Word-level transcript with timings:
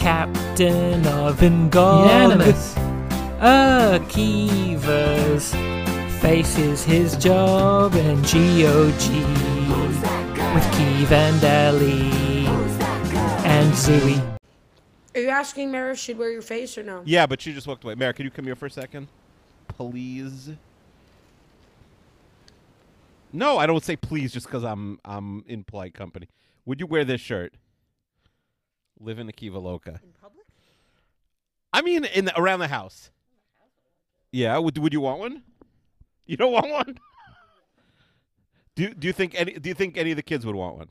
captain 0.00 1.06
of 1.06 1.40
Unanimous. 1.42 2.74
Akiva's 3.38 5.52
faces 6.22 6.82
his 6.82 7.18
job 7.18 7.94
in 7.94 8.16
GOG 8.22 9.10
with 10.54 10.64
Keeve 10.72 11.12
and 11.12 11.44
Ellie 11.44 12.46
and 13.46 13.70
Zooey. 13.74 14.38
Are 15.14 15.20
you 15.20 15.28
asking 15.28 15.70
Mara 15.70 15.94
should 15.94 16.16
wear 16.16 16.30
your 16.30 16.40
face 16.40 16.78
or 16.78 16.82
no? 16.82 17.02
Yeah, 17.04 17.26
but 17.26 17.42
she 17.42 17.52
just 17.52 17.66
walked 17.66 17.84
away. 17.84 17.94
Mary, 17.94 18.14
can 18.14 18.24
you 18.24 18.30
come 18.30 18.46
here 18.46 18.56
for 18.56 18.64
a 18.66 18.70
second? 18.70 19.06
Please. 19.68 20.48
No, 23.34 23.58
I 23.58 23.66
don't 23.66 23.84
say 23.84 23.96
please 23.96 24.32
just 24.32 24.46
because 24.46 24.64
I'm 24.64 24.98
I'm 25.04 25.44
in 25.46 25.62
polite 25.62 25.92
company. 25.92 26.26
Would 26.64 26.80
you 26.80 26.86
wear 26.86 27.04
this 27.04 27.20
shirt? 27.20 27.52
Live 29.00 29.18
in 29.18 29.28
Akiva 29.28 29.60
Loca. 29.60 30.00
In 30.02 30.12
public? 30.20 30.46
I 31.72 31.82
mean, 31.82 32.04
in 32.04 32.26
the, 32.26 32.38
around 32.38 32.60
the 32.60 32.68
house. 32.68 33.10
Yeah, 34.32 34.58
would 34.58 34.76
would 34.78 34.92
you 34.92 35.00
want 35.00 35.18
one? 35.18 35.42
You 36.26 36.36
don't 36.36 36.52
want 36.52 36.70
one? 36.70 36.98
do 38.76 38.94
do 38.94 39.06
you 39.06 39.12
think 39.12 39.34
any 39.34 39.54
do 39.54 39.68
you 39.68 39.74
think 39.74 39.96
any 39.96 40.10
of 40.12 40.16
the 40.16 40.22
kids 40.22 40.46
would 40.46 40.54
want 40.54 40.76
one? 40.76 40.90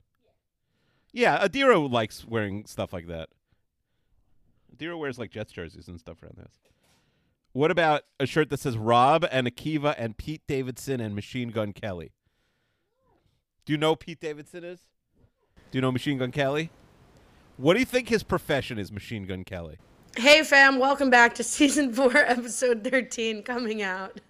Yeah, 1.11 1.45
Adira 1.45 1.89
likes 1.89 2.25
wearing 2.25 2.65
stuff 2.65 2.91
like 2.91 3.07
that. 3.07 3.29
Adira 4.75 4.97
wears 4.97 5.17
like 5.17 5.31
Jets 5.31 5.51
jerseys 5.51 5.87
and 5.87 5.99
stuff 5.99 6.21
around 6.21 6.35
the 6.35 6.41
house. 6.41 6.59
What 7.51 7.71
about 7.71 8.03
a 8.19 8.25
shirt 8.25 8.49
that 8.49 8.59
says 8.59 8.77
Rob 8.77 9.25
and 9.31 9.47
Akiva 9.47 9.95
and 9.97 10.17
Pete 10.17 10.41
Davidson 10.47 10.99
and 10.99 11.15
Machine 11.15 11.49
Gun 11.49 11.73
Kelly? 11.73 12.11
Do 13.65 13.73
you 13.73 13.77
know 13.77 13.95
Pete 13.95 14.19
Davidson 14.19 14.63
is? 14.63 14.79
Do 15.71 15.77
you 15.77 15.81
know 15.81 15.91
Machine 15.91 16.17
Gun 16.17 16.31
Kelly? 16.31 16.69
What 17.59 17.73
do 17.73 17.81
you 17.81 17.85
think 17.85 18.07
his 18.07 18.23
profession 18.23 18.79
is, 18.79 18.89
Machine 18.89 19.25
Gun 19.25 19.43
Kelly? 19.43 19.79
Hey 20.15 20.43
fam, 20.43 20.79
welcome 20.79 21.09
back 21.09 21.35
to 21.35 21.43
season 21.43 21.91
four, 21.91 22.15
episode 22.15 22.85
thirteen, 22.85 23.43
coming 23.43 23.81
out. 23.81 24.21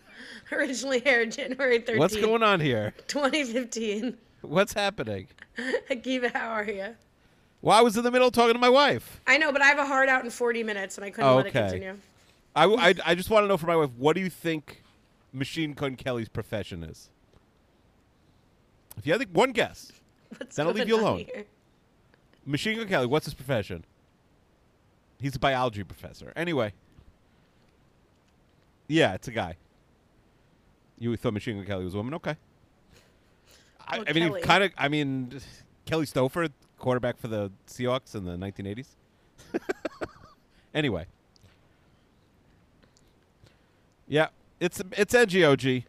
Originally 0.52 1.06
aired 1.06 1.32
January 1.32 1.80
13th, 1.80 1.98
What's 1.98 2.16
going 2.16 2.42
on 2.42 2.60
here? 2.60 2.94
2015. 3.08 4.16
What's 4.40 4.72
happening? 4.72 5.28
Akiva, 5.90 6.32
how 6.32 6.48
are 6.48 6.64
you? 6.64 6.96
Well, 7.60 7.76
I 7.78 7.82
was 7.82 7.98
in 7.98 8.04
the 8.04 8.10
middle 8.10 8.30
talking 8.30 8.54
to 8.54 8.58
my 8.58 8.70
wife. 8.70 9.20
I 9.26 9.36
know, 9.36 9.52
but 9.52 9.60
I 9.60 9.66
have 9.66 9.78
a 9.78 9.84
hard 9.84 10.08
out 10.08 10.24
in 10.24 10.30
40 10.30 10.62
minutes 10.62 10.96
and 10.96 11.04
I 11.04 11.10
couldn't 11.10 11.28
Oh, 11.28 11.36
let 11.36 11.46
it 11.48 11.52
continue. 11.52 11.98
I, 12.56 12.64
I, 12.64 12.94
I 13.04 13.14
just 13.14 13.28
want 13.28 13.44
to 13.44 13.48
know 13.48 13.58
from 13.58 13.66
my 13.66 13.76
wife, 13.76 13.90
what 13.98 14.14
do 14.16 14.22
you 14.22 14.30
think 14.30 14.82
Machine 15.34 15.74
Gun 15.74 15.96
Kelly's 15.96 16.30
profession 16.30 16.82
is? 16.82 17.10
If 18.96 19.06
you 19.06 19.12
had 19.12 19.34
one 19.34 19.52
guess, 19.52 19.92
What's 20.38 20.56
Then 20.56 20.66
I'll 20.66 20.72
leave 20.72 20.88
you 20.88 20.98
alone. 20.98 21.26
here? 21.34 21.44
Machine 22.48 22.78
Gun 22.78 22.88
Kelly, 22.88 23.06
what's 23.06 23.26
his 23.26 23.34
profession? 23.34 23.84
He's 25.20 25.36
a 25.36 25.38
biology 25.38 25.84
professor. 25.84 26.32
Anyway. 26.34 26.72
Yeah, 28.88 29.12
it's 29.12 29.28
a 29.28 29.32
guy. 29.32 29.56
You 30.98 31.14
thought 31.16 31.34
Machine 31.34 31.58
Gun 31.58 31.66
Kelly 31.66 31.84
was 31.84 31.92
a 31.94 31.98
woman? 31.98 32.14
Okay. 32.14 32.36
I, 33.86 33.98
Well, 33.98 34.06
I 34.08 34.12
mean, 34.14 34.40
kind 34.40 34.64
of. 34.64 34.72
I 34.78 34.88
mean, 34.88 35.40
Kelly 35.84 36.06
Stouffer, 36.06 36.50
quarterback 36.78 37.18
for 37.18 37.28
the 37.28 37.52
Seahawks 37.66 38.14
in 38.14 38.24
the 38.24 38.36
1980s. 38.36 38.86
anyway. 40.74 41.06
Yeah, 44.06 44.28
it's 44.58 44.80
it's 44.92 45.12
NGOG. 45.14 45.84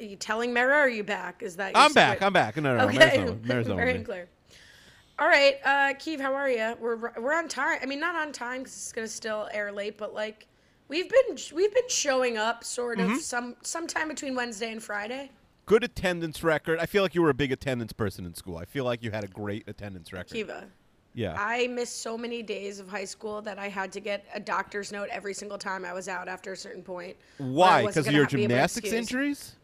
Are 0.00 0.04
you 0.04 0.16
telling 0.16 0.52
Mara 0.54 0.74
or 0.74 0.80
are 0.82 0.88
you 0.88 1.02
back? 1.04 1.42
Is 1.42 1.56
that 1.56 1.72
I'm 1.76 1.92
back. 1.92 2.14
secret? 2.14 2.26
I'm 2.26 2.32
back. 2.32 2.56
No, 2.56 2.62
no, 2.62 2.76
no. 2.76 2.84
Okay, 2.88 2.98
Mary's 2.98 3.18
not- 3.18 3.44
Mary's 3.44 3.66
not 3.66 3.76
with 3.76 3.84
very 3.84 3.98
me. 3.98 4.04
clear. 4.04 4.28
All 5.22 5.28
right, 5.28 5.54
uh, 5.64 5.94
Keeve, 6.00 6.18
how 6.20 6.34
are 6.34 6.50
you? 6.50 6.74
We're 6.80 6.96
we're 7.16 7.32
on 7.32 7.46
time. 7.46 7.78
I 7.80 7.86
mean, 7.86 8.00
not 8.00 8.16
on 8.16 8.32
time 8.32 8.62
because 8.62 8.72
it's 8.74 8.90
gonna 8.92 9.06
still 9.06 9.48
air 9.52 9.70
late, 9.70 9.96
but 9.96 10.12
like 10.12 10.48
we've 10.88 11.08
been 11.08 11.36
we've 11.54 11.72
been 11.72 11.88
showing 11.88 12.38
up 12.38 12.64
sort 12.64 12.98
Mm-hmm. 12.98 13.12
of 13.12 13.20
some 13.20 13.54
sometime 13.62 14.08
between 14.08 14.34
Wednesday 14.34 14.72
and 14.72 14.82
Friday. 14.82 15.30
Good 15.66 15.84
attendance 15.84 16.42
record. 16.42 16.80
I 16.80 16.86
feel 16.86 17.04
like 17.04 17.14
you 17.14 17.22
were 17.22 17.30
a 17.30 17.34
big 17.34 17.52
attendance 17.52 17.92
person 17.92 18.26
in 18.26 18.34
school. 18.34 18.56
I 18.56 18.64
feel 18.64 18.84
like 18.84 19.00
you 19.04 19.12
had 19.12 19.22
a 19.22 19.28
great 19.28 19.68
attendance 19.68 20.12
record. 20.12 20.32
Kiva, 20.34 20.66
Yeah. 21.14 21.36
I 21.38 21.68
missed 21.68 22.02
so 22.02 22.18
many 22.18 22.42
days 22.42 22.80
of 22.80 22.88
high 22.88 23.04
school 23.04 23.40
that 23.42 23.60
I 23.60 23.68
had 23.68 23.92
to 23.92 24.00
get 24.00 24.24
a 24.34 24.40
doctor's 24.40 24.90
note 24.90 25.08
every 25.12 25.34
single 25.34 25.56
time 25.56 25.84
I 25.84 25.92
was 25.92 26.08
out 26.08 26.26
after 26.26 26.50
a 26.50 26.56
certain 26.56 26.82
point. 26.82 27.16
Why? 27.38 27.86
Because 27.86 28.08
of 28.08 28.12
your 28.12 28.24
ha- 28.24 28.30
be 28.30 28.38
able 28.42 28.48
gymnastics 28.48 28.90
injuries? 28.90 29.54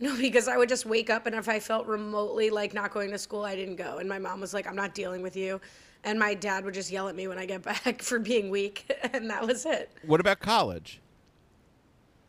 No, 0.00 0.16
because 0.20 0.48
I 0.48 0.56
would 0.56 0.68
just 0.68 0.86
wake 0.86 1.10
up 1.10 1.26
and 1.26 1.34
if 1.34 1.48
I 1.48 1.60
felt 1.60 1.86
remotely 1.86 2.50
like 2.50 2.74
not 2.74 2.92
going 2.92 3.10
to 3.10 3.18
school, 3.18 3.44
I 3.44 3.54
didn't 3.54 3.76
go. 3.76 3.98
And 3.98 4.08
my 4.08 4.18
mom 4.18 4.40
was 4.40 4.52
like, 4.54 4.66
I'm 4.66 4.76
not 4.76 4.94
dealing 4.94 5.22
with 5.22 5.36
you. 5.36 5.60
And 6.04 6.18
my 6.18 6.34
dad 6.34 6.64
would 6.64 6.74
just 6.74 6.90
yell 6.90 7.08
at 7.08 7.14
me 7.14 7.28
when 7.28 7.38
I 7.38 7.46
get 7.46 7.62
back 7.84 8.02
for 8.02 8.18
being 8.18 8.50
weak. 8.50 8.90
And 9.12 9.30
that 9.30 9.46
was 9.46 9.64
it. 9.66 9.90
What 10.04 10.20
about 10.20 10.40
college? 10.40 11.00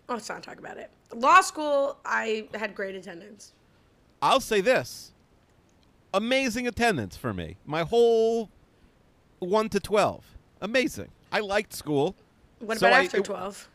Oh, 0.07 0.13
let's 0.13 0.29
not 0.29 0.43
talk 0.43 0.59
about 0.59 0.77
it. 0.77 0.91
Law 1.13 1.41
school, 1.41 1.97
I 2.05 2.47
had 2.53 2.75
great 2.75 2.93
attendance. 2.95 3.53
I'll 4.21 4.39
say 4.39 4.61
this. 4.61 5.11
Amazing 6.13 6.67
attendance 6.67 7.17
for 7.17 7.33
me. 7.33 7.57
My 7.65 7.81
whole 7.83 8.49
1 9.39 9.69
to 9.69 9.79
12. 9.79 10.23
Amazing. 10.61 11.09
I 11.31 11.39
liked 11.39 11.73
school. 11.73 12.15
What 12.59 12.77
So 12.79 12.87
about 12.87 12.99
I- 13.01 13.03
after 13.05 13.17
it- 13.17 13.25
12? 13.25 13.67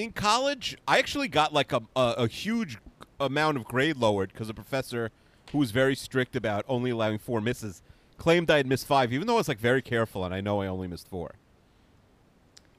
In 0.00 0.12
college, 0.12 0.78
I 0.88 0.98
actually 0.98 1.28
got 1.28 1.52
like 1.52 1.74
a, 1.74 1.82
a, 1.94 2.14
a 2.16 2.26
huge 2.26 2.78
amount 3.20 3.58
of 3.58 3.64
grade 3.64 3.98
lowered 3.98 4.32
because 4.32 4.48
a 4.48 4.54
professor 4.54 5.10
who 5.52 5.58
was 5.58 5.72
very 5.72 5.94
strict 5.94 6.34
about 6.34 6.64
only 6.68 6.90
allowing 6.90 7.18
four 7.18 7.42
misses 7.42 7.82
claimed 8.16 8.50
I 8.50 8.56
had 8.56 8.66
missed 8.66 8.86
five, 8.86 9.12
even 9.12 9.26
though 9.26 9.34
I 9.34 9.36
was 9.36 9.48
like 9.48 9.58
very 9.58 9.82
careful 9.82 10.24
and 10.24 10.32
I 10.34 10.40
know 10.40 10.62
I 10.62 10.68
only 10.68 10.88
missed 10.88 11.06
four. 11.06 11.34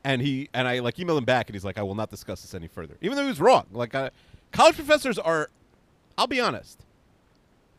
And 0.03 0.19
he 0.23 0.49
and 0.51 0.67
I 0.67 0.79
like 0.79 0.95
emailed 0.95 1.19
him 1.19 1.25
back 1.25 1.47
and 1.47 1.53
he's 1.53 1.63
like, 1.63 1.77
I 1.77 1.83
will 1.83 1.93
not 1.93 2.09
discuss 2.09 2.41
this 2.41 2.55
any 2.55 2.67
further, 2.67 2.97
even 3.01 3.15
though 3.15 3.23
he 3.23 3.29
was 3.29 3.39
wrong. 3.39 3.67
Like, 3.71 3.93
uh, 3.93 4.09
college 4.51 4.75
professors 4.75 5.19
are, 5.19 5.51
I'll 6.17 6.25
be 6.25 6.41
honest, 6.41 6.85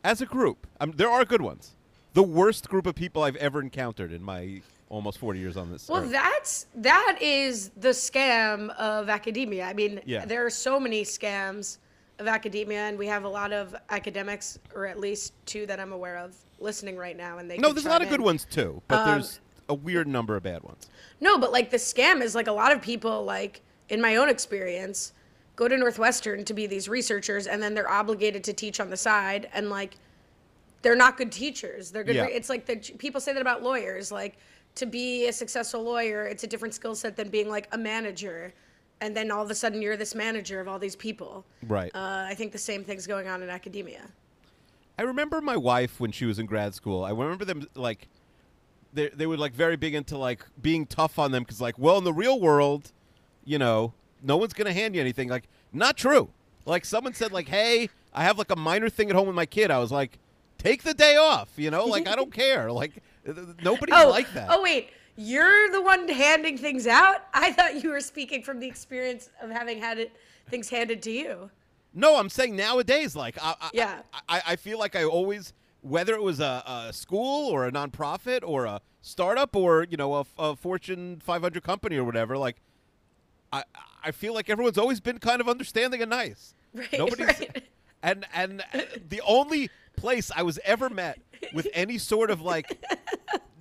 as 0.05 0.21
a 0.21 0.27
group, 0.27 0.69
um, 0.79 0.93
there 0.93 1.11
are 1.11 1.25
good 1.25 1.43
ones. 1.43 1.75
The 2.13 2.23
worst 2.23 2.69
group 2.69 2.87
of 2.87 2.95
people 2.95 3.25
I've 3.25 3.35
ever 3.37 3.61
encountered 3.61 4.13
in 4.13 4.23
my 4.23 4.63
almost 4.93 5.19
forty 5.19 5.41
years 5.41 5.57
on 5.57 5.73
this. 5.73 5.89
Well, 5.89 6.05
earth. 6.05 6.13
that's 6.13 6.67
that 6.77 7.19
is 7.21 7.71
the 7.79 7.89
scam 7.89 8.69
of 8.77 9.09
academia. 9.09 9.65
I 9.65 9.73
mean, 9.73 10.01
Yeah. 10.05 10.25
there 10.27 10.45
are 10.45 10.51
so 10.51 10.79
many 10.79 11.03
scams 11.03 11.79
of 12.19 12.29
academia, 12.29 12.81
and 12.81 12.99
we 12.99 13.07
have 13.07 13.25
a 13.25 13.29
lot 13.29 13.53
of 13.53 13.75
academics, 13.91 14.59
or 14.75 14.87
at 14.87 15.01
least 15.01 15.33
two 15.47 15.67
that 15.67 15.81
I'm 15.81 15.93
aware 15.93 16.19
of, 16.19 16.37
listening 16.61 16.97
right 16.97 17.17
now. 17.17 17.39
And 17.39 17.51
they 17.51 17.57
no, 17.57 17.73
there's 17.73 17.87
a 17.87 17.89
lot 17.89 17.99
chime 17.99 18.09
of 18.09 18.11
good 18.11 18.21
ones 18.21 18.47
too, 18.49 18.83
but 18.87 18.99
Um, 19.01 19.09
there's 19.09 19.41
a 19.71 19.75
weird 19.75 20.07
number 20.07 20.37
of 20.37 20.43
bad 20.43 20.63
ones. 20.63 20.89
No, 21.21 21.39
but 21.39 21.51
like 21.53 21.71
the 21.71 21.79
scam 21.79 22.21
is 22.21 22.35
like 22.35 22.47
a 22.47 22.53
lot 22.53 22.71
of 22.71 22.83
people, 22.83 23.25
like 23.25 23.63
in 23.89 24.01
my 24.01 24.17
own 24.17 24.29
experience, 24.29 25.15
go 25.57 25.69
to 25.69 25.77
Northwestern 25.77 26.45
to 26.45 26.53
be 26.55 26.67
these 26.67 26.87
researchers, 26.89 27.47
and 27.47 27.63
then 27.63 27.75
they're 27.75 27.91
obligated 27.91 28.45
to 28.45 28.53
teach 28.53 28.79
on 28.79 28.91
the 28.91 28.97
side, 28.97 29.49
and 29.55 29.71
like 29.71 29.97
they're 30.83 30.97
not 30.97 31.17
good 31.17 31.33
teachers. 31.33 31.91
They're 31.93 32.05
good. 32.05 32.17
Yeah. 32.17 32.27
Re- 32.27 32.33
it's 32.35 32.51
like 32.51 32.67
the 32.67 32.77
people 32.77 33.21
say 33.23 33.33
that 33.33 33.41
about 33.41 33.63
lawyers. 33.63 34.13
Like 34.13 34.37
to 34.77 34.87
be 34.87 35.27
a 35.29 35.33
successful 35.33 35.83
lawyer, 35.83 36.25
it's 36.25 36.45
a 36.45 36.47
different 36.47 36.75
skill 36.75 36.95
set 36.95 37.17
than 37.17 37.29
being 37.29 37.49
like 37.49 37.69
a 37.73 37.79
manager, 37.79 38.55
and 39.01 39.17
then 39.17 39.31
all 39.31 39.43
of 39.43 39.51
a 39.51 39.55
sudden 39.55 39.83
you're 39.83 39.97
this 39.97 40.15
manager 40.15 40.61
of 40.61 40.69
all 40.69 40.79
these 40.79 40.97
people. 40.97 41.45
Right. 41.67 41.91
Uh, 41.95 42.25
I 42.29 42.35
think 42.35 42.53
the 42.53 42.59
same 42.59 42.85
thing's 42.85 43.07
going 43.07 43.29
on 43.29 43.43
in 43.43 43.51
academia. 43.51 44.03
I 44.99 45.03
remember 45.03 45.41
my 45.41 45.57
wife 45.57 46.01
when 46.01 46.13
she 46.13 46.27
was 46.27 46.39
in 46.39 46.47
grad 46.47 46.75
school. 46.75 47.05
I 47.05 47.11
remember 47.11 47.45
them 47.45 47.67
like 47.75 48.09
they 48.93 49.09
they 49.09 49.27
were 49.27 49.37
like 49.37 49.55
very 49.55 49.77
big 49.77 49.95
into 49.95 50.19
like 50.19 50.45
being 50.61 50.87
tough 50.87 51.19
on 51.19 51.33
them 51.33 51.43
because 51.43 51.61
like 51.61 51.79
well 51.79 51.99
in 51.99 52.05
the 52.05 52.13
real 52.13 52.41
world, 52.41 52.93
you 53.45 53.59
know, 53.59 53.95
no 54.23 54.37
one's 54.37 54.53
gonna 54.53 54.73
hand 54.73 54.95
you 54.95 55.01
anything. 55.01 55.29
Like 55.29 55.49
not 55.73 55.97
true. 55.97 56.29
Like 56.67 56.85
someone 56.85 57.15
said 57.15 57.33
like 57.33 57.49
hey 57.49 57.89
I 58.15 58.23
have 58.25 58.39
like 58.39 58.51
a 58.51 58.57
minor 58.57 58.91
thing 58.91 59.09
at 59.11 59.17
home 59.17 59.27
with 59.27 59.37
my 59.37 59.47
kid. 59.47 59.71
I 59.71 59.79
was 59.79 59.91
like 59.91 60.19
take 60.59 60.83
the 60.83 60.95
day 60.95 61.17
off. 61.17 61.49
You 61.57 61.71
know 61.71 61.87
like 61.87 62.07
I 62.07 62.15
don't 62.15 62.33
care. 62.43 62.71
Like 62.71 63.03
nobody's 63.63 63.95
Oh, 63.97 64.09
like 64.11 64.33
that. 64.35 64.49
oh 64.51 64.63
wait, 64.63 64.91
you're 65.17 65.71
the 65.71 65.81
one 65.83 66.09
handing 66.09 66.57
things 66.59 66.87
out. 66.87 67.19
I 67.35 67.53
thought 67.53 67.83
you 67.83 67.91
were 67.91 68.01
speaking 68.01 68.43
from 68.43 68.61
the 68.61 68.67
experience 68.67 69.31
of 69.41 69.51
having 69.51 69.79
had 69.79 69.99
it 69.99 70.13
things 70.49 70.69
handed 70.69 71.03
to 71.03 71.11
you. 71.11 71.51
No, 71.95 72.17
I'm 72.19 72.29
saying 72.31 72.57
nowadays, 72.57 73.15
like, 73.15 73.37
I, 73.43 73.55
I, 73.61 73.71
Yeah. 73.75 74.01
I, 74.29 74.43
I 74.49 74.57
feel 74.57 74.79
like 74.79 74.97
I 74.97 75.05
always, 75.05 75.53
whether 75.83 76.15
it 76.15 76.23
was 76.23 76.41
a, 76.41 76.63
a 76.89 76.93
school 76.93 77.51
or 77.51 77.67
a 77.67 77.73
nonprofit 77.73 78.41
or 78.43 78.65
a 78.65 78.81
startup 79.03 79.55
or 79.55 79.87
you 79.91 79.97
know 79.97 80.15
a, 80.15 80.25
a 80.39 80.57
Fortune 80.57 81.21
500 81.23 81.63
company 81.63 81.97
or 81.97 82.05
whatever, 82.05 82.39
like, 82.39 82.57
I, 83.53 83.65
I 84.03 84.11
feel 84.13 84.33
like 84.35 84.49
everyone's 84.49 84.79
always 84.79 85.01
been 85.01 85.19
kind 85.19 85.41
of 85.41 85.49
understanding 85.49 86.01
and 86.03 86.11
nice. 86.11 86.55
Right, 86.75 86.89
Nobody's, 86.95 87.27
right. 87.27 87.65
And 88.03 88.27
and 88.35 88.65
the 89.09 89.21
only 89.23 89.71
place 89.97 90.31
I 90.35 90.43
was 90.43 90.59
ever 90.65 90.89
met 90.91 91.21
with 91.53 91.69
any 91.73 91.99
sort 91.99 92.31
of 92.31 92.41
like 92.41 92.83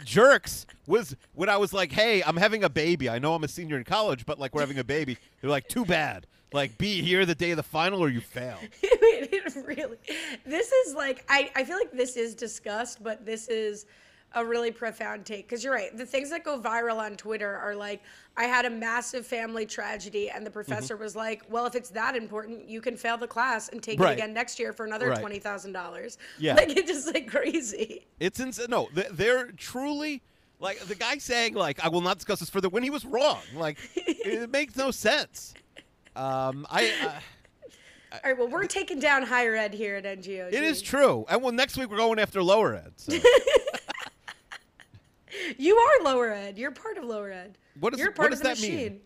jerks 0.04 0.66
was 0.88 1.16
when 1.34 1.50
I 1.50 1.58
was 1.58 1.74
like, 1.74 1.92
"Hey, 1.92 2.24
I'm 2.24 2.38
having 2.38 2.64
a 2.64 2.70
baby. 2.70 3.10
I 3.10 3.20
know 3.20 3.34
I'm 3.34 3.44
a 3.44 3.48
senior 3.48 3.78
in 3.78 3.84
college, 3.84 4.26
but 4.26 4.40
like 4.40 4.54
we're 4.54 4.62
having 4.62 4.80
a 4.80 4.84
baby." 4.84 5.18
They're 5.42 5.50
like, 5.50 5.68
"Too 5.68 5.86
bad. 5.86 6.28
Like, 6.54 6.78
be 6.78 7.02
here 7.02 7.26
the 7.26 7.36
day 7.36 7.52
of 7.52 7.58
the 7.58 7.64
final, 7.64 8.02
or 8.02 8.10
you 8.10 8.20
fail." 8.22 8.58
it 8.84 9.32
really 9.66 9.98
this 10.46 10.72
is 10.72 10.94
like 10.94 11.26
I, 11.30 11.52
I 11.56 11.64
feel 11.64 11.78
like 11.78 11.92
this 11.92 12.16
is 12.16 12.36
discussed 12.36 13.04
but 13.04 13.26
this 13.26 13.48
is 13.48 13.86
a 14.34 14.46
really 14.46 14.72
profound 14.72 15.26
take 15.26 15.46
because 15.48 15.64
you're 15.64 15.74
right. 15.74 15.96
The 15.98 16.06
things 16.06 16.30
that 16.30 16.44
go 16.44 16.60
viral 16.60 16.98
on 17.00 17.18
Twitter 17.18 17.58
are 17.58 17.76
like, 17.76 18.02
I 18.38 18.46
had 18.46 18.64
a 18.66 18.70
massive 18.70 19.28
family 19.28 19.66
tragedy, 19.66 20.30
and 20.30 20.46
the 20.46 20.50
Mm-hmm. 20.50 20.54
professor 20.54 20.96
was 20.96 21.16
like, 21.16 21.44
Well, 21.50 21.66
if 21.66 21.76
it's 21.76 21.90
that 21.90 22.16
important, 22.16 22.68
you 22.70 22.80
can 22.82 22.96
fail 22.96 23.18
the 23.18 23.28
class 23.28 23.68
and 23.70 23.84
take 23.84 24.00
Right. 24.00 24.12
it 24.12 24.14
again 24.16 24.34
next 24.34 24.58
year 24.60 24.72
for 24.74 24.86
another 24.86 25.10
Right. 25.10 25.20
twenty 25.20 25.40
thousand 25.40 25.74
dollars. 25.74 26.18
Yeah. 26.40 26.56
like 26.56 26.70
it's 26.70 26.90
just 26.90 27.14
like 27.14 27.30
crazy. 27.30 28.06
It's 28.20 28.40
insane. 28.40 28.68
No, 28.70 28.88
they're 29.12 29.52
truly 29.52 30.22
like 30.60 30.80
the 30.80 30.96
guy 30.96 31.18
saying 31.18 31.56
like 31.56 31.84
I 31.84 31.90
will 31.90 32.02
not 32.02 32.18
discuss 32.18 32.40
this 32.40 32.50
further 32.50 32.70
when 32.70 32.84
he 32.84 32.90
was 32.90 33.06
wrong. 33.06 33.40
Like 33.56 33.78
it 33.96 34.50
makes 34.50 34.76
no 34.78 34.92
sense. 34.92 35.54
Um, 36.16 36.66
I. 36.70 36.92
Uh, 37.04 37.12
All 38.14 38.20
right, 38.26 38.38
well, 38.38 38.48
we're 38.50 38.68
taking 38.68 39.00
down 39.00 39.24
higher 39.24 39.56
ed 39.56 39.74
here 39.74 39.96
at 39.96 40.04
NGO. 40.04 40.48
it 40.52 40.64
is 40.64 40.82
true, 40.82 41.26
and 41.30 41.42
well, 41.42 41.54
next 41.54 41.78
week 41.78 41.90
we're 41.90 41.96
going 41.98 42.20
after 42.20 42.44
lower 42.44 42.76
ed. 42.76 42.92
So. 42.98 43.18
You 45.58 45.76
are 45.78 46.04
lower 46.04 46.32
ed. 46.32 46.58
You're 46.58 46.72
part 46.72 46.98
of 46.98 47.04
lower 47.04 47.32
ed. 47.32 47.58
What 47.80 47.92
does- 47.92 48.00
You're 48.00 48.10
what 48.10 48.16
part 48.18 48.32
does 48.32 48.40
of 48.42 48.44
the 48.44 48.50
that 48.50 48.62
mean? 48.62 48.74
machine. 48.76 49.02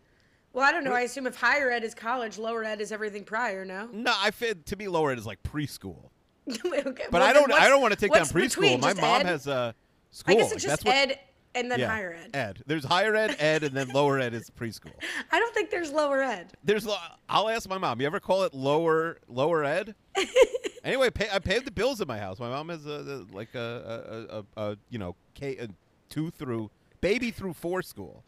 Well, 0.53 0.63
I 0.63 0.71
don't 0.71 0.83
know. 0.85 0.93
I 0.93 1.01
assume 1.01 1.27
if 1.27 1.35
higher 1.35 1.69
ed 1.69 1.83
is 1.83 1.93
college, 1.93 2.37
lower 2.37 2.63
ed 2.63 2.79
is 2.79 2.91
everything 2.91 3.25
prior. 3.25 3.65
No. 3.65 3.89
no, 3.91 4.13
I 4.17 4.31
fit 4.31 4.65
to 4.67 4.75
me 4.77 4.87
lower 4.87 5.11
ed 5.11 5.17
is 5.17 5.25
like 5.25 5.43
preschool, 5.43 6.09
okay, 6.49 6.61
but 6.83 7.11
well, 7.11 7.23
I 7.23 7.33
don't. 7.33 7.51
I 7.51 7.67
don't 7.67 7.81
want 7.81 7.93
to 7.93 7.99
take 7.99 8.13
down 8.13 8.25
preschool. 8.25 8.33
between? 8.41 8.79
My 8.79 8.93
mom 8.93 9.21
ed? 9.21 9.25
has 9.25 9.47
a 9.47 9.75
school. 10.11 10.35
I 10.35 10.39
guess 10.39 10.51
it's 10.53 10.63
just 10.63 10.85
what- 10.85 10.95
ed 10.95 11.19
and 11.55 11.71
then 11.71 11.79
yeah, 11.79 11.87
higher 11.87 12.13
ed. 12.13 12.29
Ed. 12.35 12.63
There's 12.67 12.83
higher 12.85 13.15
ed, 13.15 13.35
ed, 13.39 13.63
and 13.63 13.75
then 13.75 13.89
lower 13.89 14.19
ed 14.19 14.33
is 14.33 14.49
preschool. 14.49 14.91
I 15.31 15.39
don't 15.39 15.53
think 15.53 15.69
there's 15.71 15.91
lower 15.91 16.21
ed. 16.21 16.53
There's. 16.63 16.85
lo- 16.85 16.97
I'll 17.29 17.49
ask 17.49 17.67
my 17.67 17.77
mom. 17.77 17.99
You 18.01 18.07
ever 18.07 18.19
call 18.19 18.43
it 18.43 18.53
lower 18.53 19.19
lower 19.27 19.63
ed? 19.63 19.95
anyway, 20.83 21.09
pay, 21.09 21.27
I 21.33 21.39
paid 21.39 21.65
the 21.65 21.71
bills 21.71 22.01
in 22.01 22.07
my 22.07 22.17
house. 22.17 22.39
My 22.39 22.49
mom 22.49 22.69
has 22.69 22.85
a, 22.85 23.25
a 23.31 23.35
like 23.35 23.55
a, 23.55 24.43
a, 24.55 24.61
a, 24.61 24.71
a 24.71 24.77
you 24.89 24.99
know 24.99 25.15
K 25.33 25.57
a 25.57 25.67
two 26.09 26.31
through 26.31 26.69
baby 27.01 27.31
through 27.31 27.53
four 27.53 27.81
school. 27.81 28.23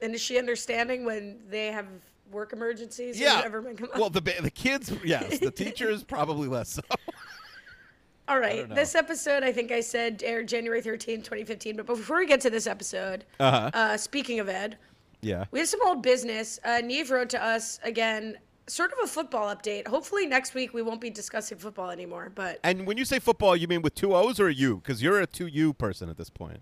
And 0.00 0.14
is 0.14 0.20
she 0.20 0.38
understanding 0.38 1.04
when 1.04 1.40
they 1.48 1.66
have 1.68 1.86
work 2.30 2.52
emergencies? 2.52 3.18
Yeah. 3.18 3.36
whatever 3.36 3.62
might 3.62 3.78
come? 3.78 3.88
Well, 3.96 4.10
the 4.10 4.20
ba- 4.20 4.40
the 4.42 4.50
kids, 4.50 4.92
yes. 5.04 5.38
The 5.38 5.50
teachers 5.50 6.04
probably 6.04 6.46
less 6.48 6.68
so. 6.70 6.82
All 8.28 8.38
right. 8.38 8.68
This 8.74 8.94
episode, 8.94 9.42
I 9.42 9.52
think 9.52 9.72
I 9.72 9.80
said 9.80 10.22
aired 10.24 10.48
January 10.48 10.82
13th, 10.82 11.24
2015. 11.24 11.76
But 11.76 11.86
before 11.86 12.18
we 12.18 12.26
get 12.26 12.40
to 12.42 12.50
this 12.50 12.66
episode, 12.66 13.24
Uh-huh. 13.40 13.70
uh, 13.72 13.96
speaking 13.96 14.38
of 14.38 14.48
ed, 14.50 14.76
Yeah. 15.22 15.46
we 15.50 15.60
have 15.60 15.68
some 15.68 15.80
old 15.86 16.02
business. 16.02 16.60
Uh, 16.62 16.82
Neve 16.84 17.10
wrote 17.10 17.30
to 17.30 17.42
us 17.42 17.80
again, 17.82 18.36
sort 18.66 18.92
of 18.92 18.98
a 19.02 19.06
football 19.06 19.54
update. 19.56 19.88
Hopefully 19.88 20.26
next 20.26 20.52
week 20.54 20.74
we 20.74 20.82
won't 20.82 21.00
be 21.00 21.08
discussing 21.08 21.56
football 21.56 21.88
anymore. 21.90 22.30
But 22.34 22.60
And 22.62 22.86
when 22.86 22.98
you 22.98 23.06
say 23.06 23.18
football, 23.18 23.56
you 23.56 23.66
mean 23.66 23.80
with 23.80 23.94
two 23.94 24.14
O's 24.14 24.38
or 24.38 24.48
a 24.48 24.52
U? 24.54 24.76
Because 24.76 25.02
you're 25.02 25.20
a 25.20 25.26
two 25.26 25.46
U 25.46 25.72
person 25.72 26.10
at 26.10 26.18
this 26.18 26.28
point. 26.28 26.60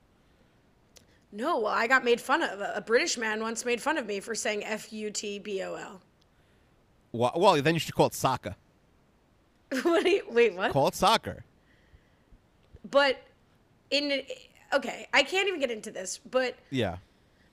No, 1.37 1.59
well, 1.61 1.73
I 1.73 1.87
got 1.87 2.03
made 2.03 2.21
fun 2.21 2.43
of. 2.43 2.61
A 2.61 2.81
British 2.81 3.19
man 3.19 3.41
once 3.41 3.65
made 3.65 3.81
fun 3.81 3.99
of 3.99 4.07
me 4.07 4.21
for 4.21 4.35
saying 4.35 4.65
F 4.65 4.93
U 4.93 5.11
T 5.11 5.39
B 5.39 5.63
O 5.63 5.75
L. 5.75 6.01
Well, 7.13 7.33
well, 7.37 7.63
then 7.63 7.75
you 7.75 7.81
should 7.81 7.95
call 7.95 8.07
it 8.07 8.15
soccer. 8.15 8.57
What 9.83 10.05
do 10.05 10.11
you, 10.11 10.23
wait, 10.31 10.55
what? 10.55 10.73
Call 10.73 10.89
it 10.89 10.95
soccer. 10.95 11.45
But 12.91 13.21
in 13.91 14.23
okay, 14.73 15.09
I 15.13 15.23
can't 15.23 15.49
even 15.49 15.61
get 15.61 15.71
into 15.71 15.91
this. 15.91 16.19
But 16.31 16.57
Yeah. 16.71 16.97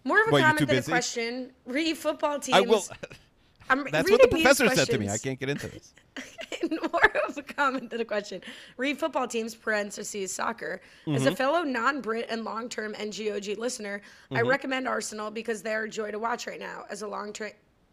more 0.03 0.21
of 0.21 0.27
a 0.29 0.31
What, 0.31 0.41
comment 0.41 0.67
than 0.67 0.77
a 0.77 0.83
question. 0.83 1.51
Re 1.65 1.93
football 1.93 2.39
teams. 2.39 2.57
I 2.57 2.61
will. 2.61 2.83
I'm 3.69 3.85
That's 3.91 4.09
what 4.09 4.21
the 4.21 4.27
professor 4.27 4.69
said 4.69 4.87
to 4.89 4.97
me. 4.97 5.09
I 5.09 5.17
can't 5.17 5.39
get 5.39 5.49
into 5.49 5.67
this. 5.67 5.93
more 6.91 7.11
of 7.27 7.37
a 7.37 7.43
comment 7.43 7.89
than 7.89 8.01
a 8.01 8.05
question. 8.05 8.41
Read 8.77 8.97
football 8.99 9.27
teams, 9.27 9.55
parentheses, 9.55 10.33
soccer. 10.33 10.81
As 11.07 11.25
a 11.25 11.27
mm-hmm. 11.27 11.35
fellow 11.35 11.63
non 11.63 12.01
Brit 12.01 12.27
and 12.29 12.43
long 12.43 12.69
term 12.69 12.93
NGOG 12.93 13.57
listener, 13.57 14.01
I 14.31 14.35
mm-hmm. 14.35 14.47
recommend 14.47 14.87
Arsenal 14.87 15.31
because 15.31 15.61
they're 15.61 15.83
a 15.83 15.89
joy 15.89 16.11
to 16.11 16.19
watch 16.19 16.47
right 16.47 16.59
now. 16.59 16.85
As 16.89 17.01
a 17.01 17.07
long 17.07 17.33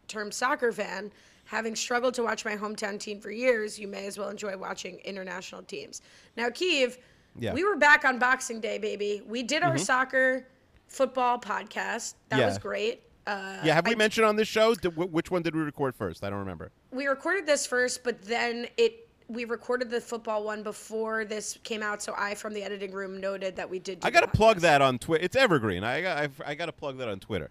term 0.07 0.31
soccer 0.31 0.71
fan, 0.71 1.11
having 1.45 1.75
struggled 1.75 2.13
to 2.15 2.23
watch 2.23 2.45
my 2.45 2.55
hometown 2.55 2.99
team 2.99 3.19
for 3.19 3.31
years, 3.31 3.77
you 3.77 3.87
may 3.87 4.05
as 4.07 4.17
well 4.17 4.29
enjoy 4.29 4.55
watching 4.57 4.99
international 4.99 5.61
teams. 5.63 6.01
Now, 6.37 6.49
Kiev, 6.49 6.97
Yeah. 7.37 7.53
we 7.53 7.63
were 7.63 7.75
back 7.75 8.05
on 8.05 8.19
Boxing 8.19 8.61
Day, 8.61 8.77
baby. 8.77 9.21
We 9.25 9.43
did 9.43 9.63
our 9.63 9.75
mm-hmm. 9.75 9.83
soccer 9.83 10.47
football 10.87 11.39
podcast. 11.39 12.15
That 12.29 12.39
Yeah. 12.39 12.45
was 12.47 12.57
great. 12.57 13.03
Uh, 13.27 13.61
Yeah, 13.63 13.75
have 13.75 13.85
we 13.85 13.93
I- 13.93 13.95
mentioned 13.95 14.25
on 14.25 14.35
this 14.35 14.47
show? 14.47 14.73
Did, 14.75 14.95
which 14.95 15.29
one 15.31 15.41
did 15.41 15.55
we 15.55 15.61
record 15.61 15.95
first? 15.95 16.23
I 16.23 16.29
don't 16.29 16.39
remember. 16.39 16.71
we 16.91 17.07
recorded 17.07 17.45
this 17.45 17.65
first, 17.65 18.03
but 18.03 18.21
then 18.23 18.67
it 18.77 19.07
we 19.27 19.45
recorded 19.45 19.89
the 19.89 20.01
football 20.01 20.43
one 20.43 20.61
before 20.61 21.23
this 21.23 21.57
came 21.63 21.81
out. 21.81 22.01
So 22.01 22.13
I, 22.17 22.35
from 22.35 22.53
the 22.53 22.63
editing 22.63 22.91
room, 22.91 23.21
noted 23.21 23.55
that 23.55 23.69
we 23.69 23.79
did. 23.79 24.01
Do 24.01 24.07
I 24.07 24.11
got 24.11 24.21
to 24.21 24.27
plug 24.27 24.59
that 24.59 24.81
on 24.81 24.99
Twitter. 24.99 25.23
It's 25.23 25.37
evergreen. 25.37 25.85
I 25.85 26.01
got 26.01 26.17
I, 26.17 26.29
I 26.45 26.55
got 26.55 26.65
to 26.65 26.73
plug 26.73 26.97
that 26.97 27.07
on 27.07 27.19
Twitter. 27.19 27.49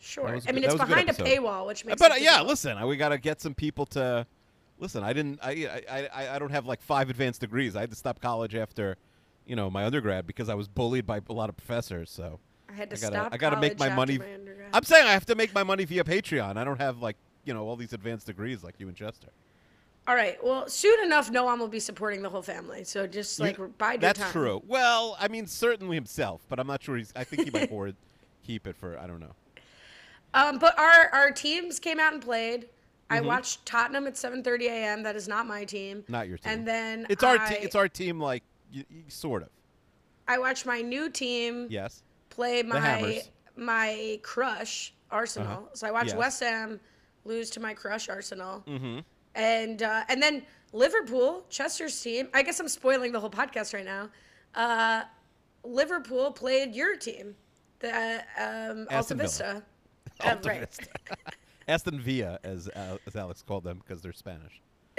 Sure. 0.00 0.26
I 0.28 0.40
I 0.48 0.52
mean, 0.52 0.64
it's 0.64 0.72
was 0.72 0.82
a 0.82 0.86
behind 0.86 1.08
a, 1.08 1.12
paywall, 1.12 1.68
which 1.68 1.84
makes. 1.84 2.00
But 2.00 2.10
uh, 2.10 2.14
yeah, 2.16 2.40
listen, 2.40 2.84
we 2.88 2.96
got 2.96 3.10
to 3.10 3.18
get 3.18 3.40
some 3.40 3.54
people 3.54 3.86
to 3.86 4.26
listen. 4.80 5.04
I 5.04 5.12
didn't. 5.12 5.38
I, 5.40 5.82
I 5.88 6.08
I 6.12 6.34
I 6.34 6.38
don't 6.40 6.50
have 6.50 6.66
like 6.66 6.82
five 6.82 7.08
advanced 7.08 7.40
degrees. 7.40 7.76
I 7.76 7.80
had 7.80 7.90
to 7.90 7.96
stop 7.96 8.20
college 8.20 8.56
after, 8.56 8.96
you 9.46 9.54
know, 9.54 9.70
my 9.70 9.84
undergrad 9.84 10.26
because 10.26 10.48
I 10.48 10.54
was 10.54 10.66
bullied 10.66 11.06
by 11.06 11.20
a 11.28 11.32
lot 11.32 11.48
of 11.48 11.56
professors. 11.56 12.10
So 12.10 12.40
I 12.72 12.74
had 12.76 12.90
to 12.90 12.96
I 12.96 12.98
gotta 13.00 13.14
stop. 13.16 13.32
I 13.34 13.36
gotta 13.36 13.60
make 13.60 13.78
my 13.78 13.88
money. 13.94 14.18
my. 14.18 14.24
I'm 14.72 14.84
saying 14.84 15.06
I 15.06 15.12
have 15.12 15.26
to 15.26 15.34
make 15.34 15.54
my 15.54 15.62
money 15.62 15.84
via 15.84 16.04
Patreon. 16.04 16.56
I 16.56 16.64
don't 16.64 16.80
have 16.80 16.98
like 17.02 17.16
you 17.44 17.52
know 17.54 17.66
all 17.66 17.76
these 17.76 17.92
advanced 17.92 18.26
degrees 18.26 18.64
like 18.64 18.74
you 18.78 18.88
and 18.88 18.96
Chester. 18.96 19.28
All 20.08 20.16
right. 20.16 20.42
Well, 20.42 20.68
soon 20.68 21.04
enough, 21.04 21.30
Noam 21.30 21.58
will 21.60 21.68
be 21.68 21.78
supporting 21.78 22.22
the 22.22 22.28
whole 22.28 22.42
family. 22.42 22.82
So 22.84 23.06
just 23.06 23.38
like 23.38 23.56
You- 23.58 23.72
bide 23.78 24.00
That's 24.00 24.18
time. 24.18 24.32
true. 24.32 24.60
Well, 24.66 25.16
I 25.20 25.28
mean, 25.28 25.46
certainly 25.46 25.94
himself, 25.96 26.40
but 26.48 26.58
I'm 26.58 26.66
not 26.66 26.82
sure 26.82 26.96
he's. 26.96 27.12
I 27.14 27.22
think 27.24 27.44
he 27.44 27.50
might 27.50 27.68
hoard, 27.76 27.94
keep 28.44 28.66
it 28.66 28.76
for. 28.76 28.98
I 28.98 29.06
don't 29.06 29.20
know. 29.20 29.34
Um, 30.34 30.58
but 30.58 30.78
our 30.78 31.08
our 31.12 31.30
teams 31.30 31.78
came 31.78 32.00
out 32.00 32.14
and 32.14 32.22
played. 32.22 32.68
I 33.10 33.18
Mm-hmm. 33.18 33.26
watched 33.26 33.66
Tottenham 33.66 34.06
at 34.06 34.14
7:30 34.14 34.62
a.m. 34.68 35.02
That 35.02 35.14
is 35.16 35.28
not 35.28 35.46
my 35.46 35.64
team. 35.64 36.02
Not 36.08 36.26
your 36.28 36.38
team. 36.38 36.52
And 36.52 36.66
then 36.66 37.06
It's 37.10 37.22
our 37.22 37.36
I, 37.38 37.48
te- 37.54 37.62
it's 37.62 37.74
our 37.74 37.88
team. 37.88 38.18
Like 38.18 38.42
y- 38.74 38.84
y- 38.90 38.96
sort 39.08 39.42
of. 39.42 39.50
I 40.26 40.38
watched 40.38 40.64
my 40.66 40.80
new 40.80 41.10
team. 41.10 41.66
Yes. 41.68 42.02
Play 42.34 42.62
my 42.62 43.22
my 43.56 44.18
crush 44.22 44.94
Arsenal. 45.10 45.52
Uh-huh. 45.52 45.74
So 45.74 45.86
I 45.86 45.90
watched 45.90 46.08
Yes. 46.08 46.16
West 46.16 46.40
Ham 46.42 46.80
lose 47.24 47.50
to 47.50 47.60
my 47.60 47.74
crush 47.74 48.08
Arsenal, 48.08 48.62
Mm-hmm. 48.66 49.00
and 49.34 49.82
uh, 49.82 50.04
and 50.08 50.22
then 50.22 50.42
Liverpool, 50.72 51.44
Chester's 51.50 52.00
team. 52.00 52.28
I 52.34 52.42
guess 52.42 52.58
I'm 52.60 52.68
spoiling 52.68 53.12
the 53.12 53.20
whole 53.20 53.30
podcast 53.30 53.74
right 53.74 53.84
now. 53.84 54.08
Uh, 54.54 55.02
Liverpool 55.64 56.32
played 56.32 56.74
your 56.74 56.96
team, 56.96 57.34
the 57.80 58.22
um, 58.38 58.86
Alta. 58.90 59.14
Vista. 59.14 59.62
Uh, 60.20 60.36
right. 60.44 60.68
Aston 61.68 61.98
Villa, 61.98 62.38
as 62.44 62.68
Al- 62.76 62.98
as 63.08 63.16
Alex 63.16 63.42
called 63.42 63.64
them, 63.64 63.78
because 63.78 64.02
they're 64.02 64.12
Spanish. 64.12 64.60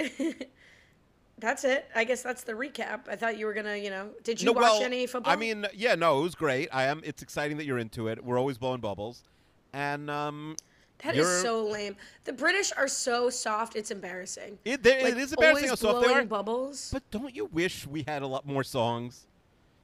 That's 1.38 1.64
it. 1.64 1.86
I 1.94 2.04
guess 2.04 2.22
that's 2.22 2.44
the 2.44 2.52
recap. 2.52 3.08
I 3.08 3.16
thought 3.16 3.38
you 3.38 3.46
were 3.46 3.54
gonna, 3.54 3.76
you 3.76 3.90
know, 3.90 4.10
did 4.22 4.40
you 4.40 4.46
no, 4.46 4.52
watch 4.52 4.62
well, 4.62 4.82
any 4.82 5.06
football? 5.06 5.32
I 5.32 5.36
mean, 5.36 5.66
yeah, 5.74 5.94
no, 5.94 6.20
it 6.20 6.22
was 6.22 6.34
great. 6.34 6.68
I 6.72 6.84
am. 6.84 7.00
It's 7.04 7.22
exciting 7.22 7.56
that 7.56 7.64
you're 7.64 7.78
into 7.78 8.08
it. 8.08 8.24
We're 8.24 8.38
always 8.38 8.56
blowing 8.56 8.80
bubbles, 8.80 9.24
and 9.72 10.08
um, 10.08 10.56
that 10.98 11.16
is 11.16 11.42
so 11.42 11.64
lame. 11.66 11.96
The 12.24 12.32
British 12.32 12.72
are 12.76 12.88
so 12.88 13.30
soft. 13.30 13.74
It's 13.76 13.90
embarrassing. 13.90 14.58
it, 14.64 14.84
Like, 14.84 15.12
it 15.12 15.18
is 15.18 15.32
embarrassing 15.32 15.68
how 15.68 15.74
soft 15.74 16.00
they 16.02 16.06
blowing 16.06 16.24
are. 16.24 16.26
Bubbles. 16.26 16.90
But 16.92 17.02
don't 17.10 17.34
you 17.34 17.46
wish 17.46 17.86
we 17.86 18.04
had 18.06 18.22
a 18.22 18.26
lot 18.26 18.46
more 18.46 18.62
songs? 18.62 19.26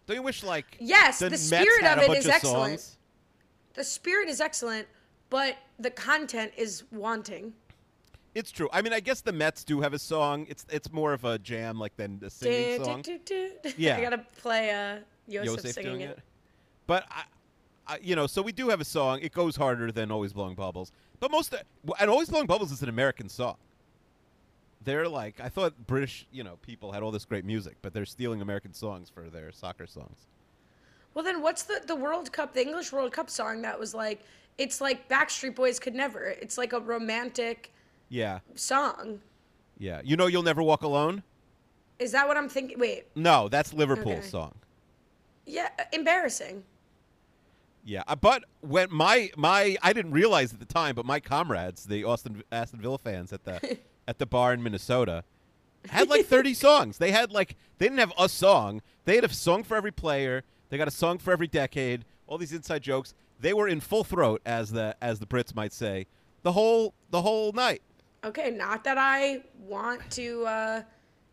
Don't 0.07 0.17
you 0.17 0.23
wish 0.23 0.43
like 0.43 0.77
Yes, 0.81 1.19
the 1.19 1.31
Mets 1.31 1.43
spirit 1.43 1.85
of 1.85 1.99
it 1.99 2.07
bunch 2.07 2.25
of 2.25 2.31
excellent. 2.31 2.81
songs? 2.81 2.97
the 3.75 3.85
spirit 3.85 4.29
is 4.29 4.41
excellent, 4.41 4.87
but 5.31 5.57
the 5.79 5.91
content 5.91 6.53
is 6.57 6.85
wanting. 6.91 7.53
It's 8.35 8.51
true. 8.53 8.69
I 8.73 8.81
mean, 8.83 8.93
I 8.93 9.01
guess 9.01 9.21
the 9.23 9.33
Mets 9.33 9.65
do 9.65 9.81
have 9.81 9.93
a 9.93 9.99
song. 9.99 10.47
It's 10.49 10.65
it's 10.71 10.93
more 10.93 11.13
of 11.13 11.25
a 11.25 11.39
jam 11.39 11.79
like 11.79 11.97
than 11.97 12.21
a 12.25 12.31
singing 12.31 12.79
Du- 12.79 12.85
song. 12.85 13.03
du- 13.03 13.19
du. 13.19 13.51
Yeah. 13.77 13.97
I 13.97 14.01
gotta 14.03 14.25
play 14.39 14.71
uh, 14.71 14.99
Yosef, 15.27 15.57
Yosef 15.65 15.73
singing 15.73 16.01
it. 16.03 16.11
it. 16.11 16.19
But 16.87 17.07
I, 17.11 17.23
I, 17.87 17.99
you 18.03 18.15
know, 18.15 18.27
so 18.29 18.41
we 18.43 18.53
do 18.53 18.69
have 18.69 18.81
a 18.81 18.85
song. 18.85 19.19
It 19.21 19.33
goes 19.33 19.57
harder 19.57 19.91
than 19.91 20.13
Always 20.13 20.33
Blowing 20.33 20.55
Bubbles. 20.55 20.93
But 21.19 21.31
most 21.33 21.55
and 21.99 22.11
Always 22.11 22.29
Blowing 22.31 22.47
Bubbles 22.47 22.71
is 22.71 22.83
an 22.83 22.89
American 22.89 23.29
song. 23.29 23.57
They're 24.85 25.09
like 25.09 25.41
I 25.41 25.49
thought 25.49 25.75
British, 25.87 26.27
you 26.31 26.45
know, 26.45 26.57
people 26.63 26.93
had 26.93 27.03
all 27.03 27.11
this 27.11 27.25
great 27.25 27.45
music, 27.45 27.77
but 27.83 27.93
they're 27.93 28.07
stealing 28.07 28.41
American 28.41 28.73
songs 28.73 29.11
for 29.11 29.29
their 29.29 29.51
soccer 29.53 29.87
songs. 29.87 30.27
Well, 31.15 31.25
then 31.25 31.43
what's 31.43 31.65
the 31.65 31.83
the 31.87 31.97
World 31.97 32.31
Cup, 32.33 32.55
the 32.55 32.63
English 32.63 32.93
World 32.93 33.13
Cup 33.13 33.29
song 33.29 33.63
that 33.63 33.79
was 33.79 33.93
like? 33.93 34.21
It's 34.59 34.81
like 34.81 35.09
Backstreet 35.09 35.55
Boys 35.55 35.79
could 35.81 35.95
never. 35.95 36.23
It's 36.25 36.59
like 36.59 36.73
a 36.75 36.81
romantic 36.81 37.73
Yeah, 38.11 38.41
song. 38.57 39.21
yeah. 39.79 40.01
You 40.05 40.17
know, 40.17 40.27
you'll 40.27 40.43
never 40.43 40.63
walk 40.63 40.83
alone. 40.83 41.23
Is 41.99 42.13
that 42.13 42.27
what 42.29 42.37
I'm 42.37 42.49
thinking? 42.49 42.79
Wait, 42.79 43.07
No, 43.15 43.49
that's 43.49 43.73
Liverpool's 43.73 44.19
Okay. 44.19 44.27
song. 44.27 44.55
yeah, 45.47 45.69
embarrassing. 45.93 46.65
Yeah, 47.85 48.03
uh, 48.09 48.15
but 48.17 48.45
when 48.61 48.89
my 48.93 49.31
my 49.37 49.77
I 49.83 49.93
didn't 49.95 50.13
realize 50.13 50.53
at 50.53 50.59
the 50.59 50.67
time, 50.67 50.95
but 50.95 51.07
my 51.07 51.19
comrades, 51.21 51.85
the 51.85 52.05
Austin 52.05 52.43
Aston 52.53 52.81
Villa 52.81 52.99
fans 52.99 53.33
at 53.33 53.45
the 53.45 53.79
at 54.09 54.19
the 54.19 54.27
bar 54.27 54.53
in 54.53 54.63
Minnesota, 54.63 55.25
had 55.89 56.09
like 56.11 56.27
30 56.27 56.53
songs. 56.67 56.99
They 56.99 57.11
had 57.13 57.33
like 57.33 57.57
they 57.79 57.87
didn't 57.87 57.99
have 58.01 58.13
a 58.19 58.29
song. 58.29 58.83
They 59.07 59.15
had 59.15 59.25
a 59.25 59.33
song 59.33 59.63
for 59.65 59.77
every 59.77 59.93
player. 59.93 60.43
They 60.69 60.77
got 60.79 60.89
a 60.89 60.93
song 60.93 61.19
for 61.19 61.33
every 61.33 61.47
decade. 61.49 62.05
All 62.27 62.37
these 62.39 62.53
inside 62.53 62.83
jokes. 62.83 63.15
They 63.41 63.55
were 63.55 63.67
in 63.69 63.81
full 63.81 64.05
throat, 64.05 64.43
as 64.45 64.73
the 64.73 64.95
as 65.01 65.19
the 65.19 65.27
Brits 65.27 65.55
might 65.55 65.73
say, 65.73 66.07
the 66.43 66.53
whole 66.53 66.93
the 67.11 67.23
whole 67.23 67.53
night. 67.53 67.81
Okay, 68.25 68.51
not 68.51 68.85
that 68.85 68.99
I 68.99 69.43
want 69.59 70.01
to 70.13 70.45
uh, 70.47 70.83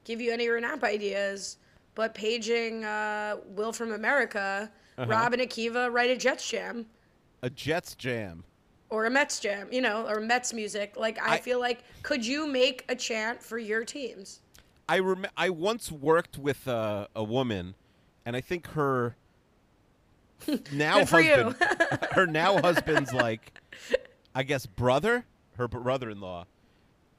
give 0.05 0.21
you 0.21 0.31
any 0.31 0.47
Renap 0.47 0.83
ideas, 0.83 1.57
but 1.95 2.13
paging 2.13 2.85
uh, 2.85 3.37
Will 3.49 3.73
from 3.73 3.91
America, 3.91 4.71
Uh-huh. 4.97 5.09
Rob 5.09 5.33
and 5.33 5.41
Akiva 5.41 5.91
write 5.91 6.09
a 6.09 6.15
Jets 6.17 6.49
jam 6.49 6.85
A 7.41 7.49
Jets 7.49 7.93
jam. 7.95 8.43
or 8.89 9.05
a 9.05 9.09
Mets 9.09 9.39
jam, 9.41 9.67
you 9.71 9.81
know, 9.81 10.07
or 10.07 10.21
Mets 10.21 10.53
music. 10.53 10.95
Like 10.95 11.21
I, 11.21 11.35
I- 11.35 11.39
feel 11.39 11.59
like, 11.59 11.83
could 12.03 12.25
you 12.25 12.47
make 12.47 12.85
a 12.89 12.95
chant 12.95 13.43
for 13.43 13.57
your 13.57 13.83
teams? 13.83 14.39
I 14.89 14.99
rem- 14.99 15.25
I 15.35 15.49
once 15.49 15.91
worked 15.91 16.37
with 16.37 16.65
uh, 16.67 17.07
a 17.13 17.23
woman, 17.23 17.75
and 18.25 18.35
I 18.37 18.41
think 18.41 18.67
her 18.67 19.17
now 20.71 20.99
Good 20.99 21.09
for 21.09 21.19
you. 21.19 21.33
husband, 21.59 22.07
her 22.11 22.25
now 22.27 22.61
husband's 22.61 23.11
like, 23.11 23.51
I 24.33 24.43
guess 24.43 24.65
brother, 24.65 25.25
her 25.57 25.67
brother-in-law, 25.67 26.45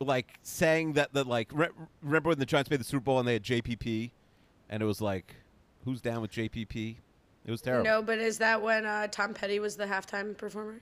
like 0.01 0.39
saying 0.43 0.95
that 0.95 1.13
the 1.13 1.25
like 1.25 1.51
re- 1.53 1.69
remember 2.03 2.29
when 2.29 2.39
the 2.39 2.47
Giants 2.47 2.71
made 2.71 2.81
the 2.81 2.85
Super 2.85 3.05
Bowl 3.05 3.19
and 3.19 3.27
they 3.27 3.35
had 3.35 3.43
JPP, 3.43 4.11
and 4.69 4.83
it 4.83 4.87
was 4.87 5.01
like, 5.01 5.37
who's 5.85 6.01
down 6.01 6.21
with 6.23 6.33
JPP? 6.33 6.97
It 7.45 7.51
was 7.51 7.61
terrible. 7.63 7.85
No, 7.85 8.03
but 8.03 8.19
is 8.19 8.39
that 8.39 8.61
when 8.63 8.85
uh, 8.85 9.07
Tom 9.09 9.33
Petty 9.35 9.59
was 9.59 9.77
the 9.77 9.87
halftime 9.87 10.37
performer? 10.37 10.81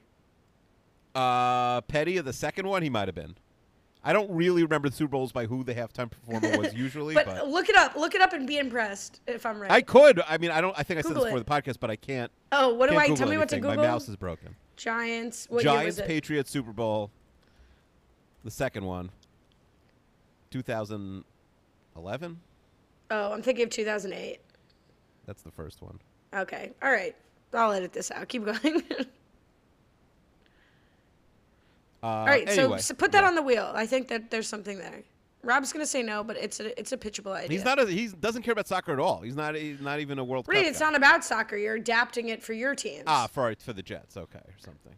Uh, 1.15 1.81
Petty, 1.83 2.17
of 2.19 2.25
the 2.25 2.33
second 2.33 2.67
one, 2.67 2.83
he 2.83 2.91
might 2.91 3.09
have 3.09 3.15
been. 3.15 3.37
I 4.05 4.13
don't 4.13 4.31
really 4.31 4.63
remember 4.63 4.89
the 4.89 4.95
Super 4.95 5.13
Bowls 5.13 5.33
by 5.33 5.47
who 5.47 5.65
the 5.65 5.75
halftime 5.75 6.11
performer 6.11 6.59
was 6.59 6.75
usually, 6.75 7.15
But, 7.15 7.27
but 7.27 7.49
look 7.49 7.69
it 7.69 7.75
up. 7.75 7.97
Look 7.97 8.15
it 8.15 8.21
up 8.21 8.33
and 8.33 8.47
be 8.47 8.59
impressed 8.59 9.21
if 9.27 9.45
I'm 9.45 9.59
right. 9.59 9.71
I 9.71 9.81
could. 9.81 10.21
I 10.29 10.39
mean, 10.39 10.51
I 10.51 10.61
don't. 10.61 10.79
I 10.79 10.83
think 10.85 10.99
I 10.99 11.03
said 11.03 11.09
Google 11.09 11.25
this 11.25 11.33
before 11.33 11.41
it. 11.41 11.65
the 11.65 11.73
podcast, 11.73 11.81
but 11.81 11.91
I 11.91 11.97
can't. 11.97 12.31
oh, 12.53 12.75
what 12.75 12.89
do 12.91 12.97
I 12.97 13.09
Google 13.09 13.17
tell 13.17 13.29
me 13.29 13.39
what 13.39 13.49
to. 13.49 13.57
Google? 13.57 13.75
My 13.75 13.83
mouse 13.83 14.09
is 14.09 14.15
broken. 14.17 14.55
Giants. 14.77 15.47
What 15.49 15.65
year 15.65 15.73
Giants, 15.73 15.97
was 15.97 15.99
it? 16.01 16.07
Patriots, 16.07 16.51
Super 16.51 16.73
Bowl. 16.73 17.11
The 18.47 18.53
second 18.53 18.85
one. 18.85 19.11
2011. 20.53 22.41
Oh, 23.11 23.33
I'm 23.33 23.43
thinking 23.43 23.65
of 23.65 23.71
2008. 23.71 24.39
That's 25.27 25.43
the 25.43 25.51
first 25.51 25.83
one. 25.83 25.99
Okay. 26.33 26.71
All 26.81 26.93
right. 26.93 27.17
I'll 27.53 27.73
edit 27.73 27.93
this 27.93 28.13
out. 28.13 28.29
Keep 28.29 28.45
going. 28.63 28.85
Uh, 32.03 32.07
All 32.07 32.25
right. 32.27 32.49
anyway, 32.49 32.77
so, 32.77 32.83
so 32.83 32.95
put 32.95 33.11
that 33.11 33.23
yeah. 33.23 33.29
on 33.29 33.35
the 33.35 33.43
wheel. 33.43 33.73
I 33.75 33.85
think 33.85 34.07
that 34.09 34.31
there's 34.31 34.47
something 34.47 34.79
there. 34.79 35.03
Rob's 35.43 35.73
gonna 35.73 35.85
say 35.85 36.05
no, 36.05 36.23
but 36.23 36.37
it's 36.37 36.61
a 36.61 36.79
it's 36.79 36.93
a 36.93 36.97
pitchable 36.97 37.33
idea. 37.33 37.57
He's 37.57 37.65
not. 37.65 37.81
A, 37.81 37.87
he 37.87 38.07
doesn't 38.09 38.43
care 38.43 38.53
about 38.53 38.69
soccer 38.69 38.93
at 38.93 39.01
all. 39.01 39.23
He's 39.23 39.35
not. 39.35 39.57
He's 39.57 39.81
not 39.81 39.99
even 39.99 40.21
a 40.21 40.25
World 40.25 40.47
Right. 40.47 40.59
Cup. 40.59 40.67
It's 40.67 40.79
guy. 40.79 40.85
not 40.85 40.95
about 40.95 41.25
soccer. 41.25 41.57
You're 41.57 41.75
adapting 41.75 42.29
it 42.29 42.45
for 42.45 42.53
your 42.53 42.77
teams. 42.77 43.05
Ah, 43.09 43.27
for 43.27 43.53
for 43.59 43.73
the 43.73 43.83
Jets. 43.83 44.17
Okay, 44.17 44.39
or 44.39 44.55
something. 44.59 44.95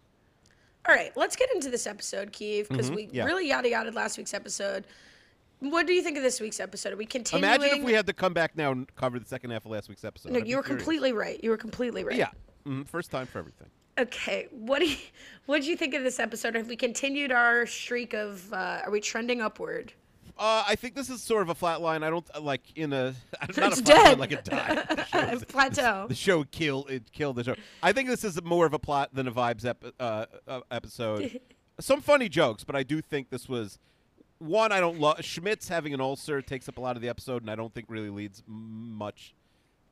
All 0.86 0.94
right. 0.94 1.12
Let's 1.16 1.36
get 1.36 1.50
into 1.54 1.70
this 1.70 1.86
episode, 1.86 2.32
Keith, 2.32 2.68
because 2.68 2.90
we 2.90 3.06
Mm-hmm, 3.06 3.14
yeah. 3.16 3.24
really 3.24 3.48
yada 3.48 3.68
yada 3.68 3.90
last 3.90 4.16
week's 4.18 4.34
episode. 4.34 4.86
What 5.60 5.86
do 5.86 5.92
you 5.92 6.02
think 6.02 6.16
of 6.16 6.22
this 6.22 6.40
week's 6.40 6.60
episode? 6.60 6.92
Are 6.92 6.96
we 6.96 7.04
continuing? 7.06 7.52
Imagine 7.52 7.78
if 7.80 7.84
we 7.84 7.92
had 7.92 8.06
to 8.06 8.12
come 8.12 8.32
back 8.32 8.56
now 8.56 8.70
and 8.72 8.94
cover 8.94 9.18
the 9.18 9.26
second 9.26 9.50
half 9.50 9.64
of 9.64 9.72
last 9.72 9.88
week's 9.88 10.04
episode. 10.04 10.32
No, 10.32 10.38
I'd 10.38 10.46
you 10.46 10.56
were 10.56 10.62
completely 10.62 11.12
right. 11.12 11.42
You 11.42 11.50
were 11.50 11.56
completely 11.56 12.04
right. 12.04 12.16
Yeah. 12.16 12.30
Mhm, 12.66 12.86
First 12.86 13.10
time 13.10 13.26
for 13.26 13.38
everything. 13.40 13.68
Okay. 13.98 14.46
What 14.52 14.78
do 14.78 14.86
you, 14.88 14.96
what 15.46 15.56
did 15.56 15.66
you 15.66 15.76
think 15.76 15.94
of 15.94 16.04
this 16.04 16.20
episode? 16.20 16.54
Have 16.54 16.68
we 16.68 16.76
continued 16.76 17.32
our 17.32 17.66
streak 17.66 18.14
of? 18.14 18.52
Uh, 18.52 18.82
are 18.84 18.90
we 18.90 19.00
trending 19.00 19.40
upward? 19.40 19.92
Uh, 20.38 20.64
I 20.68 20.76
think 20.76 20.94
this 20.94 21.10
is 21.10 21.20
sort 21.22 21.42
of 21.42 21.48
a 21.48 21.54
flat 21.54 21.80
line. 21.80 22.02
I 22.04 22.10
don't 22.10 22.26
uh, 22.34 22.40
like 22.40 22.62
in 22.76 22.92
a 22.92 23.14
not 23.56 23.72
It's 23.72 23.80
a 23.80 23.82
flat 23.82 23.84
line, 23.84 23.84
dead. 23.84 24.18
like 24.18 24.44
died. 24.44 24.86
The 24.96 25.04
show 25.06 25.30
was- 25.34 25.44
Plateau. 25.44 26.06
The 26.08 26.14
show 26.14 26.44
killed 26.44 26.90
it 26.90 27.10
killed 27.12 27.36
the 27.36 27.44
show. 27.44 27.54
I 27.82 27.92
think 27.92 28.08
this 28.08 28.22
is 28.24 28.40
more 28.42 28.64
of 28.66 28.72
a 28.72 28.78
plot 28.78 29.10
than 29.12 29.26
a 29.26 29.32
vibes 29.32 29.64
ep- 29.64 29.84
uh, 29.98 30.26
uh, 30.46 30.60
episode. 30.70 31.40
Some 31.80 32.00
funny 32.00 32.28
jokes, 32.28 32.62
but 32.64 32.76
I 32.76 32.82
do 32.82 33.00
think 33.00 33.30
this 33.30 33.48
was 33.48 33.78
one. 34.38 34.70
I 34.72 34.80
don't 34.80 34.98
love 35.00 35.24
Schmidt's 35.24 35.68
having 35.68 35.92
an 35.94 36.00
ulcer 36.00 36.40
takes 36.42 36.68
up 36.68 36.78
a 36.78 36.80
lot 36.80 36.94
of 36.96 37.02
the 37.02 37.08
episode, 37.08 37.42
and 37.42 37.50
I 37.50 37.54
don't 37.56 37.72
think 37.74 37.86
really 37.88 38.10
leads 38.10 38.42
much. 38.46 39.34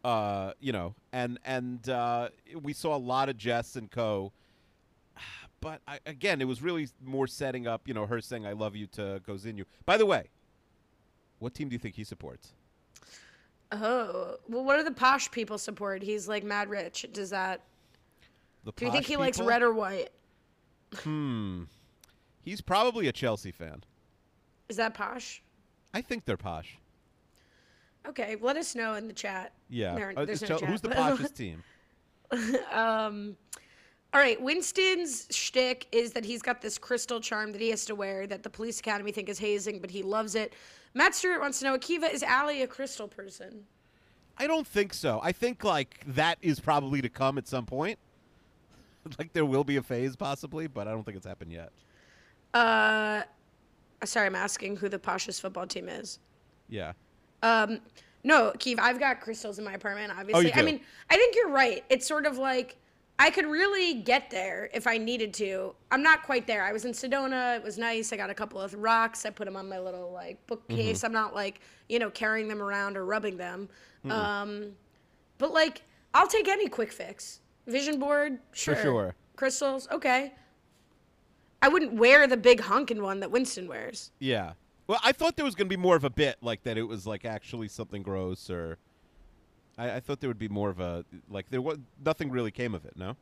Uh, 0.04 0.52
you 0.60 0.72
know, 0.72 0.94
and 1.12 1.38
and 1.44 1.88
uh, 1.88 2.28
we 2.62 2.72
saw 2.72 2.94
a 2.94 2.98
lot 2.98 3.28
of 3.28 3.36
Jess 3.36 3.74
and 3.76 3.90
Co. 3.90 4.32
But 5.60 5.80
I, 5.88 5.98
again, 6.04 6.40
it 6.42 6.44
was 6.44 6.60
really 6.62 6.86
more 7.02 7.26
setting 7.26 7.66
up. 7.66 7.88
You 7.88 7.94
know, 7.94 8.06
her 8.06 8.20
saying 8.20 8.46
"I 8.46 8.52
love 8.52 8.76
you" 8.76 8.86
to 8.88 9.20
Geauxinue. 9.26 9.64
By 9.86 9.96
the 9.96 10.04
way, 10.06 10.28
what 11.38 11.54
team 11.54 11.68
do 11.68 11.74
you 11.74 11.78
think 11.78 11.94
he 11.94 12.04
supports? 12.04 12.52
Oh, 13.72 14.36
well, 14.48 14.64
what 14.64 14.76
do 14.76 14.84
the 14.84 14.92
posh 14.92 15.30
people 15.30 15.58
support? 15.58 16.02
He's 16.02 16.28
like 16.28 16.44
mad 16.44 16.68
rich. 16.70 17.06
Does 17.12 17.30
that? 17.30 17.62
The 18.64 18.72
Do 18.72 18.86
you 18.86 18.92
think 18.92 19.06
he 19.06 19.16
likes 19.16 19.40
red 19.40 19.62
or 19.62 19.72
white? 19.72 20.10
Hmm. 20.94 21.64
He's 22.42 22.60
probably 22.60 23.08
a 23.08 23.12
Chelsea 23.12 23.50
fan. 23.50 23.82
Is 24.68 24.76
that 24.76 24.94
posh? 24.94 25.42
I 25.94 26.00
think 26.00 26.24
they're 26.24 26.36
posh. 26.36 26.76
Okay, 28.06 28.36
let 28.40 28.56
us 28.56 28.74
know 28.76 28.94
in 28.94 29.08
the 29.08 29.12
chat. 29.12 29.52
Yeah. 29.68 29.94
There- 29.96 30.14
Uh, 30.16 30.24
no 30.24 30.34
Chel- 30.36 30.58
who's 30.60 30.80
the 30.80 30.88
chat. 30.88 31.16
poshest 31.18 31.34
team? 31.36 31.62
Um, 32.72 33.36
all 34.14 34.20
right, 34.20 34.40
Winston's 34.40 35.26
shtick 35.30 35.86
is 35.92 36.12
that 36.12 36.24
he's 36.24 36.40
got 36.42 36.60
this 36.62 36.78
crystal 36.78 37.20
charm 37.20 37.52
that 37.52 37.60
he 37.60 37.70
has 37.70 37.84
to 37.86 37.94
wear 37.94 38.26
that 38.28 38.42
the 38.44 38.50
police 38.50 38.78
academy 38.80 39.10
think 39.12 39.28
is 39.28 39.38
hazing, 39.38 39.80
but 39.80 39.90
he 39.90 40.02
loves 40.02 40.34
it. 40.36 40.54
Matt 40.96 41.14
Stewart 41.14 41.40
wants 41.40 41.58
to 41.58 41.66
know, 41.66 41.76
Akiva, 41.76 42.10
is 42.10 42.22
Allie 42.22 42.62
a 42.62 42.66
crystal 42.66 43.06
person? 43.06 43.64
I 44.38 44.46
don't 44.46 44.66
think 44.66 44.94
so. 44.94 45.20
I 45.22 45.30
think 45.30 45.62
like 45.62 46.02
that 46.06 46.38
is 46.40 46.58
probably 46.58 47.02
to 47.02 47.10
come 47.10 47.36
at 47.36 47.46
some 47.46 47.66
point. 47.66 47.98
like 49.18 49.34
there 49.34 49.44
will 49.44 49.62
be 49.62 49.76
a 49.76 49.82
phase 49.82 50.16
possibly, 50.16 50.68
but 50.68 50.88
I 50.88 50.92
don't 50.92 51.04
think 51.04 51.18
it's 51.18 51.26
happened 51.26 51.52
yet. 51.52 51.70
Uh, 52.54 53.24
sorry, 54.06 54.26
I'm 54.26 54.34
asking 54.34 54.76
who 54.76 54.88
the 54.88 54.98
Pasha's 54.98 55.38
football 55.38 55.66
team 55.66 55.90
is. 55.90 56.18
Yeah. 56.70 56.94
Um, 57.42 57.80
no, 58.24 58.54
Keith, 58.58 58.78
I've 58.80 58.98
got 58.98 59.20
crystals 59.20 59.58
in 59.58 59.66
my 59.66 59.74
apartment, 59.74 60.12
obviously. 60.18 60.50
I 60.50 60.60
do? 60.60 60.64
mean, 60.64 60.80
I 61.10 61.16
think 61.16 61.36
you're 61.36 61.50
right. 61.50 61.84
It's 61.90 62.06
sort 62.06 62.24
of 62.24 62.38
like 62.38 62.78
I 63.18 63.30
could 63.30 63.46
really 63.46 63.94
get 63.94 64.30
there 64.30 64.68
if 64.75 64.87
I 64.87 64.99
needed 64.99 65.32
to. 65.35 65.75
I'm 65.90 66.02
not 66.02 66.23
quite 66.23 66.46
there. 66.46 66.62
I 66.62 66.73
was 66.73 66.85
in 66.85 66.92
Sedona. 66.92 67.56
It 67.56 67.62
was 67.62 67.78
nice. 67.78 68.12
I 68.12 68.16
got 68.16 68.28
a 68.28 68.35
couple 68.35 68.61
of 68.61 68.75
rocks. 68.75 69.25
I 69.25 69.30
put 69.30 69.46
them 69.46 69.56
on 69.56 69.68
my 69.68 69.78
little 69.78 70.12
like 70.12 70.44
bookcase. 70.46 71.02
I'm 71.02 71.12
not 71.12 71.35
like, 71.35 71.61
you 71.88 71.99
know, 71.99 72.11
carrying 72.11 72.46
them 72.49 72.61
around 72.61 72.96
or 72.96 73.06
rubbing 73.06 73.37
them. 73.38 73.68
Um, 74.11 74.73
but 75.38 75.52
like, 75.52 75.82
I'll 76.14 76.28
take 76.28 76.46
any 76.49 76.68
quick 76.68 76.92
fix. 76.92 77.40
Vision 77.66 77.99
board, 77.99 78.38
sure. 78.52 78.76
sure. 78.76 79.14
Crystals, 79.35 79.88
okay. 79.90 80.35
I 81.62 81.68
wouldn't 81.68 81.94
wear 81.94 82.26
the 82.26 82.37
big 82.37 82.61
hunkin' 82.61 83.02
one 83.02 83.20
that 83.20 83.30
Winston 83.30 83.66
wears. 83.66 84.12
Yeah. 84.18 84.52
Well, 84.87 85.00
I 85.02 85.12
thought 85.12 85.37
there 85.37 85.44
was 85.44 85.54
going 85.56 85.66
to 85.68 85.76
be 85.76 85.80
more 85.80 85.96
of 85.96 86.04
a 86.04 86.11
bit, 86.11 86.37
like 86.42 86.62
that 86.62 86.78
it 86.78 86.85
was 86.85 87.06
like 87.06 87.25
actually 87.25 87.68
something 87.68 88.02
gross, 88.02 88.49
or 88.49 88.78
I, 89.78 89.97
I 89.97 90.00
thought 90.00 90.21
there 90.21 90.30
would 90.30 90.38
be 90.38 90.49
more 90.49 90.71
of 90.71 90.80
a 90.80 91.04
like 91.28 91.49
there 91.50 91.62
was 91.62 91.78
nothing 92.04 92.30
really 92.30 92.50
came 92.50 92.75
of 92.75 92.85
it. 92.85 92.97
No. 92.97 93.16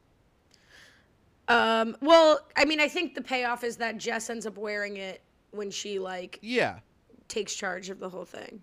Um, 1.49 1.97
well, 2.01 2.41
I 2.57 2.65
mean, 2.65 2.81
I 2.81 2.89
think 2.89 3.15
the 3.15 3.21
payoff 3.21 3.65
is 3.65 3.77
that 3.77 3.99
Jess 3.99 4.31
ends 4.31 4.47
up 4.47 4.57
wearing 4.57 4.97
it 4.97 5.21
when 5.51 5.71
she 5.71 5.99
like 5.99 6.39
Yeah. 6.41 6.79
takes 7.29 7.55
charge 7.55 7.91
of 7.91 7.99
the 8.01 8.09
whole 8.09 8.25
thing. 8.25 8.63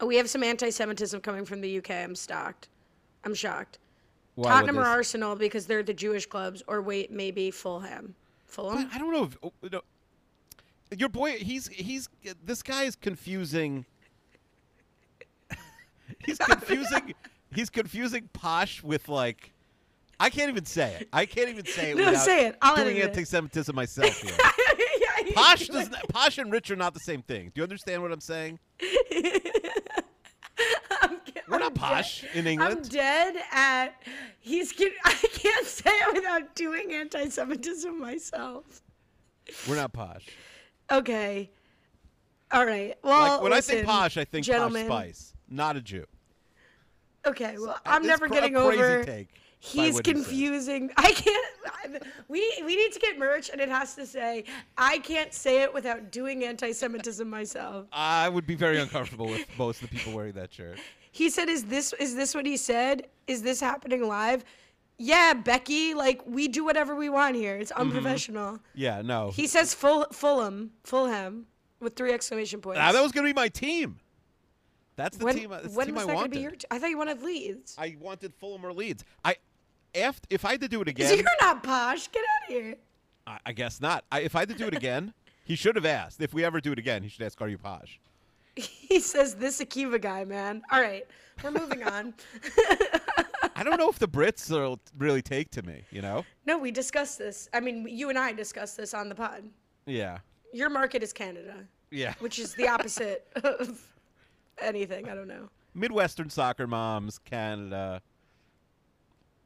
Oh, 0.00 0.06
we 0.06 0.16
have 0.16 0.28
some 0.30 0.42
anti-Semitism 0.42 1.20
coming 1.20 1.44
from 1.44 1.60
the 1.60 1.78
UK. 1.78 1.90
I'm 1.90 2.14
shocked. 2.14 2.68
I'm 3.24 3.34
shocked. 3.34 3.78
Why 4.36 4.50
Tottenham 4.50 4.78
or 4.78 4.84
Arsenal 4.84 5.34
because 5.34 5.66
they're 5.66 5.82
the 5.82 5.94
Jewish 5.94 6.26
clubs, 6.26 6.62
or 6.68 6.80
wait, 6.80 7.10
maybe 7.10 7.50
Fulham. 7.50 8.14
Fulham. 8.46 8.84
But 8.84 8.94
I 8.94 8.98
don't 8.98 9.12
know 9.12 9.24
if 9.24 9.36
oh, 9.42 9.52
no, 9.72 9.80
your 10.96 11.08
boy. 11.08 11.32
He's 11.38 11.66
he's 11.68 12.08
this 12.44 12.62
guy 12.62 12.84
is 12.84 12.94
confusing. 12.94 13.84
He's 16.24 16.38
confusing. 16.38 17.14
he's 17.54 17.70
confusing 17.70 18.28
posh 18.32 18.82
with 18.82 19.08
like. 19.08 19.52
I 20.20 20.30
can't 20.30 20.48
even 20.50 20.64
say 20.64 20.96
it. 21.00 21.08
I 21.12 21.26
can't 21.26 21.48
even 21.48 21.64
say 21.64 21.92
it 21.92 21.96
No, 21.96 22.06
without 22.06 22.24
say 22.24 22.46
it. 22.48 22.56
I'll 22.60 22.74
doing 22.74 23.00
anti-Semitism 23.00 23.74
myself. 23.76 24.16
Here. 24.20 24.32
Yeah, 24.36 25.32
posh 25.34 25.68
does 25.68 25.90
not, 25.90 26.08
posh 26.08 26.38
and 26.38 26.50
rich 26.50 26.72
are 26.72 26.76
not 26.76 26.92
the 26.92 26.98
same 27.00 27.22
thing. 27.22 27.52
Do 27.54 27.60
you 27.60 27.62
understand 27.62 28.02
what 28.02 28.10
I'm 28.10 28.20
saying? 28.20 28.58
I'm, 31.00 31.20
We're 31.48 31.54
I'm 31.54 31.60
not 31.60 31.74
dead. 31.74 31.80
posh 31.80 32.24
in 32.34 32.46
England. 32.48 32.78
I'm 32.78 32.82
dead 32.88 33.36
at. 33.52 34.02
He's. 34.40 34.72
I 35.04 35.12
can't 35.32 35.66
say 35.66 35.90
it 35.90 36.14
without 36.14 36.54
doing 36.56 36.92
anti-Semitism 36.92 37.98
myself. 37.98 38.82
We're 39.68 39.76
not 39.76 39.92
posh. 39.92 40.26
Okay. 40.90 41.50
All 42.50 42.66
right. 42.66 42.96
Well, 43.04 43.34
Like 43.34 43.42
when 43.42 43.52
I 43.52 43.56
listen, 43.56 43.74
think 43.76 43.86
posh, 43.86 44.16
I 44.16 44.24
think 44.24 44.44
gentlemen. 44.46 44.88
posh 44.88 45.04
spice, 45.04 45.27
not 45.48 45.76
a 45.76 45.80
Jew. 45.80 46.04
Okay. 47.26 47.56
Well, 47.58 47.78
I'm 47.84 48.06
never 48.06 48.28
getting 48.28 48.56
a 48.56 48.64
crazy 48.64 48.82
over. 48.82 49.04
take. 49.04 49.28
He's 49.60 49.94
what 49.94 50.06
he 50.06 50.12
said. 50.12 50.24
confusing. 50.24 50.90
I 50.96 51.10
can't. 51.12 52.02
We 52.28 52.40
we 52.64 52.76
need 52.76 52.92
to 52.92 53.00
get 53.00 53.18
merch, 53.18 53.50
and 53.50 53.60
it 53.60 53.68
has 53.68 53.94
to 53.96 54.06
say, 54.06 54.44
"I 54.76 54.98
can't 55.00 55.34
say 55.34 55.62
it 55.62 55.74
without 55.74 56.12
doing 56.12 56.44
anti-Semitism 56.44 57.28
myself." 57.28 57.86
I 57.92 58.28
would 58.28 58.46
be 58.46 58.54
very 58.54 58.78
uncomfortable 58.78 59.26
with 59.26 59.46
most 59.58 59.82
of 59.82 59.90
the 59.90 59.96
people 59.96 60.12
wearing 60.12 60.34
that 60.34 60.52
shirt. 60.52 60.78
He 61.10 61.28
said, 61.28 61.48
"Is 61.48 61.64
this 61.64 61.92
is 61.94 62.14
this 62.14 62.34
what 62.36 62.46
he 62.46 62.56
said? 62.56 63.08
Is 63.26 63.42
this 63.42 63.58
happening 63.60 64.06
live?" 64.06 64.44
Yeah, 64.96 65.34
Becky. 65.34 65.92
Like 65.94 66.22
we 66.24 66.46
do 66.46 66.64
whatever 66.64 66.94
we 66.94 67.08
want 67.08 67.34
here. 67.34 67.56
It's 67.56 67.72
Mm-hmm. 67.72 67.80
unprofessional. 67.82 68.60
Yeah, 68.74 69.02
no. 69.02 69.32
He 69.32 69.48
says 69.48 69.74
full 69.74 70.06
Fulham, 70.12 70.70
Fulham, 70.84 71.46
with 71.80 71.96
three 71.96 72.12
exclamation 72.12 72.60
points. 72.60 72.78
Ah, 72.80 72.92
that 72.92 73.02
was 73.02 73.10
going 73.10 73.26
to 73.26 73.32
be 73.32 73.36
my 73.36 73.48
team. 73.48 73.98
That's 74.98 75.16
the 75.16 75.24
when, 75.24 75.36
team. 75.36 75.52
Uh, 75.52 75.60
That's 75.60 75.68
the 75.68 75.76
when 75.78 75.86
team 75.86 75.94
was 75.94 76.04
I 76.04 76.06
that 76.08 76.16
wanted. 76.16 76.30
be 76.32 76.40
your? 76.40 76.50
T- 76.50 76.66
I 76.72 76.78
thought 76.78 76.90
you 76.90 76.98
wanted 76.98 77.22
Leeds. 77.22 77.76
I 77.78 77.96
wanted 78.00 78.34
Fulham 78.34 78.66
or 78.66 78.72
Leeds. 78.72 79.04
I, 79.24 79.36
if 79.94 80.20
if 80.28 80.44
I 80.44 80.50
had 80.52 80.60
to 80.62 80.68
do 80.68 80.82
it 80.82 80.88
again, 80.94 81.14
you're 81.14 81.24
not 81.40 81.62
posh. 81.62 82.08
Get 82.10 82.24
out 82.24 82.50
of 82.50 82.54
here. 82.62 82.74
I, 83.26 83.38
I 83.46 83.52
guess 83.52 83.80
not. 83.80 84.04
I, 84.10 84.20
if 84.22 84.34
I 84.34 84.40
had 84.40 84.48
to 84.48 84.56
do 84.56 84.66
it 84.66 84.74
again, 84.74 85.14
he 85.44 85.54
should 85.54 85.76
have 85.76 85.86
asked. 85.86 86.20
If 86.20 86.34
we 86.34 86.44
ever 86.44 86.60
do 86.60 86.72
it 86.72 86.78
again, 86.78 87.02
he 87.04 87.08
should 87.08 87.22
ask, 87.22 87.40
"Are 87.40 87.48
you 87.48 87.58
posh?" 87.58 87.98
He 88.56 88.98
says 88.98 89.36
this 89.36 89.60
Akiva 89.60 90.00
guy, 90.02 90.24
man. 90.24 90.62
All 90.72 90.80
right, 90.80 91.06
we're 91.44 91.52
moving 91.52 91.84
on. 91.84 92.12
I 93.54 93.62
don't 93.62 93.78
know 93.78 93.88
if 93.88 93.98
the 94.00 94.08
Brits 94.08 94.50
will 94.50 94.80
really 94.96 95.22
take 95.22 95.50
to 95.52 95.62
me. 95.62 95.84
You 95.92 96.02
know? 96.02 96.24
no, 96.46 96.58
we 96.58 96.70
discussed 96.72 97.18
this. 97.18 97.48
I 97.54 97.60
mean, 97.60 97.86
you 97.88 98.08
and 98.08 98.18
I 98.18 98.32
discussed 98.32 98.76
this 98.76 98.94
on 98.94 99.08
the 99.08 99.14
pod. 99.14 99.44
Yeah. 99.86 100.18
Your 100.52 100.70
market 100.70 101.02
is 101.02 101.12
Canada, 101.12 101.54
Yeah. 101.90 102.14
which 102.20 102.38
is 102.38 102.54
the 102.54 102.66
opposite 102.68 103.26
of 103.44 103.80
anything. 104.60 105.08
I 105.08 105.14
don't 105.14 105.28
know. 105.28 105.48
Midwestern 105.74 106.30
soccer 106.30 106.66
moms, 106.66 107.18
Canada, 107.18 108.02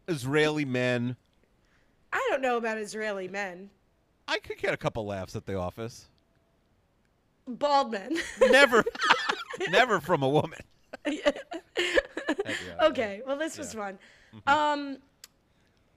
Israeli 0.08 0.64
men. 0.64 1.16
I 2.12 2.26
don't 2.30 2.42
know 2.42 2.56
about 2.56 2.78
Israeli 2.78 3.28
men. 3.28 3.70
I 4.28 4.38
could 4.38 4.58
get 4.58 4.72
a 4.72 4.76
couple 4.76 5.04
laughs 5.06 5.36
at 5.36 5.46
the 5.46 5.56
office. 5.56 6.08
Bald 7.46 7.90
men. 7.90 8.16
Never, 8.40 8.84
never 9.70 10.00
from 10.00 10.22
a 10.22 10.28
woman. 10.28 10.60
okay, 12.82 13.22
well, 13.26 13.36
this 13.36 13.58
was 13.58 13.74
fun. 13.74 13.98
Mm-hmm. 14.34 14.48
Um, 14.48 14.98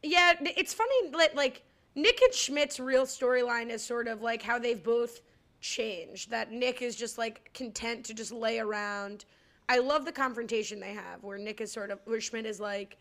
yeah, 0.01 0.33
it's 0.41 0.73
funny 0.73 1.09
that 1.11 1.35
like 1.35 1.61
Nick 1.95 2.21
and 2.21 2.33
Schmidt's 2.33 2.79
real 2.79 3.05
storyline 3.05 3.69
is 3.69 3.83
sort 3.83 4.07
of 4.07 4.21
like 4.21 4.41
how 4.41 4.59
they've 4.59 4.81
both 4.81 5.21
changed. 5.65 6.29
That 6.29 6.51
Nick 6.51 6.81
is 6.81 6.95
just 6.95 7.17
like 7.17 7.51
content 7.53 8.05
to 8.05 8.13
just 8.13 8.31
lay 8.31 8.59
around. 8.59 9.25
I 9.67 9.79
love 9.79 10.05
the 10.05 10.11
confrontation 10.11 10.79
they 10.79 10.93
have 10.93 11.23
where 11.23 11.37
Nick 11.37 11.59
is 11.59 11.71
sort 11.71 11.89
of 11.89 11.99
where 12.05 12.21
Schmidt 12.21 12.45
is 12.45 12.59
like, 12.59 12.97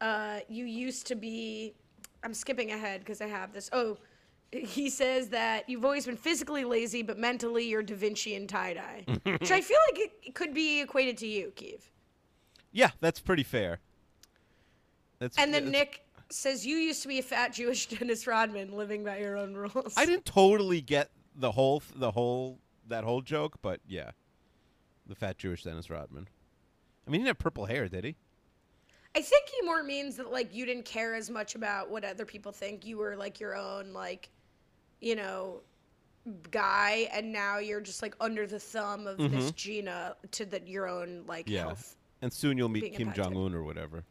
uh, 0.00 0.40
"You 0.48 0.64
used 0.64 1.06
to 1.08 1.14
be." 1.14 1.74
I'm 2.24 2.34
skipping 2.34 2.72
ahead 2.72 3.00
because 3.00 3.20
I 3.20 3.26
have 3.26 3.52
this. 3.52 3.68
Oh. 3.72 3.98
He 4.50 4.88
says 4.88 5.28
that 5.28 5.68
you've 5.68 5.84
always 5.84 6.06
been 6.06 6.16
physically 6.16 6.64
lazy, 6.64 7.02
but 7.02 7.18
mentally 7.18 7.68
you're 7.68 7.82
Da 7.82 7.94
Vinci 7.94 8.34
and 8.34 8.48
tie 8.48 8.72
dye, 8.72 9.04
which 9.26 9.50
I 9.50 9.60
feel 9.60 9.76
like 9.90 10.10
it, 10.24 10.34
could 10.34 10.54
be 10.54 10.80
equated 10.80 11.18
to 11.18 11.26
you, 11.26 11.52
Keith. 11.54 11.90
Yeah, 12.72 12.92
that's 12.98 13.20
pretty 13.20 13.42
fair. 13.42 13.78
That's 15.18 15.36
And 15.36 15.52
then 15.52 15.66
that's- 15.70 15.72
Nick 15.72 16.06
says, 16.30 16.64
"You 16.64 16.76
used 16.78 17.02
to 17.02 17.08
be 17.08 17.18
a 17.18 17.22
fat 17.22 17.52
Jewish 17.52 17.86
Dennis 17.92 18.26
Rodman, 18.26 18.72
living 18.72 19.04
by 19.04 19.18
your 19.18 19.36
own 19.36 19.52
rules." 19.52 19.92
I 19.98 20.06
didn't 20.06 20.24
totally 20.24 20.80
get 20.80 21.10
the 21.38 21.52
whole 21.52 21.82
the 21.94 22.10
whole 22.10 22.58
that 22.88 23.04
whole 23.04 23.22
joke, 23.22 23.54
but 23.62 23.80
yeah, 23.86 24.10
the 25.06 25.14
fat 25.14 25.38
Jewish 25.38 25.62
Dennis 25.62 25.88
Rodman. 25.88 26.28
I 27.06 27.10
mean, 27.10 27.20
he 27.20 27.24
didn't 27.24 27.36
have 27.36 27.38
purple 27.38 27.64
hair, 27.64 27.88
did 27.88 28.04
he? 28.04 28.16
I 29.16 29.22
think 29.22 29.48
he 29.48 29.64
more 29.66 29.82
means 29.82 30.16
that 30.16 30.30
like 30.30 30.54
you 30.54 30.66
didn't 30.66 30.84
care 30.84 31.14
as 31.14 31.30
much 31.30 31.54
about 31.54 31.90
what 31.90 32.04
other 32.04 32.24
people 32.26 32.52
think. 32.52 32.84
You 32.84 32.98
were 32.98 33.16
like 33.16 33.40
your 33.40 33.56
own 33.56 33.92
like, 33.92 34.28
you 35.00 35.16
know, 35.16 35.62
guy, 36.50 37.08
and 37.12 37.32
now 37.32 37.58
you're 37.58 37.80
just 37.80 38.02
like 38.02 38.14
under 38.20 38.46
the 38.46 38.58
thumb 38.60 39.06
of 39.06 39.16
this 39.30 39.50
Gina 39.52 40.16
to 40.32 40.44
the 40.44 40.60
your 40.66 40.86
own 40.88 41.24
like 41.26 41.46
Mm-hmm. 41.46 41.54
Yeah. 41.54 41.60
health. 41.62 41.96
And 42.20 42.32
soon 42.32 42.58
you'll 42.58 42.68
meet 42.68 42.94
Kim. 42.96 43.12
Jong 43.12 43.36
Un 43.36 43.54
or 43.54 43.62
whatever. 43.62 44.04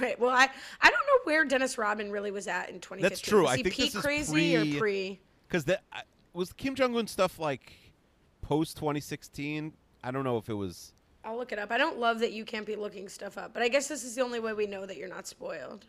Right. 0.00 0.18
Well, 0.18 0.30
I 0.30 0.48
I 0.80 0.90
don't 0.90 1.06
know 1.06 1.20
where 1.24 1.44
Dennis 1.44 1.76
Rodman 1.78 2.10
really 2.10 2.30
was 2.30 2.48
at 2.48 2.70
in 2.70 2.80
2015. 2.80 3.02
That's 3.02 3.20
true. 3.20 3.42
Was 3.42 3.50
I 3.50 3.54
think 3.56 3.66
peak 3.74 3.86
this 3.92 3.94
is 3.96 4.00
crazy 4.02 4.32
pre- 4.32 4.56
or 4.76 4.78
pre? 4.80 5.20
Because 5.46 5.64
that 5.66 5.82
I- 5.92 6.02
was 6.36 6.52
Kim 6.52 6.74
Jong 6.74 6.94
Un 6.96 7.06
stuff 7.06 7.38
like 7.38 7.72
post 8.42 8.76
2016. 8.76 9.72
I 10.04 10.10
don't 10.10 10.22
know 10.22 10.36
if 10.36 10.48
it 10.48 10.54
was. 10.54 10.92
I'll 11.24 11.36
look 11.36 11.50
it 11.50 11.58
up. 11.58 11.72
I 11.72 11.78
don't 11.78 11.98
love 11.98 12.20
that 12.20 12.32
you 12.32 12.44
can't 12.44 12.66
be 12.66 12.76
looking 12.76 13.08
stuff 13.08 13.36
up, 13.36 13.52
but 13.52 13.62
I 13.62 13.68
guess 13.68 13.88
this 13.88 14.04
is 14.04 14.14
the 14.14 14.22
only 14.22 14.38
way 14.38 14.52
we 14.52 14.66
know 14.66 14.86
that 14.86 14.96
you're 14.96 15.08
not 15.08 15.26
spoiled. 15.26 15.86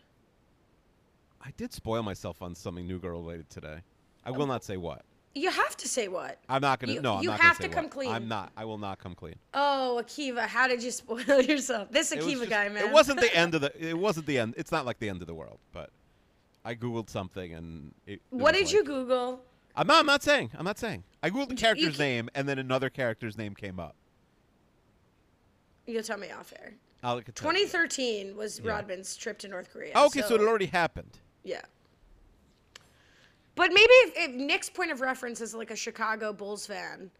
I 1.40 1.52
did 1.56 1.72
spoil 1.72 2.02
myself 2.02 2.42
on 2.42 2.54
something 2.54 2.86
new 2.86 2.98
girl 2.98 3.20
related 3.20 3.48
today. 3.48 3.78
I 4.24 4.32
will 4.32 4.42
oh. 4.42 4.46
not 4.46 4.64
say 4.64 4.76
what. 4.76 5.02
You 5.34 5.50
have 5.50 5.76
to 5.76 5.86
say 5.86 6.08
what. 6.08 6.38
I'm 6.48 6.62
not 6.62 6.80
gonna. 6.80 6.94
You- 6.94 7.02
no, 7.02 7.16
I'm 7.16 7.22
you 7.22 7.28
not 7.28 7.40
have 7.40 7.58
to 7.58 7.68
come 7.68 7.84
what. 7.84 7.92
clean. 7.92 8.10
I'm 8.10 8.26
not. 8.26 8.50
I 8.56 8.64
will 8.64 8.78
not 8.78 8.98
come 8.98 9.14
clean. 9.14 9.36
Oh, 9.54 10.02
Akiva, 10.02 10.46
how 10.46 10.66
did 10.66 10.82
you 10.82 10.90
spoil 11.02 11.40
yourself? 11.42 11.92
This 11.92 12.12
Akiva 12.12 12.38
just- 12.38 12.50
guy, 12.50 12.68
man. 12.70 12.86
It 12.86 12.92
wasn't 12.92 13.20
the 13.20 13.32
end 13.36 13.54
of 13.54 13.60
the. 13.60 13.72
It 13.88 13.96
wasn't 13.96 14.26
the 14.26 14.38
end. 14.38 14.54
It's 14.56 14.72
not 14.72 14.86
like 14.86 14.98
the 14.98 15.08
end 15.08 15.20
of 15.20 15.28
the 15.28 15.34
world, 15.34 15.58
but 15.72 15.90
I 16.64 16.74
googled 16.74 17.10
something 17.10 17.54
and. 17.54 17.94
It, 18.06 18.14
it 18.14 18.20
What 18.30 18.54
did 18.54 18.72
you 18.72 18.82
Google? 18.82 19.42
I'm 19.78 19.86
not. 19.86 20.00
I'm 20.00 20.06
not 20.06 20.22
saying. 20.22 20.50
I'm 20.58 20.64
not 20.64 20.78
saying. 20.78 21.04
I 21.22 21.30
googled 21.30 21.48
the 21.50 21.54
character's 21.54 21.96
can- 21.96 22.04
name 22.04 22.28
and 22.34 22.48
then 22.48 22.58
another 22.58 22.90
character's 22.90 23.38
name 23.38 23.54
came 23.54 23.78
up. 23.80 23.94
You'll 25.86 26.02
tell 26.02 26.18
me 26.18 26.30
off 26.30 26.52
air. 26.60 26.74
I'll 27.02 27.14
look 27.14 27.28
at 27.28 27.34
that. 27.36 27.40
2013 27.42 28.36
was 28.36 28.60
Yeah. 28.62 28.72
Rodman's 28.72 29.16
trip 29.16 29.38
to 29.38 29.48
North 29.48 29.72
Korea. 29.72 29.92
Oh, 29.94 30.06
okay, 30.06 30.20
so, 30.22 30.34
it 30.34 30.40
already 30.40 30.66
happened. 30.66 31.18
Yeah. 31.44 31.62
But 33.54 33.70
maybe 33.72 33.92
if, 33.92 34.30
if 34.30 34.34
Nick's 34.34 34.68
point 34.68 34.90
of 34.90 35.00
reference 35.00 35.40
is 35.40 35.54
like 35.54 35.70
a 35.70 35.76
Chicago 35.76 36.32
Bulls 36.32 36.66
fan, 36.66 37.10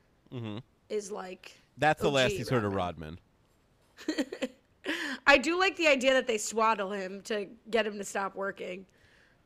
is 0.88 1.10
like. 1.10 1.56
That's 1.78 2.02
the 2.02 2.08
OG 2.08 2.14
last 2.14 2.32
he's 2.32 2.48
heard 2.48 2.64
of 2.64 2.74
Rodman. 2.74 3.18
Rodman. 4.08 4.26
I 5.26 5.38
do 5.38 5.58
like 5.58 5.76
the 5.76 5.86
idea 5.88 6.12
that 6.14 6.26
they 6.26 6.38
swaddle 6.38 6.90
him 6.92 7.20
to 7.22 7.46
get 7.70 7.86
him 7.86 7.98
to 7.98 8.04
stop 8.04 8.34
working. 8.34 8.84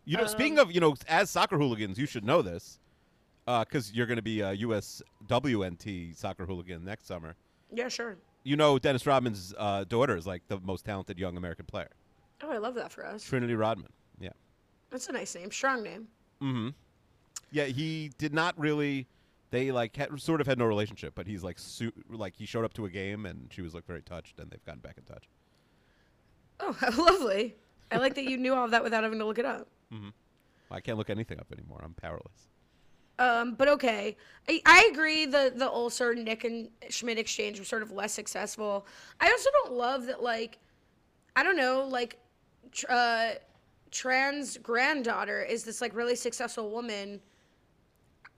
You 0.04 0.16
know, 0.16 0.26
speaking 0.26 0.58
Um, 0.58 0.68
of, 0.68 0.72
you 0.74 0.80
know, 0.80 0.94
as 1.08 1.30
soccer 1.30 1.56
hooligans, 1.58 1.98
you 1.98 2.06
should 2.06 2.24
know 2.24 2.42
this 2.42 2.78
because 3.44 3.92
you're 3.92 4.06
going 4.06 4.16
to 4.16 4.22
be 4.22 4.40
a 4.40 4.52
US 4.52 5.02
WNT 5.26 6.16
soccer 6.16 6.46
hooligan 6.46 6.84
next 6.84 7.06
summer. 7.06 7.34
Yeah, 7.72 7.88
sure. 7.88 8.16
You 8.44 8.56
know, 8.56 8.78
Dennis 8.78 9.06
Rodman's 9.06 9.54
uh, 9.56 9.84
daughter 9.84 10.16
is 10.16 10.26
like 10.26 10.42
the 10.48 10.60
most 10.60 10.84
talented 10.84 11.18
young 11.18 11.36
American 11.36 11.64
player, 11.66 11.88
Oh, 12.42 12.50
I 12.50 12.58
love 12.58 12.74
that 12.74 12.90
for 12.90 13.06
us. 13.06 13.22
Trinity 13.24 13.54
Rodman. 13.54 13.92
Yeah. 14.18 14.30
That's 14.90 15.08
a 15.08 15.12
nice 15.12 15.34
name. 15.34 15.50
Strong 15.52 15.84
name. 15.84 16.08
Mm-hmm. 16.42 16.68
Yeah, 17.52 17.66
he 17.66 18.10
did 18.18 18.34
not 18.34 18.58
really. 18.58 19.06
They 19.50 19.70
like 19.70 19.94
had, 19.94 20.18
sort 20.20 20.40
of 20.40 20.46
had 20.46 20.58
no 20.58 20.64
relationship, 20.64 21.14
but 21.14 21.26
he's 21.26 21.44
like 21.44 21.58
su- 21.58 21.92
like 22.08 22.34
he 22.34 22.46
showed 22.46 22.64
up 22.64 22.72
to 22.74 22.86
a 22.86 22.90
game 22.90 23.26
and 23.26 23.48
she 23.52 23.62
was 23.62 23.74
like 23.74 23.86
very 23.86 24.02
touched, 24.02 24.40
and 24.40 24.50
they've 24.50 24.64
gotten 24.64 24.80
back 24.80 24.96
in 24.96 25.04
touch. 25.04 25.28
Oh, 26.58 26.72
how 26.80 26.90
lovely. 26.90 27.54
I 27.90 27.98
like 27.98 28.14
that 28.14 28.24
you 28.24 28.38
knew 28.38 28.54
all 28.54 28.64
of 28.64 28.70
that 28.70 28.82
without 28.82 29.04
having 29.04 29.18
to 29.18 29.24
look 29.26 29.38
it 29.38 29.44
up. 29.44 29.68
Mm-hmm. 29.92 30.08
Well, 30.70 30.76
I 30.76 30.80
can't 30.80 30.96
look 30.96 31.10
anything 31.10 31.38
up 31.38 31.52
anymore. 31.52 31.80
I'm 31.84 31.94
powerless. 31.94 32.48
Um, 33.18 33.54
but 33.54 33.68
okay, 33.68 34.16
I, 34.48 34.60
I 34.66 34.90
agree. 34.92 35.26
The 35.26 35.52
the 35.54 35.68
Ulcer 35.68 36.14
Nick 36.14 36.44
and 36.44 36.68
Schmidt 36.88 37.18
exchange 37.18 37.58
was 37.58 37.68
sort 37.68 37.82
of 37.82 37.92
less 37.92 38.12
successful. 38.12 38.86
I 39.20 39.30
also 39.30 39.50
don't 39.62 39.72
love 39.74 40.06
that. 40.06 40.22
Like, 40.22 40.58
I 41.36 41.42
don't 41.42 41.56
know. 41.56 41.86
Like, 41.88 42.18
tr- 42.72 42.86
uh, 42.88 43.30
trans 43.90 44.56
granddaughter 44.58 45.42
is 45.42 45.62
this 45.62 45.80
like 45.80 45.94
really 45.94 46.16
successful 46.16 46.70
woman. 46.70 47.20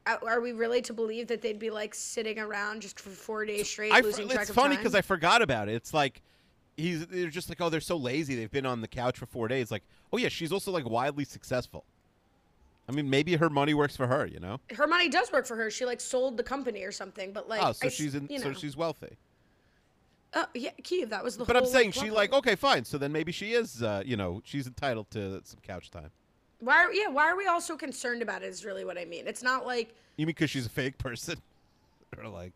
Are 0.06 0.42
we 0.42 0.52
really 0.52 0.82
to 0.82 0.92
believe 0.92 1.28
that 1.28 1.40
they'd 1.40 1.58
be 1.58 1.70
like 1.70 1.94
sitting 1.94 2.38
around 2.38 2.82
just 2.82 3.00
for 3.00 3.08
four 3.08 3.46
days 3.46 3.70
straight, 3.70 3.90
I 3.90 4.00
losing 4.00 4.28
track 4.28 4.42
it's 4.42 4.50
of 4.50 4.56
funny 4.56 4.76
because 4.76 4.94
I 4.94 5.00
forgot 5.00 5.40
about 5.40 5.70
it. 5.70 5.76
It's 5.76 5.94
like 5.94 6.20
he's 6.76 7.06
they're 7.06 7.30
just 7.30 7.48
like, 7.48 7.60
oh, 7.62 7.70
they're 7.70 7.80
so 7.80 7.96
lazy. 7.96 8.34
They've 8.34 8.50
been 8.50 8.66
on 8.66 8.82
the 8.82 8.88
couch 8.88 9.18
for 9.18 9.24
four 9.24 9.48
days. 9.48 9.70
Like, 9.70 9.82
oh 10.12 10.18
yeah, 10.18 10.28
she's 10.28 10.52
also 10.52 10.70
like 10.72 10.86
wildly 10.86 11.24
successful. 11.24 11.86
I 12.88 12.92
mean, 12.92 13.08
maybe 13.08 13.36
her 13.36 13.48
money 13.48 13.74
works 13.74 13.96
for 13.96 14.06
her. 14.06 14.26
You 14.26 14.40
know? 14.40 14.60
her 14.76 14.86
money 14.86 15.08
does 15.08 15.32
work 15.32 15.46
for 15.46 15.56
her. 15.56 15.70
She 15.70 15.84
like 15.84 16.00
sold 16.00 16.36
the 16.36 16.42
company 16.42 16.82
or 16.82 16.92
something. 16.92 17.32
But 17.32 17.48
like, 17.48 17.62
oh, 17.62 17.72
so 17.72 17.86
I 17.86 17.90
she's 17.90 18.14
in, 18.14 18.26
you 18.30 18.38
so 18.38 18.52
she's 18.52 18.76
wealthy. 18.76 19.16
Oh 20.34 20.46
yeah, 20.54 20.70
Kiev. 20.82 21.10
That 21.10 21.22
was 21.22 21.36
the. 21.36 21.44
But 21.44 21.56
I'm 21.56 21.66
saying 21.66 21.88
like, 21.88 21.94
she 21.94 22.10
like 22.10 22.32
okay, 22.32 22.56
fine. 22.56 22.84
So 22.84 22.98
then 22.98 23.12
maybe 23.12 23.32
she 23.32 23.52
is, 23.52 23.82
uh, 23.82 24.02
you 24.04 24.16
know, 24.16 24.42
she's 24.44 24.66
entitled 24.66 25.10
to 25.12 25.40
some 25.44 25.60
couch 25.62 25.90
time. 25.90 26.10
Why? 26.60 26.84
Are, 26.84 26.92
yeah. 26.92 27.08
Why 27.08 27.30
are 27.30 27.36
we 27.36 27.46
all 27.46 27.60
so 27.60 27.76
concerned 27.76 28.20
about 28.20 28.42
it? 28.42 28.46
Is 28.46 28.64
really 28.64 28.84
what 28.84 28.98
I 28.98 29.04
mean. 29.04 29.26
It's 29.26 29.42
not 29.42 29.66
like. 29.66 29.94
You 30.16 30.26
mean 30.26 30.34
because 30.34 30.50
she's 30.50 30.66
a 30.66 30.70
fake 30.70 30.98
person, 30.98 31.36
or 32.18 32.28
like? 32.28 32.52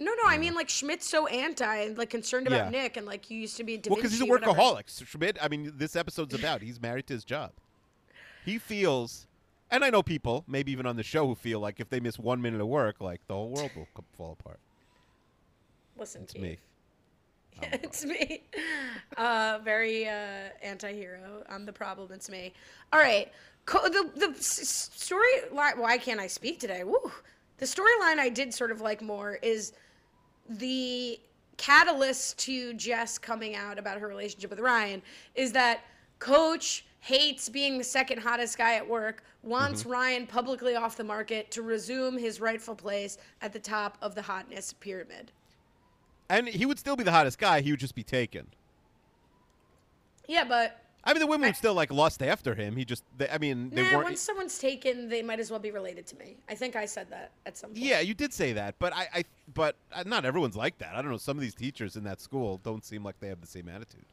No, 0.00 0.12
no. 0.12 0.28
I 0.28 0.38
mean, 0.38 0.54
like 0.54 0.68
Schmidt's 0.68 1.08
so 1.08 1.26
anti 1.26 1.76
and 1.76 1.98
like 1.98 2.10
concerned 2.10 2.46
about 2.46 2.72
Yeah. 2.72 2.82
Nick, 2.82 2.96
and 2.96 3.06
like 3.06 3.30
you 3.30 3.38
used 3.38 3.56
to 3.56 3.64
be. 3.64 3.76
Da 3.76 3.90
Well, 3.90 3.96
because 3.96 4.12
he's 4.12 4.22
a 4.22 4.26
workaholic. 4.26 4.84
So 4.86 5.04
Schmidt, 5.04 5.38
I 5.42 5.48
mean, 5.48 5.72
this 5.76 5.96
episode's 5.96 6.34
about 6.34 6.62
he's 6.62 6.80
married 6.80 7.06
to 7.08 7.14
his 7.14 7.24
job. 7.24 7.52
He 8.44 8.58
feels, 8.58 9.26
and 9.70 9.84
I 9.84 9.90
know 9.90 10.02
people, 10.02 10.44
maybe 10.48 10.72
even 10.72 10.86
on 10.86 10.96
the 10.96 11.02
show, 11.02 11.26
who 11.26 11.34
feel 11.34 11.60
like 11.60 11.80
if 11.80 11.88
they 11.90 12.00
miss 12.00 12.18
one 12.18 12.40
minute 12.40 12.60
of 12.60 12.66
work, 12.68 13.00
like 13.00 13.20
the 13.28 13.34
whole 13.34 13.50
world 13.50 13.70
will 13.76 13.86
fall 14.16 14.36
apart. 14.38 14.58
Listen, 15.98 16.22
It's 16.22 16.32
Keith. 16.32 16.42
me. 16.42 16.58
It's 17.72 18.04
me. 18.04 18.42
Uh, 19.16 19.58
very 19.64 20.06
uh, 20.08 20.50
anti-hero. 20.62 21.42
I'm 21.48 21.66
the 21.66 21.72
problem. 21.72 22.12
It's 22.12 22.30
me. 22.30 22.52
All 22.92 23.00
right. 23.00 23.32
Co- 23.66 23.88
the 23.88 24.10
the 24.14 24.28
s- 24.38 24.90
storyline. 24.96 25.76
Why 25.76 25.98
can't 25.98 26.20
I 26.20 26.28
speak 26.28 26.60
today? 26.60 26.84
Woo. 26.84 27.10
The 27.56 27.66
storyline 27.66 28.18
I 28.20 28.28
did 28.28 28.54
sort 28.54 28.70
of 28.70 28.80
like 28.80 29.02
more 29.02 29.34
is 29.42 29.72
the 30.48 31.18
catalyst 31.56 32.38
to 32.38 32.72
Jess 32.74 33.18
coming 33.18 33.56
out 33.56 33.76
about 33.78 33.98
her 33.98 34.06
relationship 34.06 34.50
with 34.50 34.60
Ryan 34.60 35.02
is 35.34 35.50
that 35.52 35.80
Coach 36.20 36.84
hates 37.00 37.48
being 37.48 37.76
the 37.78 37.84
second 37.84 38.18
hottest 38.20 38.56
guy 38.56 38.74
at 38.76 38.88
work, 38.88 39.24
wants 39.48 39.86
Ryan 39.86 40.26
publicly 40.26 40.76
off 40.76 40.96
the 40.96 41.04
market 41.04 41.50
to 41.52 41.62
resume 41.62 42.18
his 42.18 42.40
rightful 42.40 42.74
place 42.74 43.18
at 43.42 43.52
the 43.52 43.58
top 43.58 43.98
of 44.02 44.14
the 44.14 44.22
hotness 44.22 44.74
pyramid. 44.74 45.32
And 46.28 46.46
he 46.46 46.66
would 46.66 46.78
still 46.78 46.96
be 46.96 47.04
the 47.04 47.12
hottest 47.12 47.38
guy. 47.38 47.60
He 47.60 47.70
would 47.70 47.80
just 47.80 47.94
be 47.94 48.02
taken. 48.02 48.48
Yeah, 50.26 50.44
but 50.44 50.82
I 51.04 51.14
mean, 51.14 51.20
the 51.20 51.26
women 51.26 51.48
would 51.48 51.56
still 51.56 51.72
like 51.72 51.90
lust 51.90 52.22
after 52.22 52.54
him. 52.54 52.76
He 52.76 52.84
just, 52.84 53.02
they, 53.16 53.28
I 53.30 53.38
mean, 53.38 53.70
they 53.70 53.82
nah, 53.82 53.92
weren't. 53.94 54.04
once 54.04 54.20
someone's 54.20 54.58
taken, 54.58 55.08
they 55.08 55.22
might 55.22 55.40
as 55.40 55.50
well 55.50 55.60
be 55.60 55.70
related 55.70 56.06
to 56.08 56.16
me. 56.16 56.36
I 56.50 56.54
think 56.54 56.76
I 56.76 56.84
said 56.84 57.08
that 57.10 57.30
at 57.46 57.56
some 57.56 57.70
point. 57.70 57.78
Yeah, 57.82 58.00
you 58.00 58.12
did 58.12 58.34
say 58.34 58.52
that, 58.52 58.74
but 58.78 58.92
I, 58.92 59.08
I, 59.14 59.24
but 59.54 59.76
uh, 59.92 60.02
not 60.04 60.26
everyone's 60.26 60.56
like 60.56 60.76
that. 60.78 60.94
I 60.94 61.00
don't 61.00 61.10
know. 61.10 61.16
Some 61.16 61.38
of 61.38 61.40
these 61.40 61.54
teachers 61.54 61.96
in 61.96 62.04
that 62.04 62.20
school 62.20 62.60
don't 62.62 62.84
seem 62.84 63.02
like 63.02 63.18
they 63.20 63.28
have 63.28 63.40
the 63.40 63.46
same 63.46 63.68
attitude. 63.68 64.04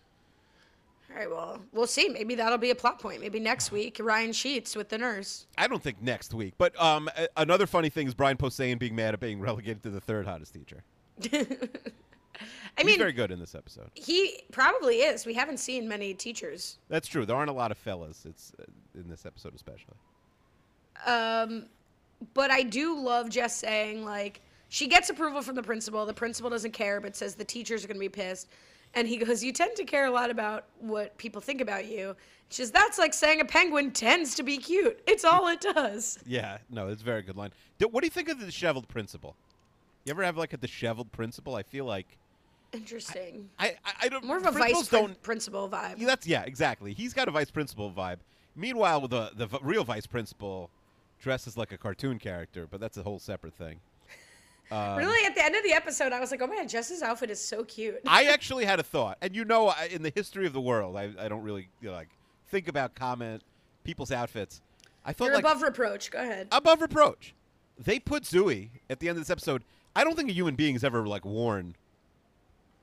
All 1.16 1.22
right, 1.22 1.30
well, 1.30 1.62
we'll 1.72 1.88
see. 1.88 2.10
Maybe 2.10 2.36
that'll 2.36 2.58
be 2.58 2.72
a 2.72 2.76
plot 2.76 3.00
point. 3.00 3.22
Maybe 3.22 3.40
next 3.40 3.72
week, 3.72 4.02
Ryan 4.04 4.34
Sheets 4.34 4.76
with 4.76 4.90
the 4.90 4.98
nurse. 4.98 5.48
I 5.58 5.68
don't 5.70 5.82
think 5.82 6.02
next 6.02 6.34
week. 6.34 6.56
But 6.58 6.78
um, 6.82 7.10
a- 7.18 7.30
another 7.38 7.66
funny 7.68 7.88
thing 7.88 8.08
is 8.08 8.14
Brian 8.14 8.36
Posehn 8.36 8.78
being 8.78 8.96
mad 8.96 9.14
at 9.14 9.22
being 9.22 9.40
relegated 9.40 9.82
to 9.84 9.90
the 9.92 10.02
third 10.02 10.26
hottest 10.26 10.54
teacher. 10.54 10.84
I 11.32 12.82
He's 12.82 12.86
mean, 12.86 12.98
very 12.98 13.14
good 13.14 13.32
in 13.32 13.40
this 13.40 13.56
episode. 13.56 13.90
he 13.94 14.44
probably 14.52 14.98
is. 14.98 15.26
We 15.26 15.34
haven't 15.36 15.60
seen 15.60 15.88
many 15.88 16.14
teachers. 16.14 16.80
That's 16.90 17.08
true. 17.08 17.26
There 17.26 17.36
aren't 17.38 17.50
a 17.50 17.54
lot 17.54 17.72
of 17.72 17.78
fellas. 17.78 18.26
It's 18.28 18.52
uh, 18.60 18.66
in 19.00 19.08
this 19.08 19.26
episode 19.26 19.56
especially. 19.56 19.96
Um, 21.06 21.68
but 22.34 22.52
I 22.52 22.64
do 22.64 23.00
love 23.00 23.30
Jess 23.30 23.56
saying 23.56 24.04
like 24.04 24.42
she 24.68 24.88
gets 24.88 25.10
approval 25.10 25.42
from 25.42 25.56
the 25.56 25.64
principal. 25.64 26.06
The 26.06 26.14
principal 26.14 26.50
doesn't 26.50 26.72
care, 26.74 27.00
but 27.00 27.16
says 27.16 27.36
the 27.36 27.46
teachers 27.46 27.86
are 27.86 27.88
gonna 27.88 28.00
be 28.02 28.10
pissed. 28.10 28.50
And 28.96 29.08
he 29.08 29.18
goes, 29.18 29.44
"You 29.44 29.52
tend 29.52 29.76
to 29.76 29.84
care 29.84 30.06
a 30.06 30.12
lot 30.12 30.30
about 30.30 30.66
what 30.80 31.18
people 31.18 31.42
think 31.42 31.62
about 31.62 31.86
you." 31.86 32.16
She 32.50 32.62
says, 32.62 32.72
"That's 32.72 32.98
like 32.98 33.14
saying 33.14 33.42
a 33.42 33.46
penguin 33.46 33.92
tends 33.92 34.36
to 34.36 34.44
be 34.44 34.58
cute. 34.58 35.02
It's 35.06 35.26
all 35.26 35.48
it 35.50 35.62
does." 35.62 36.18
Yeah, 36.26 36.58
no, 36.70 36.88
it's 36.88 37.02
a 37.02 37.06
very 37.06 37.22
good 37.22 37.36
line. 37.36 37.52
What 37.80 38.02
do 38.02 38.08
you 38.08 38.12
think 38.12 38.30
of 38.30 38.40
the 38.40 38.46
disheveled 38.46 38.88
principal? 38.88 39.36
You 40.06 40.12
ever 40.12 40.24
have 40.24 40.38
like 40.38 40.54
a 40.54 40.58
disheveled 40.58 41.12
principal? 41.12 41.56
I 41.56 41.64
feel 41.64 41.86
like 41.86 42.18
Interesting. 42.74 43.50
I 43.60 43.76
I, 43.86 43.94
I 44.04 44.10
don't 44.10 44.26
More 44.26 44.38
of 44.38 44.46
a 44.46 44.52
vice 44.52 44.88
prin- 44.88 45.16
principal 45.22 45.70
vibe. 45.70 46.00
Yeah, 46.00 46.08
that's 46.08 46.28
yeah, 46.28 46.44
exactly. 46.44 46.94
He's 46.94 47.14
got 47.14 47.28
a 47.28 47.32
vice 47.32 47.52
principal 47.52 47.92
vibe. 47.92 48.18
Meanwhile, 48.56 49.08
the 49.08 49.32
the 49.36 49.48
v- 49.48 49.58
real 49.62 49.84
vice 49.84 50.08
principal 50.08 50.70
dresses 51.20 51.58
like 51.58 51.72
a 51.72 51.78
cartoon 51.78 52.20
character, 52.20 52.68
but 52.70 52.80
that's 52.80 52.98
a 52.98 53.04
whole 53.04 53.20
separate 53.20 53.54
thing. 53.54 53.80
Um, 54.72 54.98
really, 54.98 55.26
at 55.26 55.36
the 55.36 55.44
end 55.44 55.56
of 55.56 55.64
the 55.64 55.74
episode, 55.74 56.12
I 56.12 56.20
was 56.20 56.32
like, 56.32 56.42
"Oh 56.42 56.48
man, 56.48 56.68
Jess's 56.68 57.02
outfit 57.02 57.30
is 57.30 57.40
so 57.40 57.64
cute." 57.64 58.00
I 58.08 58.26
actually 58.34 58.66
had 58.66 58.80
a 58.80 58.84
thought, 58.84 59.18
and 59.22 59.36
you 59.36 59.46
know, 59.46 59.68
I, 59.68 59.90
in 59.92 60.02
the 60.02 60.12
history 60.14 60.48
of 60.48 60.54
the 60.54 60.62
world, 60.62 60.98
I, 60.98 61.12
I 61.20 61.28
don't 61.28 61.44
really 61.44 61.70
you 61.82 61.90
know, 61.90 61.96
like 61.96 62.10
think 62.48 62.68
about 62.68 62.96
comment 62.96 63.44
people's 63.84 64.12
outfits. 64.12 64.62
I 65.06 65.14
thought 65.14 65.26
You're 65.26 65.36
like 65.36 65.44
above 65.44 65.62
reproach. 65.62 66.12
Go 66.12 66.20
ahead. 66.20 66.48
above 66.52 66.82
reproach. 66.82 67.34
They 67.78 68.00
put 68.00 68.24
Zooey 68.24 68.70
at 68.90 69.00
the 69.00 69.10
end 69.10 69.18
of 69.18 69.22
this 69.22 69.30
episode. 69.30 69.64
I 69.96 70.04
don't 70.04 70.16
think 70.16 70.30
a 70.30 70.34
human 70.34 70.56
being 70.56 70.74
has 70.74 70.84
ever 70.84 71.08
like 71.08 71.24
worn 71.24 71.76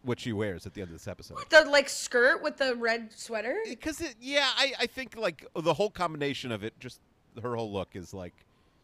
what 0.02 0.20
she 0.20 0.32
wears 0.32 0.66
at 0.66 0.74
the 0.74 0.80
end 0.82 0.90
of 0.90 0.94
this 0.94 1.08
episode. 1.08 1.38
The 1.50 1.64
like 1.68 1.88
skirt 1.88 2.42
with 2.42 2.56
the 2.56 2.74
red 2.76 3.12
sweater. 3.14 3.56
Because 3.68 4.00
it, 4.00 4.14
yeah, 4.20 4.48
I, 4.56 4.72
I 4.80 4.86
think 4.86 5.16
like 5.16 5.46
the 5.54 5.74
whole 5.74 5.90
combination 5.90 6.52
of 6.52 6.62
it, 6.62 6.78
just 6.78 7.00
her 7.42 7.56
whole 7.56 7.72
look 7.72 7.90
is 7.94 8.14
like 8.14 8.34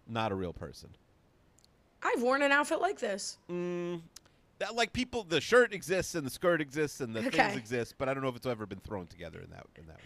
not 0.08 0.32
a 0.32 0.34
real 0.34 0.52
person. 0.52 0.90
I've 2.02 2.22
worn 2.22 2.42
an 2.42 2.52
outfit 2.52 2.80
like 2.80 2.98
this. 2.98 3.38
Mm, 3.50 4.00
that, 4.58 4.74
like 4.74 4.92
people, 4.92 5.24
the 5.24 5.40
shirt 5.40 5.72
exists 5.72 6.14
and 6.14 6.26
the 6.26 6.30
skirt 6.30 6.60
exists 6.60 7.00
and 7.00 7.14
the 7.14 7.20
Okay. 7.26 7.30
things 7.30 7.56
exist, 7.56 7.94
but 7.98 8.08
I 8.08 8.14
don't 8.14 8.22
know 8.22 8.28
if 8.28 8.36
it's 8.36 8.46
ever 8.46 8.66
been 8.66 8.80
thrown 8.80 9.06
together 9.06 9.40
in 9.40 9.50
that 9.50 9.66
in 9.76 9.86
that 9.86 9.96
way. 9.96 10.02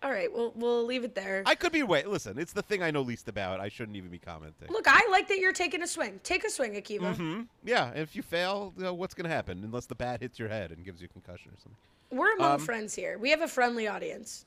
All 0.00 0.10
right, 0.12 0.32
we'll 0.32 0.52
we'll 0.54 0.84
leave 0.84 1.02
it 1.02 1.14
there. 1.16 1.42
I 1.44 1.56
could 1.56 1.72
be 1.72 1.82
wait. 1.82 2.06
Listen, 2.06 2.38
it's 2.38 2.52
the 2.52 2.62
thing 2.62 2.82
I 2.84 2.90
know 2.92 3.02
least 3.02 3.26
about. 3.28 3.58
I 3.58 3.68
shouldn't 3.68 3.96
even 3.96 4.10
be 4.10 4.18
commenting. 4.18 4.68
Look, 4.70 4.84
I 4.86 5.06
like 5.10 5.26
that 5.28 5.38
you're 5.38 5.52
taking 5.52 5.82
a 5.82 5.88
swing. 5.88 6.20
Take 6.22 6.44
a 6.44 6.50
swing, 6.50 6.74
Akiva. 6.74 7.16
hmm 7.16 7.42
Yeah, 7.64 7.88
and 7.88 7.98
if 7.98 8.14
you 8.14 8.22
fail, 8.22 8.72
you 8.76 8.84
know, 8.84 8.94
what's 8.94 9.12
going 9.14 9.28
to 9.28 9.34
happen? 9.34 9.60
Unless 9.64 9.86
the 9.86 9.96
bat 9.96 10.20
hits 10.20 10.38
your 10.38 10.48
head 10.48 10.70
and 10.70 10.84
gives 10.84 11.00
you 11.02 11.06
a 11.06 11.12
concussion 11.12 11.50
or 11.50 11.56
something. 11.56 11.76
We're 12.10 12.32
among 12.36 12.52
Um, 12.52 12.60
friends 12.60 12.94
here. 12.94 13.18
We 13.18 13.30
have 13.30 13.40
a 13.42 13.48
friendly 13.48 13.88
audience. 13.88 14.46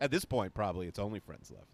At 0.00 0.10
this 0.10 0.24
point, 0.24 0.52
probably 0.52 0.88
it's 0.88 0.98
only 0.98 1.20
friends 1.20 1.50
left. 1.52 1.66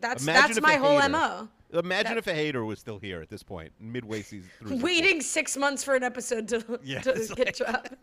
That's 0.00 0.22
Imagine 0.22 0.54
that's 0.54 0.60
my 0.60 0.76
whole 0.76 0.98
hater- 1.00 1.10
mo. 1.12 1.48
Imagine 1.72 2.12
That- 2.12 2.18
if 2.18 2.26
a 2.26 2.34
hater 2.34 2.64
was 2.64 2.78
still 2.78 2.98
here 2.98 3.20
at 3.22 3.28
this 3.30 3.42
point, 3.42 3.72
midway 3.80 4.22
season 4.22 4.50
through. 4.58 4.76
Waiting 4.78 5.20
six 5.20 5.56
months 5.56 5.82
for 5.82 5.94
an 5.94 6.02
episode 6.02 6.48
to, 6.48 6.80
Yeah, 6.82 7.00
to 7.02 7.12
get 7.34 7.46
like- 7.46 7.56
dropped. 7.56 7.94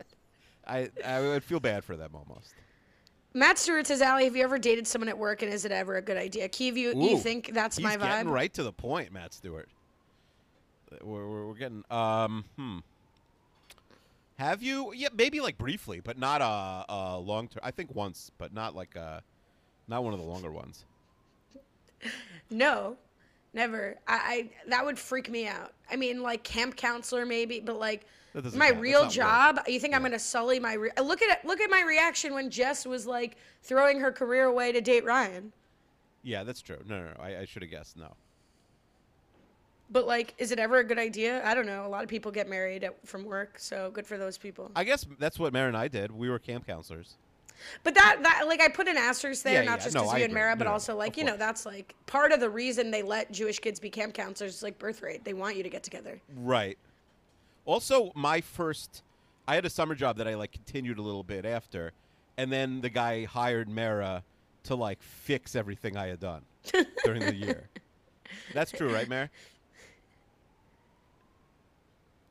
I 0.66 0.90
I 1.04 1.20
would 1.20 1.44
feel 1.44 1.60
bad 1.60 1.84
for 1.84 1.96
them 1.96 2.10
almost. 2.14 2.54
Matt 3.32 3.58
Stewart 3.58 3.86
says, 3.86 4.02
Allie, 4.02 4.24
have 4.24 4.34
you 4.34 4.42
ever 4.42 4.58
dated 4.58 4.86
someone 4.88 5.08
at 5.08 5.16
work 5.16 5.42
and 5.42 5.52
is 5.52 5.64
it 5.64 5.70
ever 5.70 5.94
a 5.96 6.02
good 6.02 6.16
idea? 6.16 6.48
Keeve, 6.48 6.76
you, 6.76 7.00
you 7.00 7.16
think 7.16 7.52
that's 7.54 7.76
He's 7.76 7.84
my 7.84 7.96
getting 7.96 8.28
vibe? 8.28 8.32
right 8.32 8.52
to 8.54 8.64
the 8.64 8.72
point, 8.72 9.12
Matt 9.12 9.32
Stewart. 9.32 9.68
We're, 11.02 11.26
we're, 11.28 11.46
we're 11.46 11.54
getting 11.54 11.84
um 11.90 12.44
hmm. 12.56 12.78
Have 14.38 14.62
you? 14.62 14.92
Yeah, 14.94 15.08
maybe 15.14 15.40
like 15.40 15.58
briefly, 15.58 16.00
but 16.00 16.18
not 16.18 16.40
a, 16.40 16.92
a 16.92 17.18
long 17.18 17.46
term. 17.48 17.60
I 17.62 17.70
think 17.70 17.94
once, 17.94 18.30
but 18.38 18.52
not 18.54 18.74
like 18.74 18.96
a, 18.96 19.22
not 19.86 20.02
one 20.02 20.14
of 20.14 20.18
the 20.18 20.24
longer 20.26 20.50
ones. 20.50 20.84
No, 22.50 22.96
never. 23.52 23.96
I, 24.06 24.14
I 24.14 24.50
that 24.68 24.84
would 24.84 24.98
freak 24.98 25.30
me 25.30 25.46
out. 25.46 25.72
I 25.90 25.96
mean, 25.96 26.22
like 26.22 26.42
camp 26.42 26.76
counselor 26.76 27.26
maybe, 27.26 27.60
but 27.60 27.78
like 27.78 28.06
my 28.54 28.70
count. 28.70 28.80
Real 28.80 29.02
work. 29.02 29.10
job. 29.10 29.60
You 29.66 29.80
think 29.80 29.94
I'm 29.94 30.02
gonna 30.02 30.18
sully 30.18 30.60
my? 30.60 30.74
Re- 30.74 30.90
look 31.02 31.22
at 31.22 31.38
it. 31.38 31.44
Look 31.46 31.60
at 31.60 31.70
my 31.70 31.82
reaction 31.82 32.34
when 32.34 32.50
Jess 32.50 32.86
was 32.86 33.06
like 33.06 33.36
throwing 33.62 34.00
her 34.00 34.12
career 34.12 34.44
away 34.44 34.72
to 34.72 34.80
date 34.80 35.04
Ryan. 35.04 35.52
Yeah, 36.22 36.44
that's 36.44 36.60
true. 36.60 36.78
No, 36.86 36.98
no, 36.98 37.04
no 37.06 37.14
I, 37.18 37.40
I 37.40 37.44
should 37.44 37.62
have 37.62 37.70
guessed. 37.70 37.96
No. 37.96 38.14
But 39.92 40.06
like, 40.06 40.34
is 40.38 40.52
it 40.52 40.58
ever 40.58 40.78
a 40.78 40.84
good 40.84 40.98
idea? 40.98 41.44
I 41.44 41.54
don't 41.54 41.66
know. 41.66 41.84
A 41.84 41.88
lot 41.88 42.04
of 42.04 42.08
people 42.08 42.30
get 42.30 42.48
married 42.48 42.84
at, 42.84 43.06
from 43.06 43.24
work, 43.24 43.58
so 43.58 43.90
good 43.90 44.06
for 44.06 44.18
those 44.18 44.38
people. 44.38 44.70
I 44.76 44.84
guess 44.84 45.04
that's 45.18 45.38
what 45.38 45.52
Mara 45.52 45.66
and 45.66 45.76
I 45.76 45.88
did. 45.88 46.12
We 46.12 46.30
were 46.30 46.38
camp 46.38 46.66
counselors. 46.66 47.16
But 47.84 47.94
that 47.94 48.18
that 48.22 48.44
like 48.46 48.60
I 48.60 48.68
put 48.68 48.88
an 48.88 48.96
asterisk 48.96 49.42
there, 49.42 49.62
Yeah, 49.62 49.70
not 49.70 49.78
yeah. 49.78 49.84
just 49.84 49.94
No, 49.94 50.02
because 50.02 50.14
I 50.14 50.18
you 50.18 50.24
and. 50.24 50.34
Mara, 50.34 50.56
but 50.56 50.64
No, 50.64 50.72
also 50.72 50.96
like 50.96 51.16
you 51.16 51.24
know 51.24 51.36
that's 51.36 51.66
like 51.66 51.94
part 52.06 52.32
of 52.32 52.40
the 52.40 52.50
reason 52.50 52.90
they 52.90 53.02
let 53.02 53.30
Jewish 53.32 53.58
kids 53.58 53.80
be 53.80 53.90
camp 53.90 54.14
counselors 54.14 54.56
is 54.56 54.62
like 54.62 54.78
birth 54.78 55.02
rate. 55.02 55.24
They 55.24 55.34
want 55.34 55.56
you 55.56 55.62
to 55.62 55.68
get 55.68 55.82
together. 55.82 56.20
Right. 56.36 56.78
Also, 57.66 58.10
my 58.14 58.40
first, 58.40 59.02
I 59.46 59.54
had 59.54 59.64
a 59.64 59.70
summer 59.70 59.94
job 59.94 60.16
that 60.16 60.26
I 60.26 60.34
like 60.34 60.52
continued 60.52 60.98
a 60.98 61.02
little 61.02 61.22
bit 61.22 61.44
after, 61.44 61.92
and 62.36 62.50
then 62.50 62.80
the 62.80 62.88
guy 62.88 63.24
hired 63.24 63.68
Mara 63.68 64.24
to 64.64 64.74
like 64.74 65.02
fix 65.02 65.54
everything 65.54 65.96
I 65.96 66.06
had 66.06 66.20
done 66.20 66.42
during 67.04 67.20
the 67.24 67.34
year. 67.34 67.68
That's 68.54 68.70
true, 68.72 68.92
right, 68.92 69.08
Mara? 69.08 69.28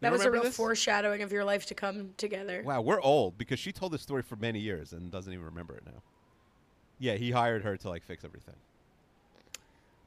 That 0.01 0.11
was 0.11 0.23
a 0.23 0.31
real 0.31 0.43
this? 0.43 0.55
foreshadowing 0.55 1.21
of 1.21 1.31
your 1.31 1.43
life 1.43 1.65
to 1.67 1.75
come 1.75 2.11
together. 2.17 2.63
Wow, 2.65 2.81
we're 2.81 3.01
old 3.01 3.37
because 3.37 3.59
she 3.59 3.71
told 3.71 3.91
this 3.91 4.01
story 4.01 4.21
for 4.21 4.37
many 4.37 4.59
years 4.59 4.93
and 4.93 5.11
doesn't 5.11 5.31
even 5.31 5.45
remember 5.45 5.75
it 5.75 5.83
now. 5.85 6.01
Yeah, 6.99 7.15
he 7.15 7.31
hired 7.31 7.63
her 7.63 7.75
to 7.77 7.89
like 7.89 8.03
fix 8.03 8.23
everything. 8.23 8.55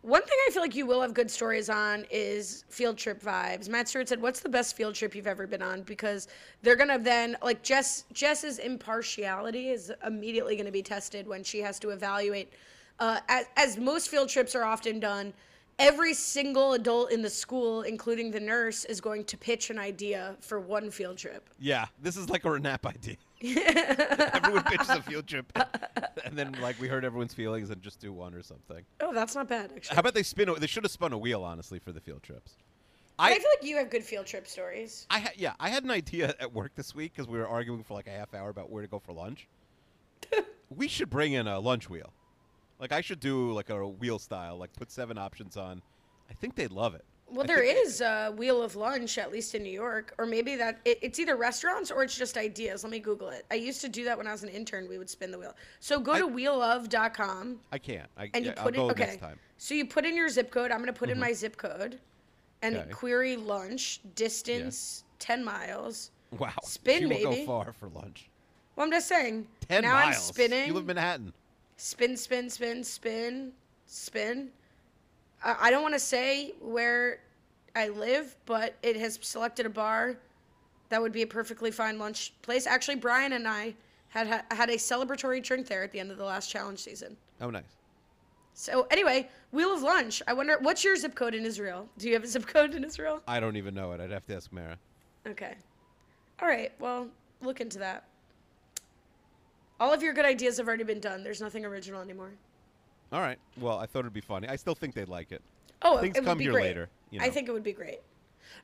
One 0.02 0.22
thing 0.22 0.37
I 0.48 0.50
feel 0.50 0.62
like 0.62 0.74
you 0.74 0.85
will 0.85 1.00
have 1.00 1.14
good 1.14 1.31
stories 1.31 1.70
on 1.70 2.05
is 2.11 2.64
field 2.68 2.98
trip 2.98 3.22
vibes. 3.22 3.68
Matt 3.68 3.88
Stewart 3.88 4.09
said, 4.09 4.20
"What's 4.20 4.40
the 4.40 4.48
best 4.48 4.76
field 4.76 4.96
trip 4.96 5.14
you've 5.14 5.28
ever 5.28 5.46
been 5.46 5.62
on?" 5.62 5.83
Because 5.83 6.26
they're 6.62 6.74
gonna 6.74 6.98
then 6.98 7.37
like 7.40 7.62
Jess. 7.62 8.05
Jess's 8.12 8.59
impartiality 8.59 9.70
is 9.70 9.92
immediately 10.05 10.57
going 10.57 10.66
to 10.66 10.72
be 10.72 10.83
tested 10.83 11.28
when 11.28 11.44
she 11.44 11.61
has 11.61 11.78
to 11.81 11.90
evaluate. 11.90 12.52
Uh, 12.98 13.20
as, 13.28 13.46
as 13.57 13.78
most 13.78 14.09
field 14.09 14.28
trips 14.28 14.57
are 14.57 14.64
often 14.64 14.98
done, 14.98 15.33
every 15.78 16.14
single 16.14 16.74
adult 16.74 17.11
in 17.12 17.22
the 17.22 17.30
school, 17.30 17.82
including 17.82 18.30
the 18.30 18.40
nurse, 18.40 18.85
is 18.85 19.00
going 19.00 19.24
to 19.24 19.37
pitch 19.37 19.70
an 19.70 19.78
idea 19.78 20.37
for 20.40 20.61
one 20.61 20.90
field 20.90 21.18
trip. 21.18 21.48
Yeah, 21.58 21.87
this 22.00 22.16
is 22.16 22.28
like 22.28 22.44
a 22.44 22.48
Renap 22.48 22.87
idea. 22.87 23.16
Everyone 24.35 24.62
pitches 24.64 24.88
a 24.88 25.02
field 25.02 25.26
trip, 25.26 25.52
and 26.24 26.38
then 26.38 26.56
like 26.61 26.80
we 26.80 26.87
heard 26.87 27.04
everyone's 27.04 27.35
feelings 27.35 27.70
and 27.70 27.82
just 27.82 28.00
do 28.00 28.12
one 28.12 28.35
or 28.35 28.42
something. 28.42 28.85
Oh, 29.00 29.12
that's 29.12 29.35
not 29.35 29.48
bad 29.48 29.72
actually. 29.74 29.94
How 29.94 30.00
about 30.00 30.14
they 30.14 30.22
spin? 30.22 30.48
A, 30.48 30.54
they 30.54 30.68
should 30.68 30.85
have 30.85 30.92
spun 30.92 31.12
a 31.12 31.18
wheel, 31.18 31.42
honestly, 31.42 31.80
for 31.80 31.90
the 31.90 32.00
field 32.00 32.22
trips. 32.22 32.56
I 33.18 33.32
I, 33.32 33.38
feel 33.38 33.50
like 33.58 33.68
you 33.68 33.76
have 33.76 33.90
good 33.90 34.04
field 34.04 34.26
trip 34.26 34.46
stories. 34.46 35.06
I 35.11 35.20
ha- 35.20 35.32
yeah, 35.37 35.54
I 35.58 35.70
had 35.70 35.85
an 35.85 35.90
idea 35.90 36.35
at 36.40 36.52
work 36.52 36.74
this 36.76 36.94
week 36.94 37.12
because 37.14 37.28
we 37.28 37.38
were 37.38 37.48
arguing 37.48 37.82
for 37.82 37.94
like 37.94 38.06
a 38.06 38.11
half 38.11 38.32
hour 38.32 38.48
about 38.48 38.70
where 38.70 38.82
to 38.82 38.88
go 38.88 38.98
for 38.98 39.12
lunch. 39.12 39.48
we 40.70 40.88
should 40.88 41.11
bring 41.11 41.32
in 41.32 41.46
a 41.46 41.58
lunch 41.58 41.90
wheel. 41.90 42.12
Like 42.83 42.90
I 42.90 43.01
should 43.01 43.21
do 43.21 43.53
like 43.53 43.71
a 43.71 43.87
wheel 43.87 44.18
style, 44.18 44.59
like 44.59 44.73
put 44.73 44.90
seven 44.90 45.16
options 45.16 45.57
on. 45.57 45.81
I 46.29 46.35
think 46.35 46.57
they'd 46.57 46.73
love 46.73 46.97
it. 46.97 47.05
Well, 47.31 47.47
there 47.47 47.62
is 47.62 48.01
a 48.01 48.35
Wheel 48.37 48.61
of 48.61 48.77
Lunch, 48.77 49.16
at 49.16 49.33
least 49.33 49.55
in 49.55 49.62
New 49.62 49.73
York, 49.73 50.12
or 50.18 50.27
maybe 50.27 50.57
that 50.57 50.81
it, 50.85 50.99
it's 51.01 51.18
either 51.18 51.37
restaurants 51.37 51.90
or 51.90 52.03
it's 52.03 52.18
just 52.18 52.37
ideas. 52.37 52.83
Let 52.83 52.90
me 52.90 52.99
Google 52.99 53.29
it. 53.29 53.47
I 53.51 53.55
used 53.55 53.81
to 53.83 53.88
do 53.88 54.05
that 54.05 54.18
when 54.18 54.27
I 54.27 54.33
was 54.33 54.42
an 54.42 54.49
intern. 54.51 54.87
We 54.88 54.99
would 54.99 55.09
spin 55.09 55.31
the 55.31 55.38
wheel. 55.38 55.55
So 55.79 56.01
go 56.01 56.18
to 56.18 56.27
wheelof.com 56.27 57.61
I 57.71 57.79
can't. 57.79 58.11
I, 58.18 58.31
and 58.35 58.45
yeah, 58.45 58.51
you 58.51 58.57
put 58.57 58.59
I'll 58.59 58.68
in 58.68 58.75
go 58.75 58.90
okay. 58.90 59.07
next 59.07 59.21
time. 59.21 59.38
So 59.59 59.75
you 59.75 59.87
put 59.87 60.05
in 60.05 60.16
your 60.16 60.29
zip 60.29 60.51
code. 60.51 60.73
I'm 60.73 60.81
gonna 60.81 60.92
put 60.92 61.09
in 61.09 61.14
mm-hmm. 61.14 61.21
my 61.23 61.33
zip 61.33 61.57
code, 61.57 62.01
and 62.62 62.77
Okay. 62.77 62.90
query 62.90 63.37
lunch 63.37 64.01
distance 64.16 65.05
ten 65.21 65.45
miles. 65.45 66.11
Wow. 66.37 66.51
Spin, 66.64 67.03
she 67.03 67.07
maybe. 67.07 67.23
go 67.23 67.47
far 67.47 67.73
for 67.73 67.88
lunch. 67.90 68.29
Well, 68.75 68.85
I'm 68.87 68.92
just 68.92 69.07
saying. 69.07 69.47
Ten 69.68 69.85
now 69.85 69.92
miles. 69.92 70.16
I'm 70.16 70.21
spinning. 70.21 70.66
You 70.66 70.75
live 70.75 70.83
in 70.83 70.97
Manhattan. 70.97 71.33
Spin, 71.83 72.16
spin, 72.16 72.49
spin, 72.49 72.85
spin, 72.85 73.53
spin. 73.87 74.49
I, 75.45 75.57
I 75.62 75.71
don't 75.71 75.83
want 75.83 75.95
to 75.95 76.01
say 76.01 76.55
where 76.61 77.18
I 77.75 77.88
live, 77.88 78.37
but 78.47 78.77
it 78.85 78.97
has 78.97 79.18
selected 79.21 79.66
a 79.66 79.71
bar 79.71 80.16
that 80.90 81.03
would 81.03 81.12
be 81.12 81.23
a 81.23 81.27
perfectly 81.27 81.73
fine 81.73 81.99
lunch 81.99 82.35
place. 82.42 82.68
Actually, 82.68 82.97
Brian 82.97 83.33
and 83.33 83.49
I 83.49 83.75
had 84.11 84.45
had 84.53 84.71
a 84.71 84.77
celebratory 84.77 85.42
drink 85.42 85.66
there 85.66 85.83
at 85.83 85.90
the 85.90 85.99
end 85.99 86.12
of 86.12 86.18
the 86.18 86.25
last 86.25 86.51
challenge 86.51 86.79
season. 86.79 87.16
Oh, 87.40 87.51
nice. 87.51 87.64
So 88.55 88.87
anyway, 88.90 89.29
Wheel 89.51 89.75
of 89.75 89.83
Lunch. 89.83 90.23
I 90.29 90.35
wonder 90.35 90.59
what's 90.61 90.85
your 90.85 90.95
zip 90.95 91.16
code 91.16 91.35
in 91.35 91.45
Israel? 91.45 91.88
Do 91.99 92.07
you 92.07 92.14
have 92.14 92.23
a 92.23 92.29
zip 92.29 92.47
code 92.47 92.75
in 92.75 92.85
Israel? 92.85 93.23
I 93.27 93.40
don't 93.40 93.57
even 93.57 93.75
know 93.75 93.90
it. 93.92 94.01
I'd 94.01 94.11
have 94.11 94.27
to 94.27 94.37
ask 94.37 94.53
Mara. 94.53 94.79
Okay. 95.27 95.55
All 96.40 96.47
right. 96.47 96.71
Well, 96.79 97.09
look 97.40 97.61
into 97.61 97.79
that. 97.79 98.05
All 99.83 99.92
of 99.92 100.01
your 100.01 100.12
good 100.12 100.25
ideas 100.25 100.59
have 100.59 100.68
already 100.68 100.85
been 100.85 101.01
done. 101.01 101.25
There's 101.25 101.40
nothing 101.40 101.64
original 101.64 102.01
anymore. 102.01 102.31
All 103.12 103.21
right. 103.21 103.37
Well, 103.59 103.79
I 103.81 103.87
thought 103.87 104.01
it'd 104.01 104.12
be 104.12 104.21
funny. 104.21 104.47
I 104.47 104.55
still 104.55 104.77
think 104.77 104.95
they'd 104.95 105.09
like 105.09 105.33
it. 105.33 105.42
Oh, 105.83 105.99
Things 105.99 106.16
it 106.16 106.21
would 106.21 106.29
come 106.29 106.38
be 106.38 106.45
here 106.45 106.53
great. 106.53 106.62
later, 106.66 106.88
you 107.11 107.18
I 107.21 107.31
think 107.31 107.49
it 107.49 107.53
would 107.53 107.64
be 107.64 107.73
great. 107.73 107.99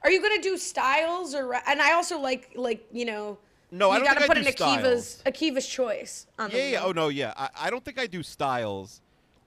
Are 0.05 0.13
you 0.13 0.23
gonna 0.23 0.41
do 0.41 0.57
styles 0.57 1.35
or? 1.35 1.55
And 1.67 1.83
I 1.83 1.95
also 1.95 2.21
like 2.21 2.53
like 2.55 2.87
you 2.93 3.05
know. 3.05 3.37
No, 3.73 3.89
you 3.89 3.95
I 3.95 3.97
don't 3.97 4.05
gotta 4.07 4.21
think 4.21 4.31
I 4.31 4.35
put 4.35 4.43
do 4.43 4.49
in 4.49 4.55
Akiva's 4.55 5.09
styles. 5.09 5.23
Akiva's 5.35 5.67
choice 5.67 6.29
on 6.39 6.51
the 6.51 6.57
Yeah, 6.57 6.69
yeah. 6.69 6.85
Oh 6.85 6.93
no, 6.93 7.09
yeah. 7.09 7.33
I, 7.37 7.49
I 7.63 7.71
don't 7.71 7.85
think 7.85 7.99
I 7.99 8.07
do 8.07 8.23
styles. 8.23 9.01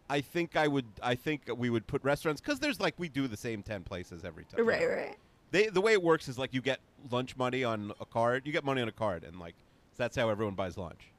I 0.10 0.20
think 0.20 0.58
I 0.58 0.68
would. 0.68 0.88
I 1.02 1.16
think 1.16 1.44
we 1.56 1.70
would 1.70 1.88
put 1.88 2.04
restaurants 2.04 2.42
because 2.42 2.60
there's 2.60 2.82
like 2.82 2.96
we 2.98 3.08
do 3.08 3.30
the 3.30 3.38
same 3.38 3.64
ten 3.64 3.84
places 3.84 4.26
every 4.26 4.44
time. 4.44 4.66
Right, 4.66 4.86
right. 4.86 5.16
They 5.52 5.68
the 5.68 5.80
way 5.80 5.94
it 5.94 6.04
works 6.04 6.28
is 6.28 6.38
like 6.38 6.54
you 6.54 6.62
get 6.62 6.82
lunch 7.10 7.38
money 7.38 7.64
on 7.64 7.94
a 8.02 8.06
card. 8.06 8.46
You 8.46 8.52
get 8.52 8.66
money 8.66 8.82
on 8.82 8.90
a 8.90 8.92
card, 8.92 9.24
and 9.24 9.40
like 9.40 9.56
that's 9.96 10.18
how 10.18 10.28
everyone 10.28 10.56
buys 10.56 10.78
lunch. 10.78 11.12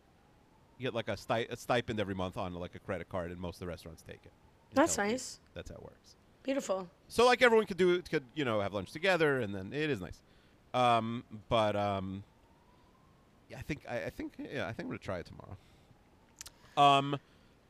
You 0.82 0.88
get 0.88 0.94
like 0.96 1.06
a, 1.06 1.16
sti- 1.16 1.46
a 1.48 1.56
stipend 1.56 2.00
every 2.00 2.14
month 2.14 2.36
on 2.36 2.52
like 2.54 2.74
a 2.74 2.80
credit 2.80 3.08
card, 3.08 3.30
and 3.30 3.38
most 3.38 3.54
of 3.56 3.60
the 3.60 3.66
restaurants 3.68 4.02
take 4.02 4.18
it. 4.24 4.32
That's 4.74 4.98
nice. 4.98 5.38
That's 5.54 5.70
how 5.70 5.76
it 5.76 5.82
works. 5.84 6.16
Beautiful. 6.42 6.88
So 7.06 7.24
like 7.24 7.40
everyone 7.40 7.66
could 7.66 7.76
do 7.76 8.02
could 8.02 8.24
you 8.34 8.44
know 8.44 8.60
have 8.60 8.74
lunch 8.74 8.90
together, 8.90 9.38
and 9.38 9.54
then 9.54 9.72
it 9.72 9.90
is 9.90 10.00
nice. 10.00 10.20
Um, 10.74 11.22
but 11.48 11.76
um, 11.76 12.24
yeah, 13.48 13.58
I 13.58 13.62
think 13.62 13.84
I, 13.88 14.06
I 14.06 14.10
think 14.10 14.32
yeah, 14.38 14.64
I 14.66 14.72
think 14.72 14.86
I'm 14.86 14.88
gonna 14.88 14.98
try 14.98 15.20
it 15.20 15.26
tomorrow. 15.26 15.56
Um, 16.76 17.16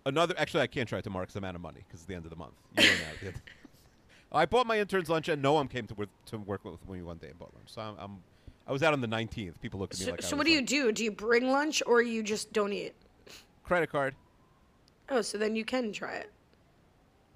another 0.06 0.34
actually 0.38 0.62
I 0.62 0.68
can't 0.68 0.88
try 0.88 1.00
it 1.00 1.04
tomorrow 1.04 1.24
because 1.24 1.36
I'm 1.36 1.44
out 1.44 1.54
of 1.54 1.60
money 1.60 1.80
because 1.86 2.00
it's 2.00 2.06
the 2.06 2.14
end 2.14 2.24
of 2.24 2.30
the 2.30 2.36
month. 2.36 2.54
You 2.78 2.84
run 2.88 2.94
out 2.94 3.14
at 3.14 3.20
the 3.20 3.26
end. 3.26 3.42
I 4.32 4.46
bought 4.46 4.66
my 4.66 4.80
intern's 4.80 5.10
lunch, 5.10 5.28
and 5.28 5.44
Noam 5.44 5.68
came 5.68 5.86
to 5.88 5.94
work 5.94 6.08
to 6.26 6.38
work 6.38 6.64
with 6.64 6.88
me 6.88 7.02
one 7.02 7.18
day 7.18 7.28
and 7.28 7.38
bought 7.38 7.52
lunch. 7.54 7.68
So 7.68 7.82
I'm, 7.82 7.96
I'm 7.98 8.18
I 8.66 8.72
was 8.72 8.82
out 8.82 8.94
on 8.94 9.02
the 9.02 9.08
19th. 9.08 9.60
People 9.60 9.80
look 9.80 9.92
at 9.92 9.98
me 9.98 10.06
So, 10.06 10.10
like 10.12 10.22
so 10.22 10.34
what 10.34 10.46
do 10.46 10.52
you 10.52 10.62
do? 10.62 10.92
Do 10.92 11.04
you 11.04 11.10
bring 11.10 11.50
lunch 11.50 11.82
or 11.86 12.00
you 12.00 12.22
just 12.22 12.52
don't 12.54 12.72
eat? 12.72 12.94
Credit 13.72 13.90
card. 13.90 14.14
Oh, 15.08 15.22
so 15.22 15.38
then 15.38 15.56
you 15.56 15.64
can 15.64 15.92
try 15.94 16.12
it. 16.16 16.30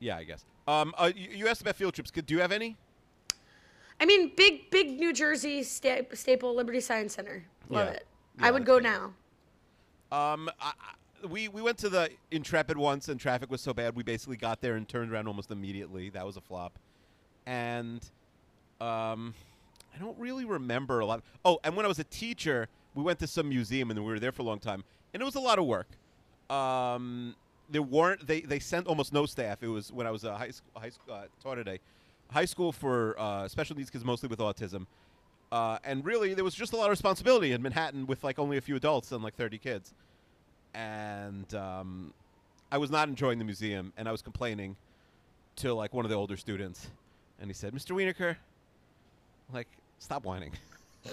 Yeah, 0.00 0.18
I 0.18 0.24
guess. 0.24 0.44
Um, 0.68 0.92
uh, 0.98 1.10
you, 1.16 1.30
you 1.30 1.48
asked 1.48 1.62
about 1.62 1.76
field 1.76 1.94
trips. 1.94 2.10
Do 2.10 2.34
you 2.34 2.40
have 2.42 2.52
any? 2.52 2.76
I 3.98 4.04
mean, 4.04 4.32
big 4.36 4.70
big 4.70 5.00
New 5.00 5.14
Jersey 5.14 5.62
sta- 5.62 6.04
staple 6.12 6.54
Liberty 6.54 6.80
Science 6.80 7.14
Center. 7.14 7.42
Love 7.70 7.86
Yeah. 7.86 7.92
it. 7.94 8.06
Yeah, 8.38 8.46
I 8.48 8.50
would 8.50 8.66
go 8.66 8.78
now. 8.78 9.14
Um, 10.12 10.50
I, 10.60 10.72
we 11.26 11.48
we 11.48 11.62
went 11.62 11.78
to 11.78 11.88
the 11.88 12.10
Intrepid 12.30 12.76
once, 12.76 13.08
and 13.08 13.18
traffic 13.18 13.50
was 13.50 13.62
so 13.62 13.72
bad 13.72 13.96
we 13.96 14.02
basically 14.02 14.36
got 14.36 14.60
there 14.60 14.74
and 14.74 14.86
turned 14.86 15.10
around 15.10 15.28
almost 15.28 15.50
immediately. 15.50 16.10
That 16.10 16.26
was 16.26 16.36
a 16.36 16.42
flop, 16.42 16.78
and 17.46 18.06
um, 18.82 19.32
I 19.94 19.98
don't 19.98 20.18
really 20.18 20.44
remember 20.44 21.00
a 21.00 21.06
lot. 21.06 21.22
Oh, 21.46 21.60
and 21.64 21.74
when 21.74 21.86
I 21.86 21.88
was 21.88 21.98
a 21.98 22.04
teacher, 22.04 22.68
we 22.94 23.02
went 23.02 23.20
to 23.20 23.26
some 23.26 23.48
museum, 23.48 23.90
and 23.90 23.98
we 23.98 24.04
were 24.04 24.20
there 24.20 24.32
for 24.32 24.42
a 24.42 24.44
long 24.44 24.58
time, 24.58 24.84
and 25.14 25.22
it 25.22 25.24
was 25.24 25.36
a 25.36 25.40
lot 25.40 25.58
of 25.58 25.64
work. 25.64 25.88
Um, 26.50 27.34
there 27.68 27.82
weren't 27.82 28.26
they 28.26 28.40
they 28.40 28.58
sent 28.58 28.86
almost 28.86 29.12
no 29.12 29.26
staff. 29.26 29.62
It 29.62 29.68
was 29.68 29.92
when 29.92 30.06
I 30.06 30.10
was 30.10 30.24
a 30.24 30.36
high 30.36 30.50
school 30.50 30.70
high 30.80 30.90
school 30.90 31.14
uh, 31.14 31.22
taught 31.42 31.56
today, 31.56 31.80
high 32.30 32.44
school 32.44 32.72
for 32.72 33.18
uh, 33.18 33.48
special 33.48 33.76
needs 33.76 33.90
kids 33.90 34.04
mostly 34.04 34.28
with 34.28 34.38
autism. 34.38 34.86
Uh, 35.50 35.78
and 35.84 36.04
really, 36.04 36.34
there 36.34 36.44
was 36.44 36.54
just 36.54 36.72
a 36.72 36.76
lot 36.76 36.84
of 36.84 36.90
responsibility 36.90 37.52
in 37.52 37.62
Manhattan 37.62 38.06
with 38.06 38.24
like 38.24 38.38
only 38.38 38.56
a 38.56 38.60
few 38.60 38.76
adults 38.76 39.12
and 39.12 39.22
like 39.22 39.36
30 39.36 39.58
kids. 39.58 39.94
And 40.74 41.52
um, 41.54 42.12
I 42.70 42.78
was 42.78 42.90
not 42.90 43.08
enjoying 43.08 43.38
the 43.38 43.44
museum, 43.44 43.92
and 43.96 44.08
I 44.08 44.12
was 44.12 44.22
complaining 44.22 44.76
to 45.56 45.72
like 45.72 45.94
one 45.94 46.04
of 46.04 46.10
the 46.10 46.16
older 46.16 46.36
students, 46.36 46.88
and 47.40 47.48
he 47.48 47.54
said, 47.54 47.72
"Mr. 47.72 47.92
Wienerker, 47.92 48.36
like, 49.52 49.68
stop 49.98 50.24
whining." 50.24 50.52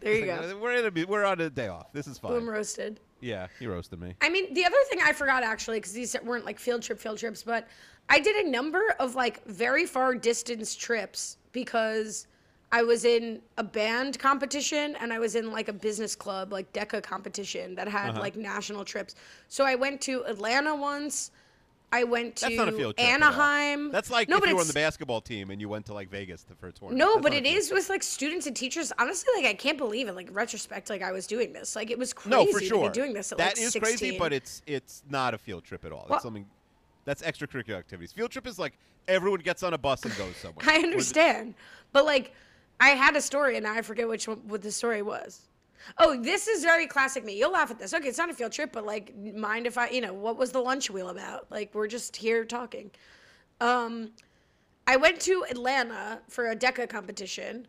There 0.00 0.12
you 0.12 0.26
like, 0.26 0.40
go. 0.40 0.58
We're 0.58 0.72
in 0.72 0.98
a, 0.98 1.06
we're 1.06 1.24
on 1.24 1.40
a 1.40 1.48
day 1.48 1.68
off. 1.68 1.90
This 1.94 2.06
is 2.06 2.18
fine. 2.18 2.32
Boom 2.32 2.50
roasted. 2.50 3.00
Yeah, 3.24 3.46
he 3.58 3.66
roasted 3.66 4.00
me. 4.00 4.14
I 4.20 4.28
mean, 4.28 4.52
the 4.52 4.66
other 4.66 4.76
thing 4.90 5.00
I 5.02 5.12
forgot 5.14 5.42
actually, 5.42 5.78
because 5.78 5.92
these 5.92 6.14
weren't 6.22 6.44
like 6.44 6.58
field 6.58 6.82
trip 6.82 7.00
field 7.00 7.16
trips, 7.18 7.42
but 7.42 7.66
I 8.10 8.20
did 8.20 8.44
a 8.44 8.50
number 8.50 8.94
of 9.00 9.14
like 9.14 9.42
very 9.46 9.86
far 9.86 10.14
distance 10.14 10.74
trips 10.76 11.38
because 11.52 12.26
I 12.70 12.82
was 12.82 13.06
in 13.06 13.40
a 13.56 13.64
band 13.64 14.18
competition 14.18 14.94
and 15.00 15.10
I 15.10 15.18
was 15.18 15.36
in 15.36 15.50
like 15.50 15.68
a 15.68 15.72
business 15.72 16.14
club, 16.14 16.52
like 16.52 16.70
DECA 16.74 17.02
competition 17.02 17.74
that 17.76 17.88
had 17.88 18.10
Uh-huh. 18.10 18.20
like 18.20 18.36
national 18.36 18.84
trips. 18.84 19.14
So 19.48 19.64
I 19.64 19.74
went 19.74 20.02
to 20.02 20.24
Atlanta 20.26 20.74
once. 20.74 21.30
I 21.92 22.02
went 22.04 22.36
to 22.36 22.46
That's 22.46 22.56
not 22.56 22.68
a 22.68 22.72
field 22.72 22.96
trip. 22.96 23.06
at 23.08 23.22
all. 23.22 23.28
Anaheim. 23.28 23.92
That's 23.92 24.10
like 24.10 24.28
no, 24.28 24.36
if 24.36 24.40
but 24.42 24.48
you 24.48 24.54
were 24.56 24.60
on 24.60 24.62
it's- 24.62 24.74
the 24.74 24.80
basketball 24.80 25.20
team 25.20 25.50
and 25.50 25.60
you 25.60 25.68
went 25.68 25.86
to 25.86 25.94
like 25.94 26.10
Vegas 26.10 26.42
to, 26.44 26.54
for 26.56 26.66
a 26.68 26.72
tournament. 26.72 26.98
no, 26.98 27.14
That's 27.14 27.22
but 27.22 27.32
not 27.32 27.38
a 27.38 27.42
field 27.44 27.56
is 27.56 27.68
trip. 27.68 27.78
with 27.78 27.88
like 27.88 28.02
students 28.02 28.46
and 28.48 28.56
teachers. 28.56 28.92
Honestly, 28.98 29.28
like 29.36 29.46
I 29.46 29.54
can't 29.54 29.78
believe 29.78 30.08
it. 30.08 30.16
Like 30.16 30.28
retrospect, 30.32 30.90
like 30.90 31.02
I 31.02 31.12
was 31.12 31.26
doing 31.28 31.52
this. 31.52 31.76
Like 31.76 31.90
it 31.90 31.98
was 31.98 32.12
crazy 32.12 32.30
No, 32.36 32.46
for 32.52 32.60
sure. 32.60 32.84
to 32.84 32.90
be 32.90 32.94
doing 32.94 33.12
this 33.14 33.30
at 33.30 33.38
That 33.38 33.56
like 33.56 33.58
is 33.58 33.72
16. 33.72 33.80
crazy, 33.82 34.18
but 34.18 34.32
it's 34.32 34.62
it's 34.66 35.02
not 35.08 35.34
a 35.34 35.38
field 35.38 35.62
trip 35.64 35.84
at 35.84 35.92
all. 35.92 35.98
Well- 36.08 36.16
That's 36.16 36.24
something. 36.24 36.46
That's 37.04 37.22
extracurricular 37.22 37.76
activities. 37.78 38.12
Field 38.12 38.30
trip 38.32 38.46
is 38.46 38.58
like 38.58 38.72
everyone 39.06 39.40
gets 39.40 39.62
on 39.62 39.74
a 39.74 39.78
bus 39.78 40.04
and 40.04 40.16
goes 40.16 40.34
somewhere. 40.36 40.64
I 40.68 40.72
Where 40.72 40.80
the- 40.80 40.86
understand, 40.88 41.54
but 41.92 42.04
like, 42.06 42.32
I 42.80 42.88
had 42.90 43.14
a 43.14 43.20
story, 43.20 43.56
and 43.56 43.64
now 43.64 43.74
I 43.74 43.82
forget 43.82 44.08
which 44.08 44.26
one, 44.26 44.38
what 44.48 44.62
the 44.62 44.72
story 44.72 45.02
was. 45.02 45.42
Oh, 45.98 46.20
this 46.20 46.48
is 46.48 46.62
very 46.62 46.86
classic 46.86 47.24
me. 47.24 47.38
You'll 47.38 47.52
laugh 47.52 47.70
at 47.70 47.78
this. 47.78 47.92
Okay, 47.92 48.08
it's 48.08 48.18
not 48.18 48.30
a 48.30 48.34
field 48.34 48.52
trip, 48.52 48.72
but 48.72 48.86
like, 48.86 49.14
mind 49.16 49.66
if 49.66 49.76
I, 49.76 49.88
you 49.90 50.00
know, 50.00 50.12
what 50.12 50.36
was 50.36 50.50
the 50.52 50.60
lunch 50.60 50.90
wheel 50.90 51.10
about? 51.10 51.50
Like, 51.50 51.74
we're 51.74 51.88
just 51.88 52.16
here 52.16 52.44
talking. 52.44 52.90
Um, 53.60 54.10
I 54.86 54.96
went 54.96 55.20
to 55.22 55.44
Atlanta 55.50 56.20
for 56.28 56.50
a 56.50 56.56
DECA 56.56 56.88
competition, 56.88 57.66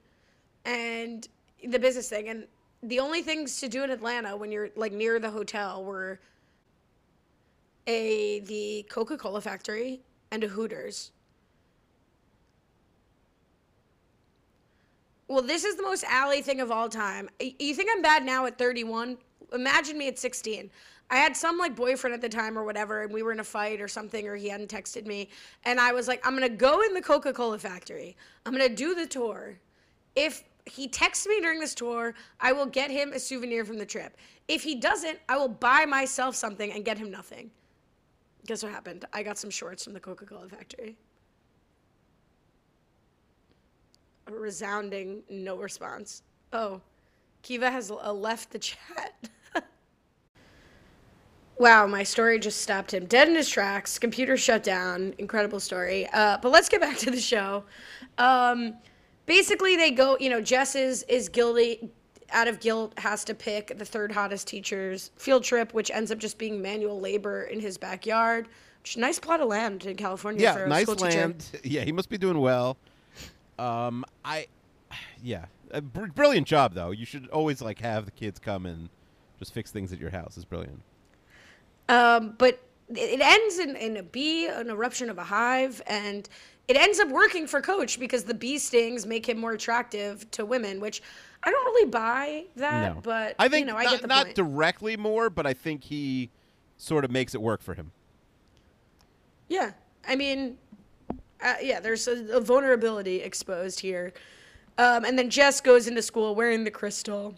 and 0.65 1.27
the 1.65 1.79
business 1.79 2.09
thing, 2.09 2.29
and 2.29 2.45
the 2.83 2.99
only 2.99 3.21
things 3.21 3.59
to 3.61 3.69
do 3.69 3.83
in 3.83 3.89
Atlanta 3.89 4.35
when 4.35 4.51
you're 4.51 4.69
like 4.75 4.91
near 4.91 5.19
the 5.19 5.29
hotel 5.29 5.83
were 5.83 6.19
a 7.87 8.41
the 8.41 8.85
Coca 8.89 9.17
Cola 9.17 9.41
factory 9.41 10.01
and 10.31 10.43
a 10.43 10.47
Hooters. 10.47 11.11
Well, 15.27 15.41
this 15.41 15.63
is 15.63 15.75
the 15.75 15.83
most 15.83 16.03
Allie 16.03 16.41
thing 16.41 16.61
of 16.61 16.71
all 16.71 16.87
time. 16.87 17.29
You 17.39 17.73
think 17.73 17.89
I'm 17.91 18.01
bad 18.01 18.23
now 18.23 18.45
at 18.45 18.57
31? 18.57 19.17
Imagine 19.53 19.97
me 19.97 20.07
at 20.07 20.19
16. 20.19 20.69
I 21.09 21.17
had 21.17 21.35
some 21.35 21.57
like 21.57 21.75
boyfriend 21.75 22.13
at 22.13 22.21
the 22.21 22.29
time 22.29 22.57
or 22.57 22.63
whatever, 22.63 23.03
and 23.03 23.13
we 23.13 23.23
were 23.23 23.31
in 23.31 23.39
a 23.39 23.43
fight 23.43 23.81
or 23.81 23.87
something, 23.87 24.27
or 24.27 24.35
he 24.35 24.49
hadn't 24.49 24.69
texted 24.69 25.05
me. 25.05 25.29
And 25.63 25.79
I 25.79 25.93
was 25.93 26.07
like, 26.07 26.25
I'm 26.25 26.33
gonna 26.33 26.49
go 26.49 26.81
in 26.81 26.93
the 26.93 27.01
Coca 27.01 27.33
Cola 27.33 27.57
factory. 27.57 28.15
I'm 28.45 28.51
gonna 28.51 28.69
do 28.69 28.95
the 28.95 29.05
tour. 29.05 29.57
If 30.15 30.43
he 30.65 30.87
texts 30.87 31.27
me 31.27 31.39
during 31.41 31.59
this 31.59 31.75
tour, 31.75 32.15
I 32.39 32.51
will 32.53 32.65
get 32.65 32.89
him 32.89 33.13
a 33.13 33.19
souvenir 33.19 33.65
from 33.65 33.77
the 33.77 33.85
trip. 33.85 34.17
If 34.47 34.63
he 34.63 34.75
doesn't, 34.75 35.19
I 35.29 35.37
will 35.37 35.47
buy 35.47 35.85
myself 35.85 36.35
something 36.35 36.71
and 36.71 36.85
get 36.85 36.97
him 36.97 37.11
nothing. 37.11 37.51
Guess 38.47 38.63
what 38.63 38.71
happened? 38.71 39.05
I 39.13 39.23
got 39.23 39.37
some 39.37 39.49
shorts 39.49 39.83
from 39.83 39.93
the 39.93 39.99
Coca 39.99 40.25
Cola 40.25 40.47
factory. 40.47 40.97
A 44.27 44.31
resounding 44.31 45.21
no 45.29 45.57
response. 45.57 46.23
Oh, 46.51 46.81
Kiva 47.43 47.69
has 47.69 47.91
uh, 47.91 48.11
left 48.11 48.51
the 48.51 48.59
chat. 48.59 49.29
wow, 51.57 51.85
my 51.85 52.03
story 52.03 52.39
just 52.39 52.61
stopped 52.61 52.93
him 52.93 53.05
dead 53.05 53.27
in 53.27 53.35
his 53.35 53.49
tracks. 53.49 53.99
Computer 53.99 54.35
shut 54.37 54.63
down. 54.63 55.13
Incredible 55.17 55.59
story. 55.59 56.07
Uh, 56.11 56.37
but 56.41 56.51
let's 56.51 56.69
get 56.69 56.81
back 56.81 56.97
to 56.97 57.11
the 57.11 57.19
show. 57.19 57.63
Um, 58.17 58.75
basically, 59.25 59.75
they 59.75 59.91
go. 59.91 60.17
You 60.19 60.29
know, 60.29 60.41
Jess 60.41 60.75
is 60.75 61.03
is 61.03 61.29
guilty. 61.29 61.89
Out 62.31 62.47
of 62.47 62.59
guilt, 62.59 62.97
has 62.97 63.23
to 63.25 63.35
pick 63.35 63.77
the 63.77 63.85
third 63.85 64.11
hottest 64.11 64.47
teacher's 64.47 65.11
field 65.15 65.43
trip, 65.43 65.75
which 65.75 65.91
ends 65.91 66.09
up 66.11 66.17
just 66.17 66.39
being 66.39 66.59
manual 66.59 66.99
labor 66.99 67.43
in 67.43 67.59
his 67.59 67.77
backyard. 67.77 68.47
Which 68.81 68.97
nice 68.97 69.19
plot 69.19 69.41
of 69.41 69.47
land 69.47 69.85
in 69.85 69.95
California 69.95 70.41
Yeah, 70.41 70.53
for 70.53 70.63
a 70.63 70.67
nice 70.67 70.83
school 70.83 70.95
teacher. 70.95 71.19
land. 71.19 71.47
Yeah, 71.63 71.81
he 71.83 71.91
must 71.91 72.09
be 72.09 72.17
doing 72.17 72.39
well. 72.39 72.77
Um, 73.59 74.03
I, 74.25 74.47
yeah, 75.23 75.45
a 75.71 75.81
br- 75.81 76.07
brilliant 76.07 76.47
job 76.47 76.73
though. 76.73 76.91
You 76.91 77.05
should 77.05 77.27
always 77.29 77.61
like 77.61 77.79
have 77.79 78.05
the 78.05 78.11
kids 78.11 78.39
come 78.39 78.65
and 78.65 78.89
just 79.39 79.53
fix 79.53 79.71
things 79.71 79.93
at 79.93 79.99
your 79.99 80.09
house. 80.09 80.35
It's 80.35 80.45
brilliant. 80.45 80.81
Um, 81.87 82.35
but 82.37 82.59
it 82.89 83.19
it 83.19 83.21
ends 83.21 83.59
in, 83.59 83.75
in 83.75 83.97
a 83.97 84.03
bee, 84.03 84.47
an 84.47 84.69
eruption 84.69 85.09
of 85.09 85.17
a 85.17 85.23
hive, 85.23 85.81
and 85.87 86.27
it 86.67 86.77
ends 86.77 86.99
up 86.99 87.09
working 87.09 87.47
for 87.47 87.61
Coach 87.61 87.99
because 87.99 88.23
the 88.23 88.33
bee 88.33 88.57
stings 88.57 89.05
make 89.05 89.27
him 89.27 89.37
more 89.37 89.53
attractive 89.53 90.29
to 90.31 90.45
women, 90.45 90.79
which 90.79 91.01
I 91.43 91.51
don't 91.51 91.65
really 91.65 91.89
buy 91.89 92.45
that, 92.55 92.95
no, 92.95 93.01
but 93.01 93.35
I 93.37 93.47
think 93.47 93.67
you 93.67 93.73
know, 93.73 93.77
I 93.77 93.85
get 93.85 94.01
the 94.01 94.07
not 94.07 94.25
point. 94.25 94.35
directly 94.35 94.97
more, 94.97 95.29
but 95.29 95.45
I 95.45 95.53
think 95.53 95.83
he 95.83 96.31
sort 96.77 97.05
of 97.05 97.11
makes 97.11 97.35
it 97.35 97.41
work 97.41 97.61
for 97.61 97.75
him. 97.75 97.91
Yeah, 99.47 99.71
I 100.07 100.15
mean, 100.15 100.57
uh, 101.45 101.55
yeah, 101.61 101.79
there's 101.79 102.07
a, 102.07 102.37
a 102.37 102.41
vulnerability 102.41 103.21
exposed 103.21 103.79
here. 103.79 104.13
Um, 104.77 105.05
and 105.05 105.17
then 105.17 105.29
Jess 105.29 105.61
goes 105.61 105.87
into 105.87 106.01
school 106.01 106.35
wearing 106.35 106.63
the 106.63 106.71
crystal, 106.71 107.35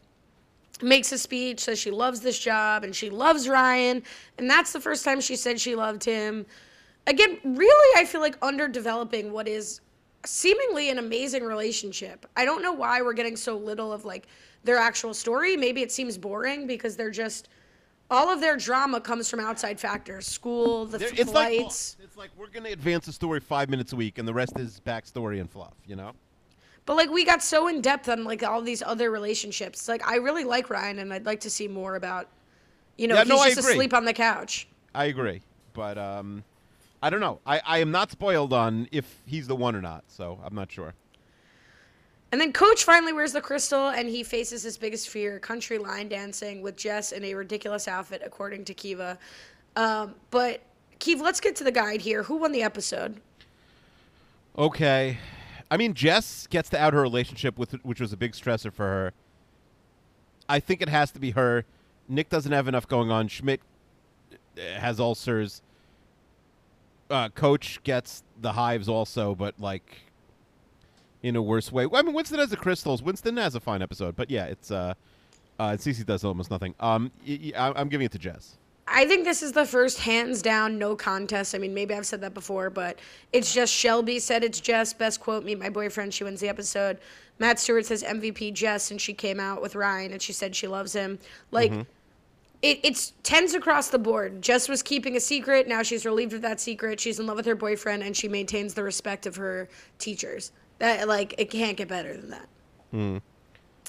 makes 0.81 1.11
a 1.11 1.17
speech, 1.17 1.59
says 1.59 1.77
she 1.77 1.91
loves 1.91 2.21
this 2.21 2.39
job 2.39 2.83
and 2.83 2.95
she 2.95 3.09
loves 3.09 3.47
Ryan, 3.47 4.01
and 4.37 4.49
that's 4.49 4.73
the 4.73 4.79
first 4.79 5.03
time 5.03 5.21
she 5.21 5.35
said 5.35 5.59
she 5.59 5.75
loved 5.75 6.03
him. 6.03 6.45
Again, 7.05 7.37
really, 7.43 8.01
I 8.01 8.05
feel 8.05 8.21
like 8.21 8.39
underdeveloping 8.41 9.31
what 9.31 9.47
is 9.47 9.81
seemingly 10.25 10.89
an 10.89 10.97
amazing 10.97 11.43
relationship. 11.43 12.25
I 12.35 12.43
don't 12.43 12.61
know 12.61 12.73
why 12.73 13.01
we're 13.01 13.13
getting 13.13 13.35
so 13.35 13.57
little 13.57 13.93
of 13.93 14.03
like 14.03 14.27
their 14.63 14.77
actual 14.77 15.13
story. 15.13 15.55
Maybe 15.55 15.81
it 15.81 15.91
seems 15.91 16.17
boring 16.17 16.65
because 16.65 16.95
they're 16.95 17.11
just 17.11 17.49
all 18.09 18.29
of 18.29 18.39
their 18.39 18.55
drama 18.57 19.01
comes 19.01 19.29
from 19.29 19.39
outside 19.39 19.79
factors, 19.79 20.25
school, 20.27 20.85
the 20.85 20.97
There- 20.97 21.09
It's 21.09 21.31
like 21.31 21.57
flights. 21.59 21.97
it's 22.01 22.17
like 22.17 22.29
we're 22.37 22.47
gonna 22.47 22.69
advance 22.69 23.05
the 23.05 23.13
story 23.13 23.39
five 23.39 23.69
minutes 23.69 23.93
a 23.93 23.95
week, 23.95 24.17
and 24.17 24.27
the 24.27 24.33
rest 24.33 24.57
is 24.59 24.79
backstory 24.85 25.39
and 25.39 25.49
fluff. 25.49 25.73
You 25.85 25.95
know. 25.95 26.13
But 26.85 26.95
like 26.95 27.09
we 27.09 27.25
got 27.25 27.43
so 27.43 27.67
in 27.67 27.81
depth 27.81 28.07
on 28.07 28.23
like 28.23 28.43
all 28.43 28.61
these 28.61 28.81
other 28.81 29.11
relationships. 29.11 29.87
Like 29.89 30.07
I 30.07 30.15
really 30.15 30.43
like 30.45 30.69
Ryan, 30.69 30.99
and 30.99 31.13
I'd 31.13 31.25
like 31.25 31.41
to 31.41 31.49
see 31.49 31.67
more 31.67 31.95
about. 31.95 32.27
You 32.97 33.07
know, 33.07 33.13
Yeah, 33.15 33.25
he's 33.25 33.29
no, 33.29 33.45
just 33.45 33.59
asleep 33.59 33.93
on 33.93 34.05
the 34.05 34.13
couch. 34.13 34.67
I 34.95 35.05
agree, 35.05 35.43
but 35.73 35.99
um, 35.99 36.43
I 37.03 37.11
don't 37.11 37.19
know. 37.19 37.39
I, 37.45 37.61
I 37.63 37.77
am 37.77 37.91
not 37.91 38.09
spoiled 38.09 38.53
on 38.53 38.87
if 38.91 39.21
he's 39.27 39.45
the 39.45 39.55
one 39.55 39.75
or 39.75 39.81
not, 39.81 40.05
so 40.07 40.39
I'm 40.43 40.55
not 40.55 40.71
sure. 40.71 40.95
And 42.31 42.41
then 42.41 42.51
Coach 42.51 42.83
finally 42.83 43.13
wears 43.13 43.31
the 43.31 43.41
crystal, 43.41 43.87
and 43.89 44.09
he 44.09 44.21
faces 44.23 44.63
his 44.63 44.77
biggest 44.77 45.09
fear: 45.09 45.39
country 45.39 45.77
line 45.77 46.09
dancing 46.09 46.61
with 46.61 46.75
Jess 46.75 47.11
in 47.11 47.23
a 47.23 47.33
ridiculous 47.33 47.87
outfit, 47.87 48.21
according 48.25 48.65
to 48.65 48.73
Kiva. 48.73 49.17
Um, 49.75 50.15
but 50.29 50.61
Kev, 50.99 51.21
let's 51.21 51.39
get 51.39 51.55
to 51.57 51.63
the 51.63 51.71
guide 51.71 52.01
here. 52.01 52.23
Who 52.23 52.37
won 52.37 52.51
the 52.51 52.63
episode? 52.63 53.21
Okay, 54.57 55.19
I 55.69 55.77
mean 55.77 55.93
Jess 55.93 56.47
gets 56.47 56.69
to 56.69 56.81
out 56.81 56.93
her 56.93 57.01
relationship 57.01 57.57
with 57.57 57.73
which 57.83 58.01
was 58.01 58.11
a 58.11 58.17
big 58.17 58.33
stressor 58.33 58.73
for 58.73 58.85
her. 58.85 59.13
I 60.49 60.59
think 60.59 60.81
it 60.81 60.89
has 60.89 61.11
to 61.11 61.19
be 61.19 61.31
her. 61.31 61.63
Nick 62.09 62.29
doesn't 62.29 62.51
have 62.51 62.67
enough 62.67 62.87
going 62.87 63.11
on. 63.11 63.27
Schmidt 63.27 63.61
uh, 64.31 64.79
has 64.79 64.99
ulcers. 64.99 65.61
Uh, 67.09 67.29
Coach 67.29 67.81
gets 67.83 68.23
the 68.41 68.53
hives 68.53 68.89
also, 68.89 69.35
but 69.35 69.53
like 69.59 70.06
in 71.23 71.35
a 71.35 71.41
worse 71.41 71.71
way. 71.71 71.87
I 71.93 72.01
mean, 72.01 72.13
Winston 72.13 72.39
has 72.39 72.49
the 72.49 72.57
crystals. 72.57 73.01
Winston 73.01 73.37
has 73.37 73.55
a 73.55 73.59
fine 73.59 73.81
episode, 73.81 74.15
but 74.15 74.29
yeah, 74.29 74.45
it's 74.45 74.71
uh, 74.71 74.93
uh, 75.59 75.71
Cece 75.71 76.05
does 76.05 76.23
almost 76.23 76.51
nothing. 76.51 76.75
Um, 76.79 77.11
y- 77.27 77.39
y- 77.45 77.51
I- 77.57 77.79
I'm 77.79 77.89
giving 77.89 78.05
it 78.05 78.11
to 78.13 78.19
Jess. 78.19 78.55
I 78.89 79.05
think 79.05 79.25
this 79.25 79.43
is 79.43 79.51
the 79.51 79.65
first 79.65 79.99
hands 79.99 80.41
down 80.41 80.77
no 80.77 80.95
contest. 80.95 81.53
I 81.53 81.57
mean, 81.57 81.73
maybe 81.73 81.93
I've 81.93 82.05
said 82.05 82.21
that 82.21 82.33
before, 82.33 82.69
but 82.69 82.97
it's 83.33 83.53
just 83.53 83.73
Shelby 83.73 84.17
said 84.19 84.45
it's 84.45 84.61
Jess. 84.61 84.93
Best 84.93 85.19
quote, 85.19 85.43
meet 85.43 85.59
my 85.59 85.69
boyfriend. 85.69 86.13
She 86.13 86.23
wins 86.23 86.39
the 86.39 86.47
episode. 86.47 86.99
Matt 87.37 87.59
Stewart 87.59 87.85
says 87.85 88.01
MVP 88.01 88.53
Jess, 88.53 88.89
and 88.89 89.01
she 89.01 89.13
came 89.13 89.41
out 89.41 89.61
with 89.61 89.75
Ryan 89.75 90.13
and 90.13 90.21
she 90.21 90.31
said 90.31 90.55
she 90.55 90.67
loves 90.67 90.93
him. 90.93 91.19
Like, 91.51 91.71
it, 92.61 92.79
it's 92.83 93.11
tens 93.23 93.53
across 93.53 93.89
the 93.89 93.99
board. 93.99 94.41
Jess 94.41 94.69
was 94.69 94.81
keeping 94.81 95.17
a 95.17 95.19
secret. 95.19 95.67
Now 95.67 95.83
she's 95.83 96.05
relieved 96.05 96.31
of 96.33 96.41
that 96.43 96.59
secret. 96.61 96.99
She's 96.99 97.19
in 97.19 97.27
love 97.27 97.35
with 97.37 97.45
her 97.45 97.55
boyfriend 97.55 98.03
and 98.03 98.15
she 98.15 98.27
maintains 98.29 98.73
the 98.73 98.83
respect 98.83 99.25
of 99.25 99.35
her 99.35 99.67
teachers. 99.99 100.51
That, 100.79 101.07
like, 101.07 101.35
it 101.37 101.49
can't 101.49 101.75
get 101.77 101.87
better 101.87 102.15
than 102.15 102.29
that. 102.29 103.21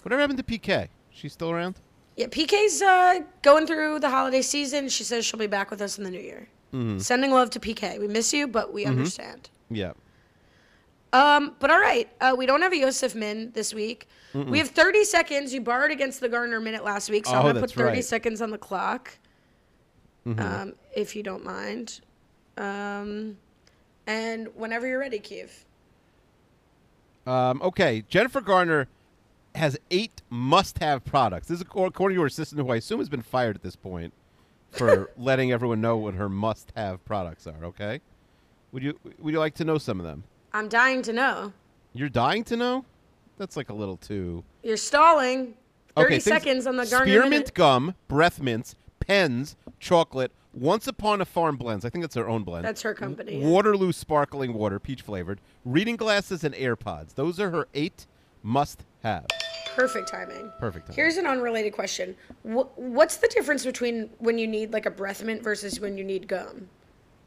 Whatever 0.03 0.21
happened 0.21 0.39
to 0.39 0.45
PK? 0.59 0.89
She's 1.11 1.33
still 1.33 1.51
around? 1.51 1.77
Yeah, 2.17 2.27
PK's 2.27 2.83
uh, 2.83 3.21
going 3.43 3.67
through 3.67 4.01
the 4.01 4.11
holiday 4.11 4.43
season. 4.43 4.89
She 4.89 5.05
says 5.05 5.25
she'll 5.25 5.39
be 5.39 5.47
back 5.47 5.71
with 5.71 5.81
us 5.83 5.99
in 5.99 6.05
the 6.05 6.11
new 6.11 6.21
year. 6.21 6.49
Sending 6.99 7.31
love 7.31 7.49
to 7.51 7.61
PK. 7.61 7.99
We 7.99 8.09
miss 8.09 8.33
you, 8.33 8.47
but 8.47 8.73
we 8.75 8.85
understand. 8.85 9.49
Yeah. 9.71 9.93
Um, 11.15 11.55
but 11.61 11.71
all 11.71 11.81
right, 11.81 12.11
uh, 12.21 12.35
we 12.37 12.45
don't 12.45 12.61
have 12.61 12.73
a 12.73 12.77
Yosef 12.77 13.15
Min 13.15 13.51
this 13.53 13.73
week. 13.73 14.07
We 14.35 14.59
have 14.59 14.69
30 14.69 15.05
seconds. 15.05 15.55
You 15.55 15.63
borrowed 15.63 15.91
against 15.91 16.21
the 16.21 16.29
Garner 16.29 16.61
minute 16.61 16.85
last 16.85 17.09
week, 17.11 17.25
so 17.25 17.33
Oh, 17.33 17.37
I'm 17.39 17.47
gonna 17.47 17.61
put 17.61 17.73
30 17.73 17.89
right. 17.89 18.05
seconds 18.05 18.43
on 18.43 18.51
the 18.51 18.59
clock, 18.59 19.19
um, 20.27 20.75
if 20.95 21.17
you 21.17 21.23
don't 21.23 21.43
mind. 21.45 22.01
Um, 22.59 23.39
and 24.07 24.49
whenever 24.55 24.87
you're 24.87 24.99
ready, 24.99 25.19
Keeve. 25.19 25.51
Um, 27.29 27.61
okay, 27.63 28.05
Jennifer 28.09 28.41
Garner 28.41 28.89
has 29.55 29.79
eight 29.91 30.23
must-have 30.31 31.05
products. 31.05 31.49
This 31.49 31.61
is 31.61 31.67
ac- 31.71 31.85
according 31.85 32.17
to 32.17 32.23
her 32.23 32.27
assistant, 32.27 32.61
who 32.61 32.71
I 32.73 32.77
assume 32.77 33.01
has 33.01 33.09
been 33.09 33.23
fired 33.23 33.57
at 33.57 33.63
this 33.63 33.77
point 33.77 34.13
for 34.71 35.11
letting 35.19 35.53
everyone 35.53 35.81
know 35.81 35.97
what 35.97 36.15
her 36.15 36.29
must-have 36.29 37.05
products 37.05 37.47
are. 37.47 37.65
Okay, 37.65 38.01
would 38.73 38.83
you 38.83 38.99
would 39.19 39.33
you 39.33 39.39
like 39.39 39.55
to 39.57 39.65
know 39.65 39.79
some 39.79 40.01
of 40.01 40.07
them? 40.07 40.25
I'm 40.53 40.69
dying 40.69 41.03
to 41.03 41.13
know. 41.13 41.53
You're 41.93 42.09
dying 42.09 42.45
to 42.45 42.57
know. 42.57 42.85
That's 43.37 43.57
like 43.57 43.69
a 43.69 43.75
little 43.75 43.97
too. 43.97 44.43
You're 44.63 44.77
stalling. 44.77 45.55
30 45.97 46.07
okay, 46.07 46.19
things- 46.21 46.25
seconds 46.25 46.67
on 46.67 46.77
the 46.77 46.87
Garner 46.87 47.07
spearmint 47.07 47.31
minute. 47.31 47.55
gum, 47.55 47.95
breath 48.09 48.41
mints, 48.41 48.75
pens, 49.01 49.57
chocolate. 49.81 50.33
Once 50.55 50.87
Upon 50.87 51.21
a 51.21 51.25
Farm 51.25 51.57
blends. 51.57 51.85
I 51.85 51.91
think 51.91 52.03
that's 52.03 52.15
her 52.15 52.29
own 52.29 52.43
blend. 52.43 52.65
That's 52.65 52.83
her 52.83 52.95
company. 52.95 53.41
yeah. 53.41 53.47
Waterloo 53.47 53.93
sparkling 53.93 54.55
water, 54.55 54.79
peach 54.79 55.03
flavored. 55.03 55.41
Reading 55.65 55.97
glasses 55.97 56.43
and 56.45 56.55
AirPods. 56.55 57.15
Those 57.15 57.39
are 57.39 57.51
her 57.51 57.69
eight 57.75 58.07
must-have. 58.43 59.27
Perfect 59.77 60.09
timing. 60.09 60.51
Perfect 60.59 60.87
timing. 60.87 60.97
Here's 60.97 61.17
an 61.17 61.27
unrelated 61.27 61.73
question. 61.73 62.17
Wh- 62.43 62.77
what's 62.77 63.19
the 63.19 63.29
difference 63.29 63.65
between 63.65 64.11
when 64.19 64.39
you 64.39 64.47
need 64.47 64.73
like 64.73 64.87
a 64.87 64.91
breath 64.91 65.23
mint 65.23 65.43
versus 65.43 65.79
when 65.81 65.97
you 65.97 66.03
need 66.05 66.27
gum? 66.27 66.69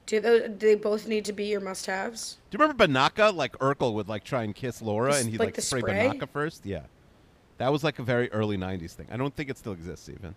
Do, 0.07 0.19
those, 0.19 0.41
do 0.41 0.55
they 0.57 0.75
both 0.75 1.07
need 1.07 1.23
to 1.25 1.31
be 1.33 1.45
your 1.45 1.61
must-haves? 1.61 2.37
Do 2.49 2.57
you 2.57 2.61
remember 2.61 2.85
Binaca? 2.85 3.33
Like 3.33 3.57
Urkel 3.59 3.93
would 3.93 4.09
like 4.09 4.23
try 4.25 4.43
and 4.43 4.53
kiss 4.53 4.81
Laura, 4.81 5.11
Just 5.11 5.21
and 5.21 5.31
he'd 5.31 5.39
like 5.39 5.47
like, 5.49 5.55
the 5.55 5.61
spray, 5.61 5.79
spray? 5.79 5.93
Binaca 6.09 6.27
first. 6.27 6.65
Yeah, 6.65 6.81
that 7.59 7.71
was 7.71 7.83
like 7.83 7.99
a 7.99 8.03
very 8.03 8.29
early 8.33 8.57
'90s 8.57 8.91
thing. 8.91 9.07
I 9.11 9.15
don't 9.15 9.33
think 9.33 9.49
it 9.49 9.57
still 9.57 9.71
exists 9.71 10.09
even. 10.09 10.35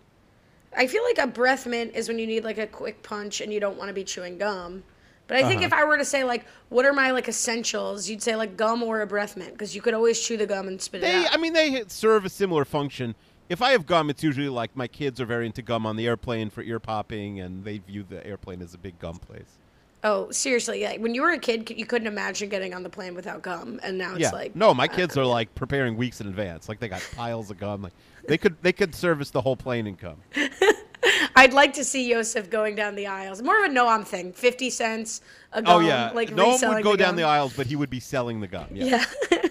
I 0.77 0.87
feel 0.87 1.03
like 1.03 1.17
a 1.17 1.27
breath 1.27 1.65
mint 1.65 1.93
is 1.95 2.07
when 2.07 2.19
you 2.19 2.27
need 2.27 2.43
like 2.43 2.57
a 2.57 2.67
quick 2.67 3.01
punch 3.03 3.41
and 3.41 3.53
you 3.53 3.59
don't 3.59 3.77
want 3.77 3.89
to 3.89 3.93
be 3.93 4.03
chewing 4.03 4.37
gum. 4.37 4.83
But 5.27 5.37
I 5.37 5.41
think 5.47 5.57
Uh-huh. 5.59 5.65
if 5.67 5.73
I 5.73 5.85
were 5.85 5.97
to 5.97 6.05
say 6.05 6.23
like, 6.23 6.45
what 6.69 6.85
are 6.85 6.93
my 6.93 7.11
like 7.11 7.27
essentials? 7.27 8.09
You'd 8.09 8.21
say 8.21 8.35
like 8.35 8.57
gum 8.57 8.83
or 8.83 9.01
a 9.01 9.07
breath 9.07 9.35
mint 9.37 9.53
because 9.53 9.73
you 9.75 9.81
could 9.81 9.93
always 9.93 10.19
chew 10.19 10.37
the 10.37 10.45
gum 10.45 10.67
and 10.67 10.81
spit 10.81 11.01
it 11.01 11.05
They, 11.07 11.25
out. 11.25 11.33
I 11.33 11.37
mean, 11.37 11.53
they 11.53 11.83
serve 11.87 12.25
a 12.25 12.29
similar 12.29 12.65
function. 12.65 13.15
If 13.49 13.61
I 13.61 13.71
have 13.71 13.85
gum, 13.85 14.09
it's 14.09 14.23
usually 14.23 14.49
like 14.49 14.75
my 14.75 14.87
kids 14.87 15.21
are 15.21 15.25
very 15.25 15.45
into 15.45 15.61
gum 15.61 15.85
on 15.85 15.95
the 15.95 16.07
airplane 16.07 16.49
for 16.49 16.61
ear 16.63 16.79
popping, 16.79 17.39
and 17.39 17.63
they 17.63 17.77
view 17.77 18.03
the 18.07 18.25
airplane 18.25 18.61
as 18.61 18.73
a 18.73 18.77
big 18.77 18.97
gum 18.99 19.17
place. 19.17 19.57
Oh, 20.05 20.31
seriously, 20.31 20.83
like 20.85 21.01
when 21.01 21.13
you 21.13 21.21
were 21.21 21.31
a 21.31 21.39
kid, 21.39 21.69
you 21.75 21.85
couldn't 21.85 22.07
imagine 22.07 22.47
getting 22.47 22.73
on 22.73 22.83
the 22.83 22.89
plane 22.89 23.13
without 23.15 23.41
gum, 23.41 23.79
and 23.83 23.97
now 23.97 24.11
it's 24.11 24.21
yeah, 24.21 24.29
like 24.31 24.55
no, 24.55 24.73
my 24.73 24.85
uh, 24.85 24.87
kids 24.87 25.17
are 25.17 25.25
like 25.37 25.53
preparing 25.55 25.97
weeks 25.97 26.21
in 26.21 26.27
advance. 26.27 26.69
Like 26.69 26.79
they 26.79 26.87
got 26.87 27.05
piles 27.15 27.51
of 27.51 27.57
gum. 27.57 27.81
Like 27.81 27.93
they 28.27 28.37
could 28.37 28.55
they 28.61 28.71
could 28.71 28.95
service 28.95 29.31
the 29.31 29.41
whole 29.41 29.57
plane 29.57 29.87
in 29.87 29.95
gum. 29.95 30.17
I'd 31.35 31.53
like 31.53 31.73
to 31.73 31.83
see 31.83 32.09
Yosef 32.09 32.49
going 32.49 32.75
down 32.75 32.95
the 32.95 33.07
aisles. 33.07 33.41
More 33.41 33.65
of 33.65 33.69
a 33.69 33.73
Noam 33.73 34.05
thing. 34.05 34.31
Fifty 34.31 34.69
cents 34.69 35.21
a 35.51 35.61
gum. 35.61 35.75
Oh 35.75 35.79
yeah, 35.85 36.11
like 36.11 36.31
no 36.31 36.45
one 36.45 36.53
reselling 36.53 36.75
would 36.77 36.83
go 36.83 36.95
down 36.95 37.15
the 37.15 37.23
aisles, 37.23 37.53
but 37.55 37.67
he 37.67 37.75
would 37.75 37.89
be 37.89 37.99
selling 37.99 38.39
the 38.39 38.47
gum. 38.47 38.67
Yeah. 38.71 39.03
Yeah. 39.31 39.41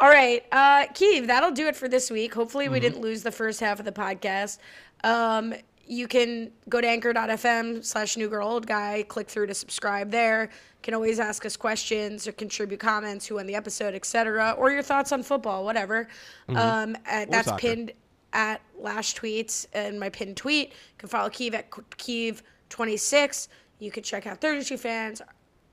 All 0.00 0.08
right, 0.08 0.44
uh, 0.50 0.86
Keeve, 0.94 1.28
that'll 1.28 1.52
do 1.52 1.68
it 1.68 1.76
for 1.76 1.88
this 1.88 2.10
week. 2.10 2.34
Hopefully, 2.34 2.64
Mm-hmm. 2.64 2.74
we 2.74 2.80
didn't 2.80 3.00
lose 3.00 3.22
the 3.22 3.30
first 3.30 3.60
half 3.60 3.78
of 3.78 3.84
the 3.84 3.92
podcast. 3.92 4.58
Um, 5.04 5.54
you 5.86 6.08
can 6.08 6.50
go 6.68 6.80
to 6.80 6.88
anchor.fm 6.88 7.84
slash 7.84 8.16
new 8.16 8.28
girl 8.28 8.48
old 8.48 8.66
guy, 8.66 9.04
click 9.08 9.28
through 9.28 9.46
to 9.46 9.54
subscribe 9.54 10.10
there. 10.10 10.50
Can 10.82 10.94
always 10.94 11.18
ask 11.18 11.46
us 11.46 11.56
questions 11.56 12.26
or 12.26 12.32
contribute 12.32 12.80
comments, 12.80 13.26
who 13.26 13.36
won 13.36 13.46
the 13.46 13.54
episode, 13.54 13.94
etc., 13.94 14.54
or 14.58 14.70
your 14.70 14.82
thoughts 14.82 15.12
on 15.12 15.22
football, 15.22 15.64
whatever. 15.64 16.08
Um, 16.48 16.96
uh, 17.10 17.26
that's 17.28 17.48
soccer. 17.48 17.60
pinned 17.60 17.92
at 18.32 18.60
Lash 18.78 19.14
Tweets 19.14 19.66
and 19.72 19.98
my 19.98 20.10
pinned 20.10 20.36
tweet. 20.36 20.70
You 20.70 20.74
can 20.98 21.08
follow 21.08 21.30
Keeve 21.30 21.54
at 21.54 21.70
Keeve26. 21.70 23.48
You 23.78 23.90
can 23.90 24.02
check 24.02 24.26
out 24.26 24.40
32 24.40 24.76
Fans, 24.76 25.22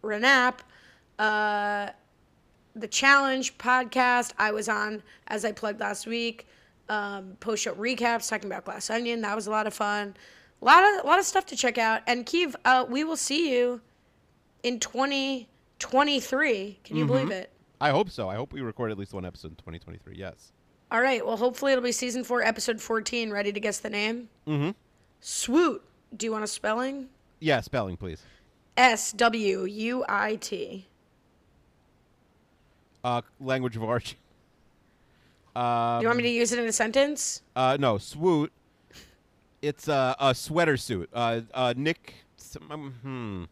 Renap. 0.03 0.59
Uh, 1.19 1.89
the 2.75 2.87
challenge 2.87 3.57
podcast 3.57 4.31
I 4.37 4.51
was 4.51 4.69
on 4.69 5.03
as 5.27 5.43
I 5.43 5.51
plugged 5.51 5.79
last 5.79 6.07
week. 6.07 6.47
Um, 6.91 7.37
post 7.39 7.63
show 7.63 7.73
recaps 7.73 8.29
talking 8.29 8.51
about 8.51 8.65
Glass 8.65 8.89
Onion. 8.89 9.21
That 9.21 9.33
was 9.33 9.47
a 9.47 9.49
lot 9.49 9.65
of 9.65 9.73
fun. 9.73 10.13
A 10.61 10.65
lot 10.65 10.83
of 10.83 11.05
a 11.05 11.07
lot 11.07 11.19
of 11.19 11.25
stuff 11.25 11.45
to 11.45 11.55
check 11.55 11.77
out. 11.77 12.01
And 12.05 12.25
Keith, 12.25 12.53
uh, 12.65 12.85
we 12.87 13.05
will 13.05 13.15
see 13.15 13.53
you 13.53 13.79
in 14.63 14.77
2023. 14.77 16.79
Can 16.83 16.97
you 16.97 17.05
believe 17.05 17.31
it? 17.31 17.49
I 17.79 17.91
hope 17.91 18.09
so. 18.09 18.27
I 18.27 18.35
hope 18.35 18.51
we 18.51 18.59
record 18.59 18.91
at 18.91 18.97
least 18.97 19.13
one 19.13 19.23
episode 19.23 19.51
in 19.51 19.55
2023. 19.55 20.15
Yes. 20.17 20.51
All 20.91 21.01
right. 21.01 21.25
Well, 21.25 21.37
hopefully 21.37 21.71
it'll 21.71 21.81
be 21.81 21.93
season 21.93 22.25
four, 22.25 22.43
episode 22.43 22.81
14. 22.81 23.31
Ready 23.31 23.53
to 23.53 23.59
guess 23.61 23.79
the 23.79 23.89
name? 23.89 24.27
Mm-hmm. 24.45 24.71
Swoot. 25.21 25.81
Do 26.17 26.25
you 26.25 26.33
want 26.33 26.43
a 26.43 26.47
spelling? 26.47 27.07
Yeah, 27.39 27.61
spelling, 27.61 27.95
please. 27.95 28.21
S 28.75 29.13
W 29.13 29.63
U 29.63 30.03
I 30.09 30.35
T. 30.35 30.87
Uh, 33.01 33.21
language 33.39 33.77
of 33.77 33.83
origin. 33.83 34.17
Um, 35.55 36.01
You 36.01 36.07
want 36.07 36.17
me 36.17 36.23
to 36.23 36.29
use 36.29 36.51
it 36.51 36.59
in 36.59 36.65
a 36.65 36.71
sentence? 36.71 37.41
Uh, 37.55 37.77
no, 37.79 37.97
swoot. 37.97 38.51
It's 39.61 39.87
uh, 39.87 40.15
a 40.19 40.33
sweater 40.33 40.77
suit. 40.77 41.09
Uh, 41.13 41.41
uh, 41.53 41.73
Nick, 41.77 42.13
um, 42.69 42.93
hmm, 43.03 43.43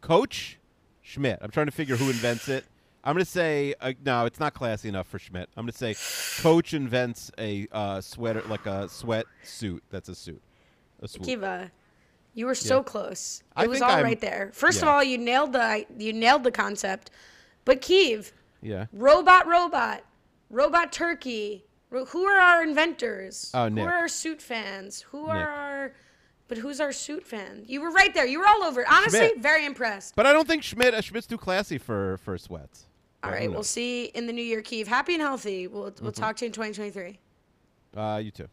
Coach 0.00 0.58
Schmidt. 1.02 1.38
I'm 1.42 1.50
trying 1.50 1.66
to 1.66 1.72
figure 1.72 1.96
who 1.96 2.08
invents 2.08 2.48
it. 2.48 2.64
I'm 3.02 3.14
gonna 3.14 3.24
say 3.24 3.74
uh, 3.80 3.94
no. 4.04 4.26
It's 4.26 4.38
not 4.38 4.52
classy 4.54 4.88
enough 4.90 5.08
for 5.08 5.18
Schmidt. 5.18 5.48
I'm 5.56 5.62
gonna 5.64 5.72
say 5.72 5.96
Coach 6.42 6.74
invents 6.74 7.30
a 7.38 7.66
uh, 7.72 8.00
sweater, 8.02 8.42
like 8.48 8.66
a 8.66 8.88
sweat 8.90 9.24
suit. 9.42 9.82
That's 9.90 10.08
a 10.10 10.14
suit. 10.14 10.40
A 11.02 11.08
swoot. 11.08 11.24
Kiva, 11.26 11.70
you 12.34 12.44
were 12.46 12.54
so 12.54 12.76
Yeah. 12.76 12.82
close. 12.82 13.42
It 13.56 13.62
I 13.62 13.66
was 13.66 13.80
all 13.80 13.90
I'm- 13.90 14.04
right 14.04 14.20
there. 14.20 14.50
First 14.52 14.82
of 14.82 14.88
all, 14.88 15.02
you 15.02 15.16
nailed 15.16 15.54
the 15.54 15.86
you 15.98 16.12
nailed 16.12 16.44
the 16.44 16.50
concept. 16.52 17.10
But 17.64 17.80
Keeve, 17.80 18.32
Yeah. 18.62 18.86
robot, 18.92 19.46
robot, 19.46 20.02
robot 20.50 20.92
turkey. 20.92 21.64
Who 21.90 22.24
are 22.24 22.38
our 22.38 22.62
inventors? 22.62 23.50
Oh, 23.54 23.64
Who 23.64 23.70
Nick. 23.70 23.84
are 23.86 23.92
our 23.94 24.08
suit 24.08 24.40
fans? 24.42 25.00
Who 25.10 25.26
are 25.26 25.38
Nick. 25.38 25.48
our? 25.48 25.92
But 26.48 26.58
who's 26.58 26.80
our 26.80 26.92
suit 26.92 27.26
fan? 27.26 27.62
You 27.66 27.80
were 27.80 27.90
right 27.90 28.12
there. 28.12 28.26
You 28.26 28.40
were 28.40 28.46
all 28.46 28.62
over. 28.64 28.80
it. 28.82 28.86
Honestly, 28.90 29.18
Schmidt. 29.20 29.38
very 29.38 29.64
impressed. 29.64 30.14
But 30.16 30.26
I 30.26 30.32
don't 30.32 30.46
think 30.48 30.62
Schmidt. 30.62 30.94
Uh, 30.94 31.00
Schmidt's 31.00 31.26
too 31.26 31.38
classy 31.38 31.78
for 31.78 32.18
for 32.18 32.36
sweats. 32.38 32.86
All 33.22 33.30
But 33.30 33.36
right, 33.36 33.48
we'll 33.48 33.58
knows? 33.58 33.68
see 33.68 34.04
in 34.06 34.26
the 34.26 34.32
new 34.32 34.42
year, 34.42 34.62
Keeve. 34.62 34.86
Happy 34.86 35.14
and 35.14 35.22
healthy. 35.22 35.66
We'll 35.66 35.82
we'll 35.82 35.90
Mm-hmm. 35.92 36.10
talk 36.10 36.36
to 36.36 36.44
you 36.44 36.48
in 36.48 36.52
2023. 36.52 37.18
Uh, 37.96 38.20
you 38.22 38.30
too. 38.30 38.48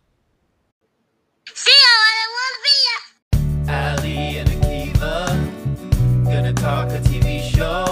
See 1.54 1.72
ya, 1.72 1.88
I 1.88 2.28
won't 2.36 2.60
be 2.68 3.68
ya. 3.68 3.74
Allie 3.74 4.38
and 4.40 4.50
Akiva 4.50 6.24
gonna 6.26 6.54
talk 6.54 6.90
a 6.90 7.00
TV 7.00 7.42
show 7.42 7.86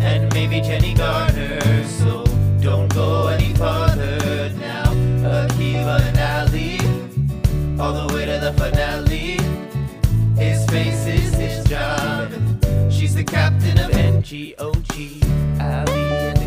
and 0.00 0.32
maybe 0.32 0.60
Jenny 0.60 0.94
Garner. 0.94 1.60
So 1.84 2.21
don't 2.21 2.21
go 2.94 3.28
any 3.28 3.54
farther 3.54 4.50
now. 4.60 4.84
Akiva 5.22 6.00
and 6.00 6.18
Allie, 6.18 6.78
all 7.80 8.06
the 8.06 8.14
way 8.14 8.26
to 8.26 8.38
the 8.38 8.52
finale. 8.52 9.38
His 10.36 10.64
face 10.66 11.06
is 11.06 11.34
his 11.34 11.64
job. 11.64 12.30
She's 12.90 13.14
the 13.14 13.24
captain 13.24 13.78
of 13.78 13.90
NGOG. 13.90 15.22
Allie 15.60 16.41